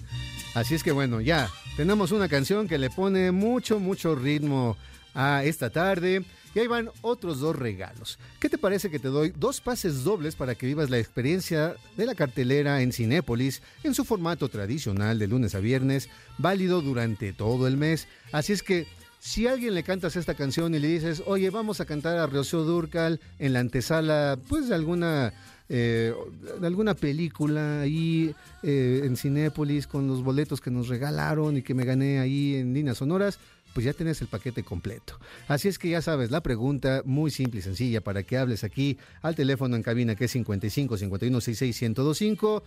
Así 0.55 0.75
es 0.75 0.83
que 0.83 0.91
bueno, 0.93 1.21
ya, 1.21 1.49
tenemos 1.77 2.13
una 2.13 2.29
canción 2.29 2.69
que 2.69 2.79
le 2.79 2.91
pone 2.91 3.33
mucho, 3.33 3.81
mucho 3.81 4.15
ritmo 4.15 4.77
a 5.15 5.45
esta 5.45 5.71
tarde. 5.71 6.25
Y 6.55 6.61
ahí 6.61 6.69
van 6.69 6.91
otros 7.03 7.41
dos 7.41 7.57
regalos. 7.57 8.17
¿Qué 8.39 8.49
te 8.49 8.59
parece 8.59 8.89
que 8.89 9.01
te 9.01 9.09
doy 9.09 9.33
dos 9.37 9.61
pases 9.61 10.05
dobles 10.05 10.37
para 10.37 10.55
que 10.55 10.67
vivas 10.67 10.89
la 10.89 10.99
experiencia 10.99 11.75
de 11.97 12.07
la 12.07 12.15
cartelera 12.15 12.81
en 12.81 12.93
Cinépolis 12.93 13.61
en 13.83 13.93
su 13.93 14.05
formato 14.05 14.49
tradicional 14.49 15.19
de 15.19 15.27
lunes 15.27 15.57
a 15.57 15.59
viernes, 15.59 16.09
válido 16.39 16.81
durante 16.81 17.33
todo 17.33 17.67
el 17.67 17.77
mes? 17.77 18.07
Así 18.31 18.53
es 18.53 18.63
que 18.63 18.87
si 19.19 19.49
a 19.49 19.53
alguien 19.53 19.75
le 19.75 19.83
cantas 19.83 20.15
esta 20.15 20.35
canción 20.35 20.75
y 20.75 20.79
le 20.79 20.87
dices, 20.87 21.25
oye, 21.27 21.51
vamos 21.51 21.81
a 21.81 21.87
cantar 21.87 22.19
a 22.19 22.27
Rocío 22.27 22.63
Durcal 22.63 23.21
en 23.41 23.55
la 23.55 23.61
antesala, 23.61 24.39
pues 24.49 24.69
de 24.69 24.77
alguna, 24.77 25.33
eh, 25.69 26.15
alguna 26.63 26.95
película 26.95 27.81
ahí 27.81 28.35
eh, 28.63 29.03
en 29.05 29.17
Cinépolis 29.17 29.87
con 29.87 30.07
los 30.07 30.23
boletos 30.23 30.61
que 30.61 30.71
nos 30.71 30.89
regalaron 30.89 31.57
y 31.57 31.63
que 31.63 31.75
me 31.75 31.85
gané 31.85 32.19
ahí 32.19 32.57
en 32.57 32.75
líneas 32.75 32.99
sonoras, 32.99 33.39
pues 33.73 33.87
ya 33.87 33.93
tenés 33.93 34.21
el 34.21 34.29
paquete 34.29 34.63
completo. 34.63 35.19
Así 35.49 35.69
es 35.69 35.79
que 35.79 35.89
ya 35.89 36.03
sabes, 36.03 36.31
la 36.31 36.43
pregunta 36.43 37.03
muy 37.05 37.31
simple 37.31 37.61
y 37.61 37.63
sencilla 37.63 38.01
para 38.01 38.23
que 38.23 38.39
hables 38.39 38.63
aquí 38.63 38.99
al 39.23 39.35
teléfono 39.35 39.75
en 39.77 39.83
cabina 39.83 40.15
que 40.15 40.27
es 40.27 40.31
55 40.33 40.97
51 40.97 41.41
66 41.41 41.83
1025 41.91 42.63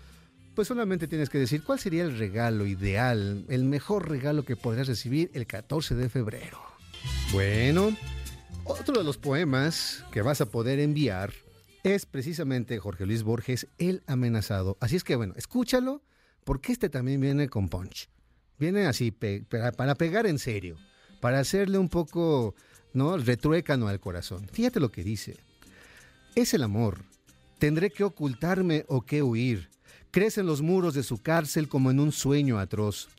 pues 0.57 0.69
solamente 0.69 1.07
tienes 1.07 1.29
que 1.29 1.37
decir 1.37 1.61
cuál 1.61 1.77
sería 1.77 2.03
el 2.03 2.17
regalo 2.17 2.65
ideal, 2.65 3.45
el 3.47 3.63
mejor 3.63 4.09
regalo 4.09 4.43
que 4.43 4.55
podrías 4.55 4.87
recibir 4.87 5.29
el 5.35 5.45
14 5.45 5.93
de 5.93 6.09
febrero. 6.09 6.59
Bueno, 7.31 7.95
otro 8.63 8.97
de 8.97 9.03
los 9.03 9.17
poemas 9.17 10.03
que 10.11 10.23
vas 10.23 10.41
a 10.41 10.47
poder 10.47 10.79
enviar 10.79 11.31
es 11.95 12.05
precisamente 12.05 12.79
Jorge 12.79 13.05
Luis 13.05 13.23
Borges, 13.23 13.67
El 13.77 14.03
amenazado. 14.07 14.77
Así 14.79 14.95
es 14.95 15.03
que 15.03 15.15
bueno, 15.15 15.33
escúchalo, 15.37 16.03
porque 16.43 16.71
este 16.71 16.89
también 16.89 17.21
viene 17.21 17.49
con 17.49 17.69
punch. 17.69 18.09
Viene 18.57 18.85
así, 18.85 19.11
para, 19.11 19.95
pegar 19.95 20.25
en 20.25 20.39
serio, 20.39 20.77
para 21.21 21.39
hacerle 21.39 21.77
un 21.77 21.89
poco, 21.89 22.55
¿no? 22.93 23.17
Retruécano 23.17 23.87
al 23.87 23.99
corazón. 23.99 24.47
Fíjate 24.51 24.79
lo 24.79 24.91
que 24.91 25.03
dice. 25.03 25.37
Es 26.35 26.53
el 26.53 26.63
amor. 26.63 27.03
Tendré 27.59 27.89
que 27.89 28.03
ocultarme 28.03 28.85
o 28.87 29.01
que 29.01 29.21
huir. 29.21 29.69
Crece 30.11 30.41
en 30.41 30.47
los 30.47 30.61
muros 30.61 30.93
de 30.93 31.03
su 31.03 31.21
cárcel 31.21 31.67
como 31.67 31.91
en 31.91 31.99
un 31.99 32.11
sueño 32.11 32.59
atroz. 32.59 33.09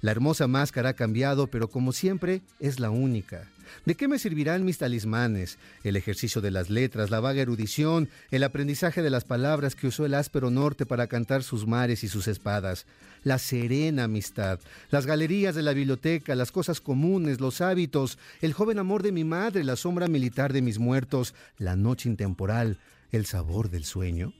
La 0.00 0.10
hermosa 0.10 0.48
máscara 0.48 0.90
ha 0.90 0.94
cambiado, 0.94 1.46
pero 1.46 1.68
como 1.68 1.92
siempre 1.92 2.42
es 2.58 2.80
la 2.80 2.90
única. 2.90 3.48
¿De 3.84 3.94
qué 3.94 4.08
me 4.08 4.18
servirán 4.18 4.64
mis 4.64 4.78
talismanes? 4.78 5.58
El 5.84 5.96
ejercicio 5.96 6.40
de 6.40 6.50
las 6.50 6.70
letras, 6.70 7.10
la 7.10 7.20
vaga 7.20 7.42
erudición, 7.42 8.08
el 8.30 8.44
aprendizaje 8.44 9.02
de 9.02 9.10
las 9.10 9.24
palabras 9.24 9.74
que 9.74 9.86
usó 9.86 10.06
el 10.06 10.14
áspero 10.14 10.50
norte 10.50 10.86
para 10.86 11.06
cantar 11.06 11.42
sus 11.42 11.66
mares 11.66 12.04
y 12.04 12.08
sus 12.08 12.28
espadas, 12.28 12.86
la 13.24 13.38
serena 13.38 14.04
amistad, 14.04 14.60
las 14.90 15.06
galerías 15.06 15.54
de 15.54 15.62
la 15.62 15.72
biblioteca, 15.72 16.34
las 16.34 16.52
cosas 16.52 16.80
comunes, 16.80 17.40
los 17.40 17.60
hábitos, 17.60 18.18
el 18.40 18.52
joven 18.52 18.78
amor 18.78 19.02
de 19.02 19.12
mi 19.12 19.24
madre, 19.24 19.64
la 19.64 19.76
sombra 19.76 20.08
militar 20.08 20.52
de 20.52 20.62
mis 20.62 20.78
muertos, 20.78 21.34
la 21.58 21.76
noche 21.76 22.08
intemporal, 22.08 22.78
el 23.10 23.26
sabor 23.26 23.70
del 23.70 23.84
sueño. 23.84 24.32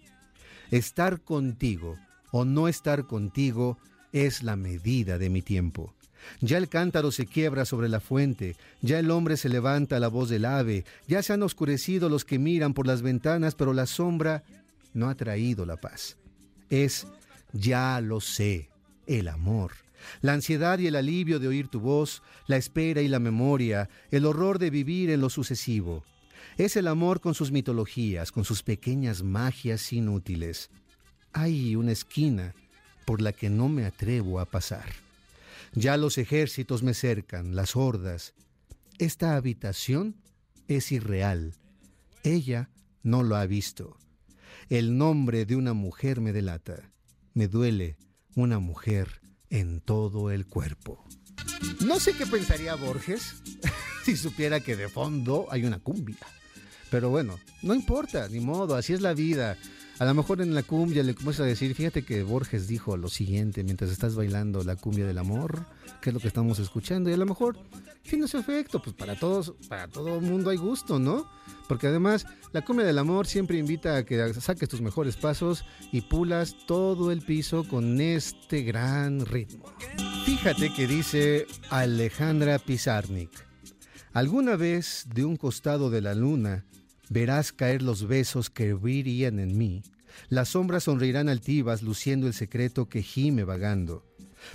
Estar 0.71 1.21
contigo 1.23 1.97
o 2.31 2.45
no 2.45 2.69
estar 2.69 3.07
contigo 3.07 3.79
es 4.13 4.43
la 4.43 4.57
medida 4.57 5.19
de 5.19 5.31
mi 5.31 5.43
tiempo. 5.43 5.95
Ya 6.41 6.59
el 6.59 6.69
cántaro 6.69 7.11
se 7.11 7.27
quiebra 7.27 7.65
sobre 7.65 7.89
la 7.89 8.01
fuente, 8.01 8.57
ya 8.83 8.99
el 8.99 9.11
hombre 9.11 9.37
se 9.37 9.49
levanta 9.49 9.97
a 9.97 10.01
la 10.01 10.09
voz 10.09 10.29
del 10.29 10.45
ave, 10.45 10.85
ya 11.07 11.23
se 11.23 11.33
han 11.33 11.43
oscurecido 11.43 12.09
los 12.09 12.25
que 12.25 12.39
miran 12.39 12.75
por 12.75 12.87
las 12.87 13.03
ventanas, 13.03 13.55
pero 13.55 13.73
la 13.73 13.87
sombra 13.87 14.45
no 14.95 15.09
ha 15.09 15.15
traído 15.15 15.67
la 15.67 15.77
paz. 15.77 16.17
Es, 16.71 17.07
ya 17.53 18.01
lo 18.01 18.21
sé, 18.21 18.69
el 19.07 19.29
amor. 19.29 19.73
La 20.21 20.33
ansiedad 20.33 20.79
y 20.79 20.87
el 20.87 20.97
alivio 20.97 21.39
de 21.39 21.49
oír 21.49 21.69
tu 21.69 21.81
voz, 21.81 22.23
la 22.47 22.57
espera 22.57 23.03
y 23.03 23.09
la 23.09 23.19
memoria, 23.19 23.89
el 24.11 24.27
horror 24.27 24.59
de 24.59 24.71
vivir 24.71 25.11
en 25.11 25.21
lo 25.21 25.31
sucesivo. 25.31 26.05
Es 26.57 26.77
el 26.77 26.89
amor 26.89 27.21
con 27.21 27.35
sus 27.35 27.53
mitologías, 27.53 28.33
con 28.33 28.45
sus 28.45 28.63
pequeñas 28.63 29.23
magias 29.23 29.93
inútiles. 29.93 30.71
Hay 31.33 31.77
una 31.77 31.93
esquina 31.93 32.55
por 33.05 33.21
la 33.23 33.33
que 33.33 33.49
no 33.49 33.69
me 33.69 33.85
atrevo 33.85 34.41
a 34.41 34.45
pasar. 34.45 35.08
Ya 35.73 35.97
los 35.97 36.19
ejércitos 36.19 36.83
me 36.83 36.95
cercan, 36.95 37.55
las 37.55 37.77
hordas. 37.77 38.35
Esta 38.99 39.37
habitación 39.37 40.17
es 40.67 40.93
irreal. 40.93 41.55
Ella 42.23 42.71
no 43.03 43.23
lo 43.23 43.37
ha 43.37 43.47
visto. 43.47 43.97
El 44.69 44.99
nombre 44.99 45.47
de 45.47 45.57
una 45.57 45.73
mujer 45.73 46.21
me 46.21 46.33
delata. 46.33 46.93
Me 47.35 47.49
duele 47.49 47.97
una 48.35 48.59
mujer 48.59 49.21
en 49.51 49.81
todo 49.81 50.31
el 50.31 50.47
cuerpo. 50.47 51.05
No 51.85 51.99
sé 52.01 52.13
qué 52.13 52.27
pensaría 52.27 52.75
Borges 52.75 53.37
si 54.05 54.17
supiera 54.17 54.61
que 54.61 54.77
de 54.77 54.89
fondo 54.89 55.47
hay 55.51 55.65
una 55.65 55.79
cumbia. 55.79 56.19
Pero 56.91 57.11
bueno, 57.11 57.39
no 57.63 57.75
importa, 57.75 58.29
ni 58.29 58.41
modo, 58.41 58.75
así 58.75 58.93
es 58.93 59.01
la 59.01 59.15
vida. 59.15 59.57
A 59.99 60.05
lo 60.05 60.15
mejor 60.15 60.41
en 60.41 60.55
la 60.55 60.63
cumbia 60.63 61.03
le 61.03 61.15
comienzas 61.15 61.41
a 61.41 61.49
decir, 61.49 61.75
fíjate 61.75 62.05
que 62.05 62.23
Borges 62.23 62.69
dijo 62.69 62.97
lo 62.97 63.09
siguiente 63.09 63.65
mientras 63.65 63.91
estás 63.91 64.15
bailando 64.15 64.63
la 64.63 64.77
cumbia 64.77 65.05
del 65.05 65.19
amor, 65.19 65.67
que 66.01 66.11
es 66.11 66.15
lo 66.15 66.21
que 66.21 66.29
estamos 66.29 66.61
escuchando, 66.61 67.11
y 67.11 67.15
a 67.15 67.17
lo 67.17 67.27
mejor 67.27 67.59
tiene 68.03 68.29
su 68.29 68.39
efecto, 68.39 68.81
pues 68.81 68.95
para 68.95 69.19
todos, 69.19 69.55
para 69.69 69.89
todo 69.89 70.15
el 70.15 70.23
mundo 70.23 70.51
hay 70.51 70.57
gusto, 70.57 71.01
¿no? 71.01 71.29
Porque 71.67 71.89
además 71.89 72.27
la 72.53 72.65
cumbia 72.65 72.87
del 72.87 72.99
amor 72.99 73.27
siempre 73.27 73.59
invita 73.59 73.97
a 73.97 74.05
que 74.05 74.35
saques 74.35 74.69
tus 74.69 74.81
mejores 74.81 75.17
pasos 75.17 75.65
y 75.91 76.03
pulas 76.03 76.55
todo 76.69 77.11
el 77.11 77.23
piso 77.23 77.67
con 77.67 78.01
este 78.01 78.63
gran 78.63 79.27
ritmo. 79.27 79.65
Fíjate 80.25 80.73
que 80.73 80.87
dice 80.87 81.47
Alejandra 81.71 82.61
Pizarnik. 82.61 83.31
Alguna 84.13 84.55
vez 84.55 85.07
de 85.13 85.25
un 85.25 85.37
costado 85.37 85.91
de 85.91 86.03
la 86.03 86.15
luna 86.15 86.65
verás 87.11 87.53
caer 87.53 87.83
los 87.83 88.07
besos 88.07 88.51
que 88.51 88.69
hervirían 88.69 89.39
en 89.39 89.57
mí. 89.57 89.83
Las 90.29 90.51
sombras 90.51 90.85
sonreirán 90.85 91.29
altivas 91.29 91.83
luciendo 91.83 92.27
el 92.27 92.35
secreto 92.35 92.89
que 92.89 93.03
gime 93.03 93.45
vagando. 93.45 94.05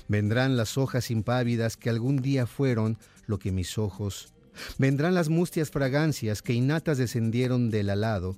Vendrán 0.07 0.57
las 0.57 0.77
hojas 0.77 1.11
impávidas 1.11 1.77
que 1.77 1.89
algún 1.89 2.21
día 2.21 2.45
fueron 2.45 2.97
lo 3.25 3.39
que 3.39 3.51
mis 3.51 3.77
ojos. 3.77 4.33
Vendrán 4.77 5.13
las 5.13 5.29
mustias 5.29 5.71
fragancias 5.71 6.41
que 6.41 6.53
innatas 6.53 6.97
descendieron 6.97 7.69
del 7.69 7.89
alado. 7.89 8.37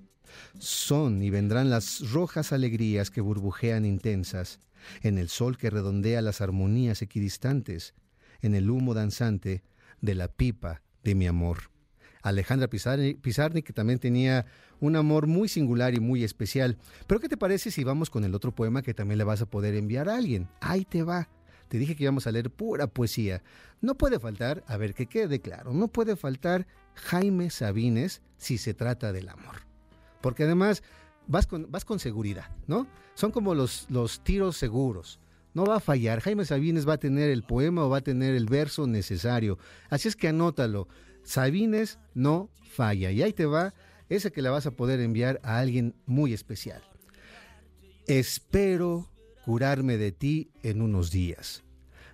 Son 0.59 1.21
y 1.21 1.29
vendrán 1.29 1.69
las 1.69 2.11
rojas 2.11 2.51
alegrías 2.51 3.09
que 3.09 3.21
burbujean 3.21 3.85
intensas 3.85 4.59
en 5.01 5.17
el 5.17 5.29
sol 5.29 5.57
que 5.57 5.69
redondea 5.69 6.21
las 6.21 6.41
armonías 6.41 7.01
equidistantes, 7.01 7.93
en 8.41 8.55
el 8.55 8.69
humo 8.69 8.93
danzante 8.93 9.63
de 10.01 10.15
la 10.15 10.27
pipa 10.27 10.81
de 11.03 11.15
mi 11.15 11.27
amor. 11.27 11.74
Alejandra 12.25 12.67
Pizarni, 12.67 13.61
que 13.61 13.71
también 13.71 13.99
tenía 13.99 14.47
un 14.79 14.95
amor 14.95 15.27
muy 15.27 15.47
singular 15.47 15.93
y 15.93 15.99
muy 15.99 16.23
especial. 16.23 16.75
Pero 17.05 17.19
¿qué 17.19 17.29
te 17.29 17.37
parece 17.37 17.69
si 17.69 17.83
vamos 17.83 18.09
con 18.09 18.23
el 18.23 18.33
otro 18.33 18.53
poema 18.53 18.81
que 18.81 18.95
también 18.95 19.19
le 19.19 19.23
vas 19.23 19.43
a 19.43 19.45
poder 19.45 19.75
enviar 19.75 20.09
a 20.09 20.15
alguien? 20.15 20.49
Ahí 20.59 20.85
te 20.85 21.03
va. 21.03 21.29
Te 21.67 21.77
dije 21.77 21.95
que 21.95 22.03
íbamos 22.03 22.25
a 22.25 22.31
leer 22.31 22.49
pura 22.49 22.87
poesía. 22.87 23.43
No 23.79 23.95
puede 23.95 24.19
faltar, 24.19 24.63
a 24.67 24.75
ver 24.75 24.95
que 24.95 25.05
quede 25.05 25.39
claro, 25.39 25.71
no 25.71 25.87
puede 25.87 26.15
faltar 26.15 26.65
Jaime 26.95 27.51
Sabines 27.51 28.23
si 28.37 28.57
se 28.57 28.73
trata 28.73 29.13
del 29.13 29.29
amor. 29.29 29.57
Porque 30.21 30.45
además 30.45 30.81
vas 31.27 31.45
con, 31.45 31.71
vas 31.71 31.85
con 31.85 31.99
seguridad, 31.99 32.49
¿no? 32.65 32.87
Son 33.13 33.31
como 33.31 33.53
los, 33.53 33.85
los 33.89 34.23
tiros 34.23 34.57
seguros. 34.57 35.19
No 35.53 35.63
va 35.63 35.75
a 35.75 35.79
fallar. 35.79 36.21
Jaime 36.21 36.43
Sabines 36.43 36.89
va 36.89 36.93
a 36.93 36.97
tener 36.97 37.29
el 37.29 37.43
poema 37.43 37.85
o 37.85 37.89
va 37.89 37.97
a 37.97 38.01
tener 38.01 38.33
el 38.33 38.47
verso 38.47 38.87
necesario. 38.87 39.59
Así 39.89 40.07
es 40.07 40.15
que 40.15 40.27
anótalo. 40.27 40.87
Sabines 41.25 41.99
no 42.13 42.49
falla. 42.71 43.11
Y 43.11 43.23
ahí 43.23 43.33
te 43.33 43.45
va 43.45 43.73
ese 44.07 44.31
que 44.31 44.41
le 44.41 44.49
vas 44.49 44.65
a 44.67 44.71
poder 44.71 44.99
enviar 44.99 45.41
a 45.43 45.59
alguien 45.59 45.95
muy 46.05 46.33
especial. 46.33 46.81
Espero 48.07 49.09
curarme 49.43 49.97
de 49.97 50.11
ti 50.11 50.51
en 50.63 50.81
unos 50.81 51.11
días. 51.11 51.63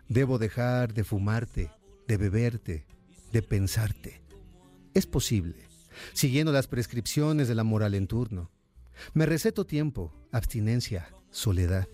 Debo 0.07 0.39
dejar 0.39 0.93
de 0.93 1.03
fumarte, 1.03 1.69
de 2.07 2.17
beberte, 2.17 2.85
de 3.31 3.41
pensarte. 3.41 4.21
Es 4.93 5.05
posible, 5.05 5.67
siguiendo 6.13 6.51
las 6.51 6.67
prescripciones 6.67 7.47
de 7.47 7.55
la 7.55 7.63
moral 7.63 7.93
en 7.93 8.07
turno. 8.07 8.49
Me 9.13 9.25
receto 9.25 9.65
tiempo, 9.65 10.13
abstinencia, 10.31 11.13
soledad. 11.29 11.87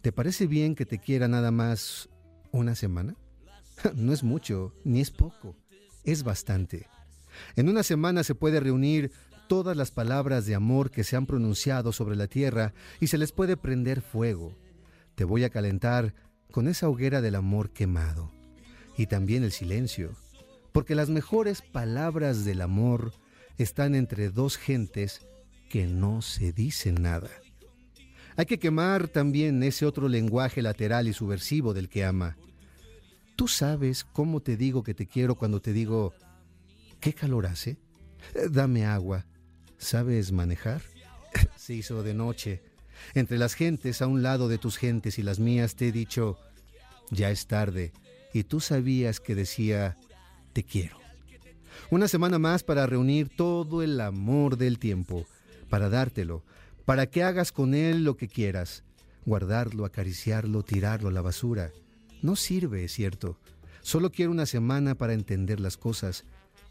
¿Te 0.00 0.12
parece 0.12 0.46
bien 0.46 0.74
que 0.74 0.86
te 0.86 0.98
quiera 0.98 1.28
nada 1.28 1.50
más 1.50 2.08
una 2.50 2.74
semana? 2.74 3.16
No 3.94 4.12
es 4.12 4.22
mucho, 4.22 4.72
ni 4.84 5.00
es 5.00 5.10
poco 5.10 5.56
es 6.04 6.22
bastante. 6.22 6.86
En 7.56 7.68
una 7.68 7.82
semana 7.82 8.24
se 8.24 8.34
puede 8.34 8.60
reunir 8.60 9.12
todas 9.48 9.76
las 9.76 9.90
palabras 9.90 10.46
de 10.46 10.54
amor 10.54 10.90
que 10.90 11.04
se 11.04 11.16
han 11.16 11.26
pronunciado 11.26 11.92
sobre 11.92 12.16
la 12.16 12.26
tierra 12.26 12.72
y 13.00 13.08
se 13.08 13.18
les 13.18 13.32
puede 13.32 13.56
prender 13.56 14.00
fuego. 14.00 14.54
Te 15.14 15.24
voy 15.24 15.44
a 15.44 15.50
calentar 15.50 16.14
con 16.50 16.68
esa 16.68 16.88
hoguera 16.88 17.20
del 17.20 17.34
amor 17.34 17.70
quemado. 17.70 18.30
Y 18.96 19.06
también 19.06 19.42
el 19.42 19.50
silencio, 19.50 20.16
porque 20.72 20.94
las 20.94 21.10
mejores 21.10 21.62
palabras 21.62 22.44
del 22.44 22.60
amor 22.60 23.12
están 23.58 23.94
entre 23.94 24.30
dos 24.30 24.56
gentes 24.56 25.26
que 25.68 25.86
no 25.86 26.22
se 26.22 26.52
dicen 26.52 27.02
nada. 27.02 27.30
Hay 28.36 28.46
que 28.46 28.58
quemar 28.58 29.08
también 29.08 29.62
ese 29.62 29.86
otro 29.86 30.08
lenguaje 30.08 30.62
lateral 30.62 31.06
y 31.08 31.12
subversivo 31.12 31.74
del 31.74 31.88
que 31.88 32.04
ama. 32.04 32.36
¿Tú 33.36 33.48
sabes 33.48 34.04
cómo 34.04 34.40
te 34.40 34.56
digo 34.56 34.84
que 34.84 34.94
te 34.94 35.06
quiero 35.06 35.34
cuando 35.34 35.60
te 35.60 35.72
digo, 35.72 36.14
¿qué 37.00 37.12
calor 37.12 37.46
hace? 37.46 37.78
Eh, 38.34 38.48
dame 38.50 38.86
agua. 38.86 39.26
¿Sabes 39.76 40.30
manejar? 40.30 40.82
Se 41.56 41.74
hizo 41.74 42.02
de 42.04 42.14
noche. 42.14 42.62
Entre 43.14 43.36
las 43.36 43.54
gentes, 43.54 44.02
a 44.02 44.06
un 44.06 44.22
lado 44.22 44.48
de 44.48 44.58
tus 44.58 44.76
gentes 44.76 45.18
y 45.18 45.22
las 45.22 45.40
mías, 45.40 45.74
te 45.74 45.88
he 45.88 45.92
dicho, 45.92 46.38
ya 47.10 47.30
es 47.30 47.48
tarde, 47.48 47.92
y 48.32 48.44
tú 48.44 48.60
sabías 48.60 49.18
que 49.18 49.34
decía, 49.34 49.98
te 50.52 50.62
quiero. 50.62 50.98
Una 51.90 52.06
semana 52.06 52.38
más 52.38 52.62
para 52.62 52.86
reunir 52.86 53.28
todo 53.28 53.82
el 53.82 54.00
amor 54.00 54.56
del 54.56 54.78
tiempo, 54.78 55.26
para 55.68 55.88
dártelo, 55.88 56.44
para 56.84 57.06
que 57.06 57.24
hagas 57.24 57.50
con 57.50 57.74
él 57.74 58.04
lo 58.04 58.16
que 58.16 58.28
quieras, 58.28 58.84
guardarlo, 59.26 59.84
acariciarlo, 59.84 60.62
tirarlo 60.62 61.08
a 61.08 61.12
la 61.12 61.20
basura 61.20 61.72
no 62.24 62.36
sirve, 62.36 62.84
es 62.84 62.92
cierto. 62.92 63.38
Solo 63.82 64.10
quiero 64.10 64.32
una 64.32 64.46
semana 64.46 64.94
para 64.94 65.12
entender 65.12 65.60
las 65.60 65.76
cosas, 65.76 66.24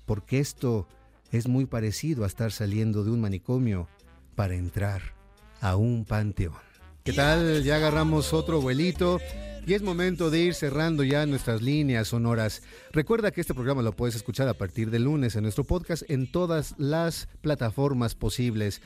porque 0.06 0.40
esto 0.40 0.88
es 1.32 1.48
muy 1.48 1.66
parecido 1.66 2.24
a 2.24 2.28
estar 2.28 2.52
saliendo 2.52 3.04
de 3.04 3.12
un 3.12 3.22
manicomio 3.22 3.88
para 4.36 4.56
entrar 4.56 5.14
a 5.62 5.76
un 5.76 6.06
panteón. 6.06 6.56
¿Qué 7.04 7.14
tal? 7.14 7.64
Ya 7.64 7.76
agarramos 7.76 8.34
otro 8.34 8.62
vuelito 8.62 9.20
y 9.68 9.74
es 9.74 9.84
momento 9.84 10.32
de 10.32 10.40
ir 10.40 10.56
cerrando 10.56 11.04
ya 11.04 11.26
nuestras 11.28 11.62
líneas 11.62 12.08
sonoras. 12.08 12.64
Recuerda 12.92 13.30
que 13.30 13.42
este 13.42 13.54
programa 13.54 13.84
lo 13.84 13.96
puedes 13.96 14.16
escuchar 14.16 14.48
a 14.48 14.56
partir 14.56 14.90
de 14.90 14.98
lunes 14.98 15.36
en 15.36 15.44
nuestro 15.44 15.66
podcast 15.66 16.02
en 16.10 16.32
todas 16.32 16.74
las 16.80 17.28
plataformas 17.42 18.16
posibles. 18.16 18.82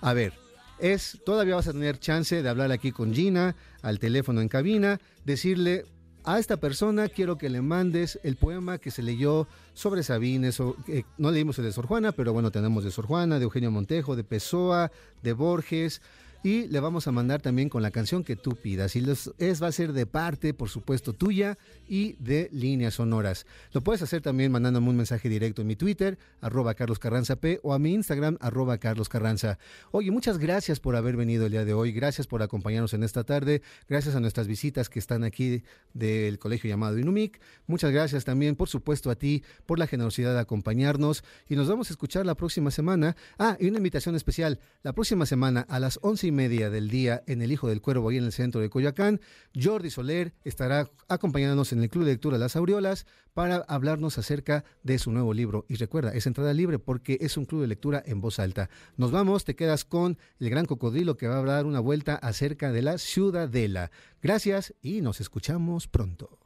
A 0.00 0.12
ver, 0.12 0.34
es 0.78 1.18
todavía 1.24 1.56
vas 1.56 1.68
a 1.68 1.72
tener 1.72 1.98
chance 1.98 2.42
de 2.42 2.48
hablar 2.48 2.70
aquí 2.70 2.92
con 2.92 3.12
Gina 3.12 3.56
al 3.82 3.98
teléfono 3.98 4.40
en 4.40 4.48
cabina, 4.48 5.00
decirle 5.24 5.84
a 6.24 6.38
esta 6.38 6.56
persona 6.56 7.08
quiero 7.08 7.36
que 7.36 7.48
le 7.48 7.62
mandes 7.62 8.20
el 8.22 8.36
poema 8.36 8.78
que 8.78 8.90
se 8.90 9.02
leyó 9.02 9.48
sobre 9.74 10.02
Sabines. 10.02 10.60
O, 10.60 10.76
no 11.18 11.30
leímos 11.30 11.58
el 11.58 11.64
de 11.64 11.72
Sor 11.72 11.86
Juana, 11.86 12.12
pero 12.12 12.32
bueno, 12.32 12.50
tenemos 12.50 12.84
de 12.84 12.90
Sor 12.90 13.06
Juana, 13.06 13.38
de 13.38 13.44
Eugenio 13.44 13.70
Montejo, 13.70 14.14
de 14.14 14.24
Pessoa, 14.24 14.92
de 15.22 15.32
Borges, 15.32 16.00
y 16.42 16.66
le 16.68 16.80
vamos 16.80 17.06
a 17.06 17.12
mandar 17.12 17.40
también 17.40 17.68
con 17.68 17.82
la 17.82 17.90
canción 17.90 18.24
que 18.24 18.36
tú 18.36 18.56
pidas. 18.56 18.96
Y 18.96 19.00
los, 19.00 19.32
es, 19.38 19.62
va 19.62 19.68
a 19.68 19.72
ser 19.72 19.92
de 19.92 20.06
parte, 20.06 20.54
por 20.54 20.68
supuesto, 20.68 21.12
tuya 21.12 21.58
y 21.88 22.14
de 22.18 22.48
líneas 22.52 22.94
sonoras. 22.94 23.46
Lo 23.72 23.82
puedes 23.82 24.02
hacer 24.02 24.22
también 24.22 24.50
mandándome 24.50 24.90
un 24.90 24.96
mensaje 24.96 25.28
directo 25.28 25.62
en 25.62 25.68
mi 25.68 25.76
Twitter, 25.76 26.18
arroba 26.40 26.74
Carlos 26.74 26.98
Carranza 26.98 27.36
P, 27.36 27.60
o 27.62 27.74
a 27.74 27.78
mi 27.78 27.92
Instagram, 27.92 28.38
arroba 28.40 28.78
Carlos 28.78 29.08
Carranza. 29.08 29.58
Oye, 29.92 30.10
muchas 30.10 30.38
gracias 30.38 30.80
por 30.80 30.96
haber 30.96 31.16
venido 31.16 31.46
el 31.46 31.52
día 31.52 31.64
de 31.64 31.74
hoy, 31.74 31.92
gracias 31.92 32.26
por 32.26 32.42
acompañarnos 32.42 32.94
en 32.94 33.04
esta 33.04 33.24
tarde, 33.24 33.62
gracias 33.88 34.14
a 34.16 34.20
nuestras 34.20 34.48
visitas 34.48 34.88
que 34.88 34.98
están 34.98 35.22
aquí 35.24 35.62
del 35.94 36.38
colegio 36.38 36.68
llamado 36.68 36.98
Inumic. 36.98 37.40
Muchas 37.66 37.92
gracias 37.92 38.24
también, 38.24 38.56
por 38.56 38.68
supuesto, 38.68 39.10
a 39.10 39.14
ti 39.14 39.44
por 39.66 39.78
la 39.78 39.86
generosidad 39.86 40.34
de 40.34 40.40
acompañarnos 40.40 41.24
y 41.48 41.56
nos 41.56 41.68
vamos 41.68 41.90
a 41.90 41.92
escuchar 41.92 42.26
la 42.26 42.34
próxima 42.34 42.70
semana. 42.70 43.16
Ah, 43.38 43.56
y 43.60 43.68
una 43.68 43.78
invitación 43.78 44.16
especial, 44.16 44.58
la 44.82 44.92
próxima 44.92 45.26
semana 45.26 45.64
a 45.68 45.78
las 45.78 45.98
once 46.02 46.26
y 46.26 46.31
media 46.32 46.70
del 46.70 46.88
día 46.88 47.22
en 47.26 47.42
El 47.42 47.52
Hijo 47.52 47.68
del 47.68 47.80
Cuervo, 47.80 48.08
ahí 48.08 48.16
en 48.16 48.24
el 48.24 48.32
centro 48.32 48.60
de 48.60 48.70
Coyoacán. 48.70 49.20
Jordi 49.54 49.90
Soler 49.90 50.32
estará 50.44 50.90
acompañándonos 51.08 51.72
en 51.72 51.82
el 51.82 51.88
Club 51.88 52.04
de 52.04 52.12
Lectura 52.12 52.38
Las 52.38 52.56
Aureolas 52.56 53.06
para 53.34 53.56
hablarnos 53.68 54.18
acerca 54.18 54.64
de 54.82 54.98
su 54.98 55.12
nuevo 55.12 55.34
libro. 55.34 55.64
Y 55.68 55.76
recuerda, 55.76 56.12
es 56.12 56.26
entrada 56.26 56.52
libre 56.52 56.78
porque 56.78 57.18
es 57.20 57.36
un 57.36 57.44
club 57.44 57.62
de 57.62 57.68
lectura 57.68 58.02
en 58.04 58.20
voz 58.20 58.38
alta. 58.38 58.68
Nos 58.96 59.10
vamos, 59.10 59.44
te 59.44 59.54
quedas 59.54 59.84
con 59.84 60.18
el 60.38 60.50
gran 60.50 60.66
cocodrilo 60.66 61.16
que 61.16 61.28
va 61.28 61.38
a 61.38 61.42
dar 61.42 61.66
una 61.66 61.80
vuelta 61.80 62.16
acerca 62.16 62.72
de 62.72 62.82
la 62.82 62.98
ciudadela. 62.98 63.90
Gracias 64.20 64.74
y 64.82 65.00
nos 65.00 65.20
escuchamos 65.20 65.88
pronto. 65.88 66.38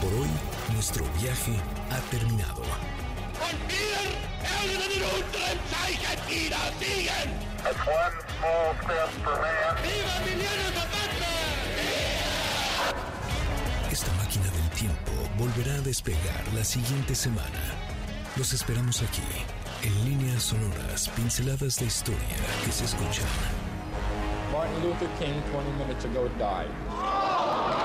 Por 0.00 0.12
hoy, 0.14 0.28
nuestro 0.74 1.04
viaje 1.20 1.56
ha 1.90 2.00
terminado. 2.10 2.62
Esta 13.90 14.12
máquina 14.14 14.44
del 14.50 14.70
tiempo 14.70 15.12
volverá 15.38 15.74
a 15.76 15.80
despegar 15.80 16.42
la 16.54 16.64
siguiente 16.64 17.14
semana. 17.14 17.62
Los 18.36 18.52
esperamos 18.52 19.02
aquí, 19.02 19.22
en 19.82 20.04
líneas 20.04 20.42
sonoras, 20.42 21.08
pinceladas 21.10 21.76
de 21.78 21.86
historia 21.86 22.36
que 22.64 22.72
se 22.72 22.84
escuchan. 22.84 23.24
Martin 24.52 24.82
Luther 24.82 25.08
King 25.18 25.40
20 25.52 25.70
minutes 25.78 26.04
ago 26.04 26.28
died. 26.38 27.83